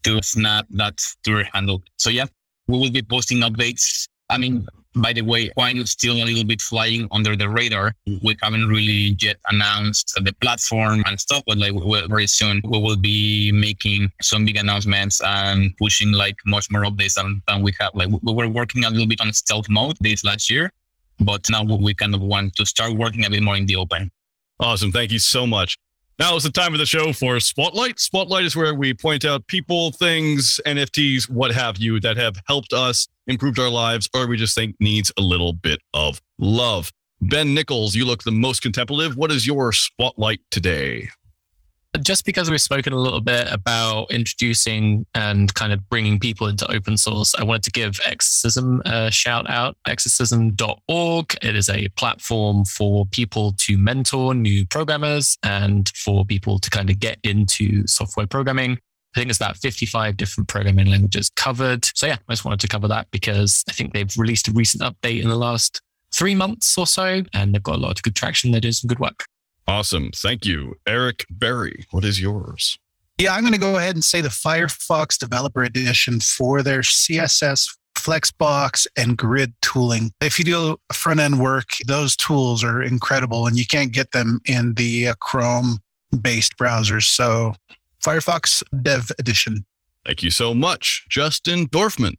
to 0.04 0.22
snap 0.24 0.66
that 0.72 1.00
Twitter 1.24 1.48
handle. 1.54 1.84
So 1.98 2.10
yeah, 2.10 2.26
we 2.70 2.78
will 2.78 2.92
be 2.92 3.02
posting 3.02 3.40
updates. 3.40 4.08
I 4.30 4.38
mean, 4.38 4.68
by 4.96 5.12
the 5.14 5.24
way, 5.24 5.50
Quine 5.50 5.78
is 5.78 5.92
still 5.92 6.16
a 6.16 6.24
little 6.24 6.44
bit 6.44 6.62
flying 6.62 7.08
under 7.12 7.36
the 7.36 7.50
radar. 7.50 7.94
We 8.24 8.38
haven't 8.44 8.68
really 8.68 9.18
yet 9.20 9.38
announced 9.50 10.14
the 10.24 10.34
platform 10.40 11.04
and 11.08 11.20
stuff, 11.20 11.44
but 11.48 11.58
like 11.58 11.74
very 12.08 12.28
soon 12.28 12.62
we 12.64 12.80
will 12.80 12.96
be 12.96 13.52
making 13.52 14.12
some 14.22 14.46
big 14.46 14.58
announcements 14.58 15.20
and 15.24 15.76
pushing 15.78 16.12
like 16.12 16.36
much 16.46 16.68
more 16.70 16.84
updates 16.84 17.16
than, 17.16 17.42
than 17.48 17.64
we 17.64 17.74
have. 17.80 17.92
Like 17.96 18.10
we 18.22 18.34
were 18.34 18.48
working 18.48 18.86
a 18.86 18.90
little 18.90 19.08
bit 19.08 19.22
on 19.22 19.34
stealth 19.34 19.68
mode 19.68 19.98
this 20.00 20.24
last 20.24 20.50
year, 20.50 20.72
but 21.20 21.50
now 21.50 21.64
we 21.64 21.96
kind 21.96 22.14
of 22.14 22.22
want 22.22 22.56
to 22.58 22.66
start 22.66 22.94
working 22.94 23.26
a 23.26 23.30
bit 23.32 23.42
more 23.42 23.56
in 23.56 23.66
the 23.66 23.78
open. 23.78 24.12
Awesome. 24.60 24.92
Thank 24.92 25.12
you 25.12 25.20
so 25.20 25.48
much. 25.48 25.78
Now 26.20 26.36
is 26.36 26.44
the 26.44 26.52
time 26.52 26.74
of 26.74 26.80
the 26.80 26.86
show 26.86 27.14
for 27.14 27.40
Spotlight. 27.40 27.98
Spotlight 27.98 28.44
is 28.44 28.54
where 28.54 28.76
we 28.76 28.94
point 28.94 29.24
out 29.24 29.48
people, 29.48 29.92
things, 29.94 30.60
NFTs, 30.66 31.30
what 31.30 31.54
have 31.54 31.78
you, 31.78 32.02
that 32.02 32.18
have 32.18 32.36
helped 32.46 32.74
us, 32.74 33.08
improved 33.28 33.58
our 33.58 33.70
lives, 33.70 34.10
or 34.14 34.28
we 34.28 34.36
just 34.36 34.54
think 34.54 34.76
needs 34.82 35.14
a 35.18 35.22
little 35.22 35.54
bit 35.54 35.80
of 35.94 36.22
love. 36.38 36.92
Ben 37.22 37.56
Nickolls, 37.56 37.96
you 37.96 38.04
look 38.04 38.24
the 38.24 38.32
most 38.32 38.62
contemplative. 38.62 39.16
What 39.16 39.32
is 39.32 39.48
your 39.48 39.72
spotlight 39.72 40.42
today? 40.52 41.08
Just 42.02 42.24
because 42.24 42.52
we've 42.52 42.62
spoken 42.62 42.94
a 42.94 42.98
little 42.98 43.20
bit 43.20 43.52
about 43.52 44.12
introducing 44.12 45.08
and 45.16 45.52
kind 45.56 45.74
of 45.74 45.90
bringing 45.90 46.20
people 46.20 46.48
into 46.48 46.72
open 46.72 46.98
source, 46.98 47.34
I 47.34 47.44
wanted 47.44 47.64
to 47.64 47.72
give 47.72 48.00
Exercism 48.06 48.82
a 48.86 49.10
shout 49.10 49.50
out. 49.50 49.76
Exercism.org. 49.88 51.38
It 51.42 51.56
is 51.56 51.68
a 51.68 51.88
platform 51.90 52.66
for 52.66 53.08
people 53.08 53.54
to 53.60 53.78
mentor 53.78 54.36
new 54.36 54.68
programmers 54.68 55.38
and 55.42 55.90
for 55.96 56.26
people 56.26 56.60
to 56.60 56.70
kind 56.70 56.92
of 56.92 57.00
get 57.00 57.18
into 57.24 57.86
software 57.88 58.28
programming. 58.28 58.74
I 59.16 59.20
think 59.20 59.28
there's 59.28 59.38
about 59.38 59.58
55 59.58 60.16
different 60.16 60.48
programming 60.48 60.86
languages 60.86 61.32
covered. 61.36 61.90
So 61.96 62.06
yeah, 62.06 62.18
I 62.28 62.34
just 62.34 62.46
wanted 62.46 62.60
to 62.60 62.68
cover 62.68 62.88
that 62.88 63.08
because 63.10 63.64
I 63.68 63.72
think 63.72 63.94
they've 63.94 64.16
released 64.16 64.48
a 64.48 64.52
recent 64.52 64.84
update 64.84 65.24
in 65.24 65.28
the 65.28 65.36
last 65.36 65.82
three 66.14 66.36
months 66.36 66.78
or 66.78 66.86
so, 66.86 67.24
and 67.34 67.54
they've 67.54 67.64
got 67.64 67.76
a 67.76 67.80
lot 67.80 67.98
of 67.98 68.04
good 68.04 68.16
traction. 68.16 68.52
They're 68.52 68.62
doing 68.62 68.74
some 68.74 68.88
good 68.88 69.00
work. 69.00 69.26
Awesome. 69.68 70.12
Thank 70.16 70.46
you. 70.46 70.76
Eric 70.88 71.26
Berry, 71.30 71.86
what 71.92 72.04
is 72.04 72.20
yours? 72.20 72.78
Yeah, 73.20 73.34
I'm 73.34 73.42
going 73.42 73.54
to 73.54 73.60
go 73.60 73.78
ahead 73.78 73.96
and 73.96 74.04
say 74.04 74.22
the 74.22 74.30
Firefox 74.30 75.18
Developer 75.18 75.64
Edition 75.64 76.22
for 76.22 76.64
their 76.64 76.80
CSS 76.80 77.68
Flexbox 77.96 78.88
and 78.96 79.18
grid 79.18 79.54
tooling. 79.62 80.12
If 80.22 80.40
you 80.40 80.46
do 80.46 80.78
front 80.94 81.20
end 81.20 81.40
work, 81.40 81.68
those 81.86 82.16
tools 82.16 82.64
are 82.64 82.82
incredible 82.82 83.46
and 83.46 83.58
you 83.58 83.66
can't 83.66 83.92
get 83.92 84.12
them 84.12 84.40
in 84.46 84.74
the 84.76 85.10
uh, 85.10 85.14
Chrome 85.20 85.80
based 86.22 86.58
browsers. 86.58 87.04
So, 87.04 87.54
Firefox 88.04 88.64
Dev 88.82 89.12
Edition. 89.20 89.66
Thank 90.06 90.24
you 90.24 90.32
so 90.32 90.54
much, 90.54 91.06
Justin 91.10 91.68
Dorfman. 91.68 92.14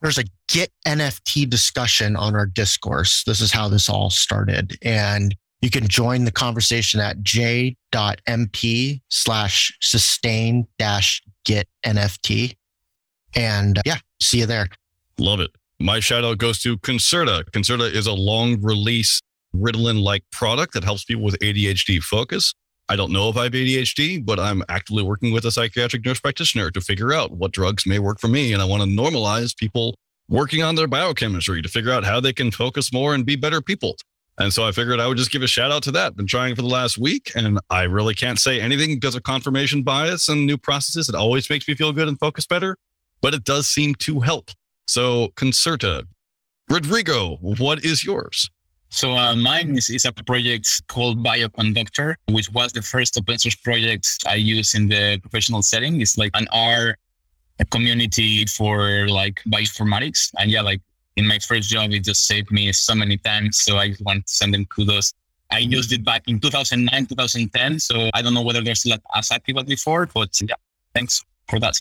There's 0.00 0.18
a 0.18 0.24
Git 0.48 0.72
NFT 0.86 1.48
discussion 1.48 2.16
on 2.16 2.34
our 2.34 2.46
discourse. 2.46 3.24
This 3.24 3.40
is 3.40 3.52
how 3.52 3.68
this 3.68 3.88
all 3.88 4.10
started. 4.10 4.76
And 4.82 5.34
you 5.62 5.70
can 5.70 5.86
join 5.88 6.24
the 6.24 6.32
conversation 6.32 7.00
at 7.00 7.22
j.mp 7.22 9.00
slash 9.08 9.76
sustain 9.80 10.66
dash 10.78 11.22
git 11.44 11.68
NFT. 11.86 12.56
And 13.34 13.78
uh, 13.78 13.82
yeah, 13.86 13.98
see 14.20 14.40
you 14.40 14.46
there. 14.46 14.68
Love 15.18 15.40
it. 15.40 15.52
My 15.78 16.00
shout 16.00 16.24
out 16.24 16.38
goes 16.38 16.60
to 16.62 16.76
Concerta. 16.78 17.44
Concerta 17.50 17.92
is 17.92 18.06
a 18.06 18.12
long 18.12 18.60
release 18.60 19.20
Ritalin 19.54 20.02
like 20.02 20.24
product 20.30 20.74
that 20.74 20.84
helps 20.84 21.04
people 21.04 21.24
with 21.24 21.38
ADHD 21.38 22.02
focus. 22.02 22.54
I 22.88 22.96
don't 22.96 23.12
know 23.12 23.28
if 23.28 23.36
I 23.36 23.44
have 23.44 23.52
ADHD, 23.52 24.24
but 24.24 24.40
I'm 24.40 24.62
actively 24.68 25.02
working 25.02 25.32
with 25.32 25.44
a 25.44 25.50
psychiatric 25.50 26.04
nurse 26.04 26.20
practitioner 26.20 26.70
to 26.70 26.80
figure 26.80 27.12
out 27.12 27.32
what 27.32 27.52
drugs 27.52 27.86
may 27.86 27.98
work 27.98 28.20
for 28.20 28.28
me. 28.28 28.52
And 28.52 28.60
I 28.60 28.64
want 28.64 28.82
to 28.82 28.88
normalize 28.88 29.56
people 29.56 29.96
working 30.28 30.62
on 30.62 30.74
their 30.74 30.88
biochemistry 30.88 31.62
to 31.62 31.68
figure 31.68 31.92
out 31.92 32.04
how 32.04 32.20
they 32.20 32.32
can 32.32 32.50
focus 32.50 32.92
more 32.92 33.14
and 33.14 33.24
be 33.24 33.36
better 33.36 33.60
people. 33.60 33.96
And 34.38 34.52
so 34.52 34.66
I 34.66 34.72
figured 34.72 34.98
I 34.98 35.06
would 35.06 35.18
just 35.18 35.30
give 35.30 35.42
a 35.42 35.46
shout 35.46 35.70
out 35.70 35.82
to 35.84 35.90
that. 35.92 36.16
Been 36.16 36.26
trying 36.26 36.54
for 36.54 36.62
the 36.62 36.68
last 36.68 36.98
week, 36.98 37.32
and 37.34 37.60
I 37.70 37.82
really 37.82 38.14
can't 38.14 38.38
say 38.38 38.60
anything 38.60 38.94
because 38.96 39.14
of 39.14 39.22
confirmation 39.22 39.82
bias 39.82 40.28
and 40.28 40.46
new 40.46 40.56
processes. 40.56 41.08
It 41.08 41.14
always 41.14 41.48
makes 41.50 41.68
me 41.68 41.74
feel 41.74 41.92
good 41.92 42.08
and 42.08 42.18
focus 42.18 42.46
better, 42.46 42.76
but 43.20 43.34
it 43.34 43.44
does 43.44 43.66
seem 43.66 43.94
to 43.96 44.20
help. 44.20 44.50
So, 44.86 45.28
Concerta, 45.36 46.04
Rodrigo, 46.68 47.36
what 47.36 47.84
is 47.84 48.04
yours? 48.04 48.50
So 48.88 49.12
uh, 49.12 49.34
mine 49.34 49.76
is, 49.76 49.88
is 49.88 50.04
a 50.04 50.12
project 50.12 50.68
called 50.88 51.24
Bioconductor, 51.24 52.16
which 52.28 52.50
was 52.50 52.72
the 52.72 52.82
first 52.82 53.16
open 53.16 53.38
source 53.38 53.54
project 53.54 54.06
I 54.26 54.34
use 54.34 54.74
in 54.74 54.88
the 54.88 55.18
professional 55.18 55.62
setting. 55.62 56.02
It's 56.02 56.18
like 56.18 56.30
an 56.34 56.46
R 56.52 56.96
community 57.70 58.44
for 58.46 59.08
like 59.08 59.40
bioinformatics. 59.46 60.30
And 60.38 60.50
yeah, 60.50 60.60
like 60.60 60.82
in 61.16 61.26
my 61.26 61.38
first 61.38 61.68
job, 61.68 61.90
it 61.92 62.04
just 62.04 62.26
saved 62.26 62.50
me 62.50 62.72
so 62.72 62.94
many 62.94 63.16
times. 63.18 63.58
So 63.58 63.76
I 63.76 63.94
want 64.00 64.26
to 64.26 64.32
send 64.32 64.54
them 64.54 64.66
kudos. 64.66 65.12
I 65.50 65.58
used 65.58 65.92
it 65.92 66.04
back 66.04 66.22
in 66.26 66.40
2009, 66.40 67.06
2010. 67.06 67.78
So 67.78 68.10
I 68.14 68.22
don't 68.22 68.32
know 68.32 68.42
whether 68.42 68.62
they're 68.62 68.74
still 68.74 68.96
as 69.14 69.30
active 69.30 69.58
as 69.58 69.64
before, 69.64 70.06
but 70.06 70.30
yeah, 70.40 70.54
thanks 70.94 71.22
for 71.48 71.60
that. 71.60 71.74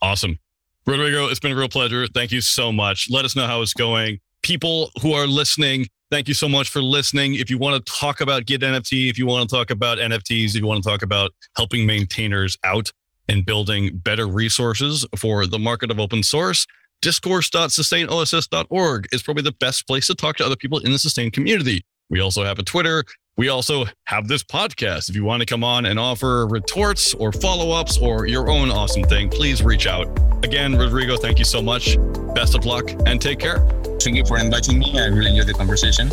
Awesome. 0.00 0.38
Rodrigo, 0.86 1.26
it's 1.26 1.40
been 1.40 1.50
a 1.50 1.56
real 1.56 1.68
pleasure. 1.68 2.06
Thank 2.06 2.30
you 2.30 2.40
so 2.40 2.70
much. 2.70 3.08
Let 3.10 3.24
us 3.24 3.34
know 3.34 3.46
how 3.46 3.60
it's 3.62 3.74
going. 3.74 4.20
People 4.42 4.90
who 5.02 5.12
are 5.14 5.26
listening, 5.26 5.88
thank 6.12 6.28
you 6.28 6.34
so 6.34 6.48
much 6.48 6.68
for 6.68 6.80
listening. 6.80 7.34
If 7.34 7.50
you 7.50 7.58
want 7.58 7.84
to 7.84 7.92
talk 7.92 8.20
about 8.20 8.46
Git 8.46 8.60
NFT, 8.60 9.10
if 9.10 9.18
you 9.18 9.26
want 9.26 9.48
to 9.48 9.56
talk 9.56 9.72
about 9.72 9.98
NFTs, 9.98 10.50
if 10.50 10.56
you 10.56 10.66
want 10.66 10.84
to 10.84 10.88
talk 10.88 11.02
about 11.02 11.32
helping 11.56 11.86
maintainers 11.86 12.56
out 12.62 12.92
and 13.28 13.44
building 13.44 13.96
better 13.96 14.28
resources 14.28 15.04
for 15.16 15.46
the 15.46 15.58
market 15.58 15.90
of 15.90 15.98
open 15.98 16.22
source, 16.22 16.64
discourse.sustainoss.org 17.02 19.08
is 19.12 19.22
probably 19.22 19.42
the 19.42 19.52
best 19.52 19.86
place 19.86 20.06
to 20.08 20.14
talk 20.14 20.36
to 20.36 20.46
other 20.46 20.56
people 20.56 20.78
in 20.78 20.92
the 20.92 20.98
sustain 20.98 21.30
community. 21.30 21.84
We 22.08 22.20
also 22.20 22.44
have 22.44 22.58
a 22.58 22.62
Twitter. 22.62 23.04
We 23.36 23.48
also 23.48 23.84
have 24.04 24.28
this 24.28 24.42
podcast. 24.42 25.10
If 25.10 25.16
you 25.16 25.24
want 25.24 25.40
to 25.40 25.46
come 25.46 25.62
on 25.62 25.86
and 25.86 25.98
offer 25.98 26.46
retorts 26.46 27.12
or 27.14 27.32
follow 27.32 27.72
ups 27.72 27.98
or 27.98 28.26
your 28.26 28.48
own 28.48 28.70
awesome 28.70 29.04
thing, 29.04 29.28
please 29.28 29.62
reach 29.62 29.86
out. 29.86 30.06
Again, 30.42 30.76
Rodrigo, 30.76 31.16
thank 31.16 31.38
you 31.38 31.44
so 31.44 31.60
much. 31.60 31.98
Best 32.34 32.54
of 32.54 32.64
luck 32.64 32.90
and 33.06 33.20
take 33.20 33.38
care. 33.38 33.58
Thank 34.00 34.16
you 34.16 34.24
for 34.24 34.38
inviting 34.38 34.78
me. 34.78 34.98
I 34.98 35.06
really 35.06 35.30
enjoyed 35.30 35.48
the 35.48 35.54
conversation. 35.54 36.10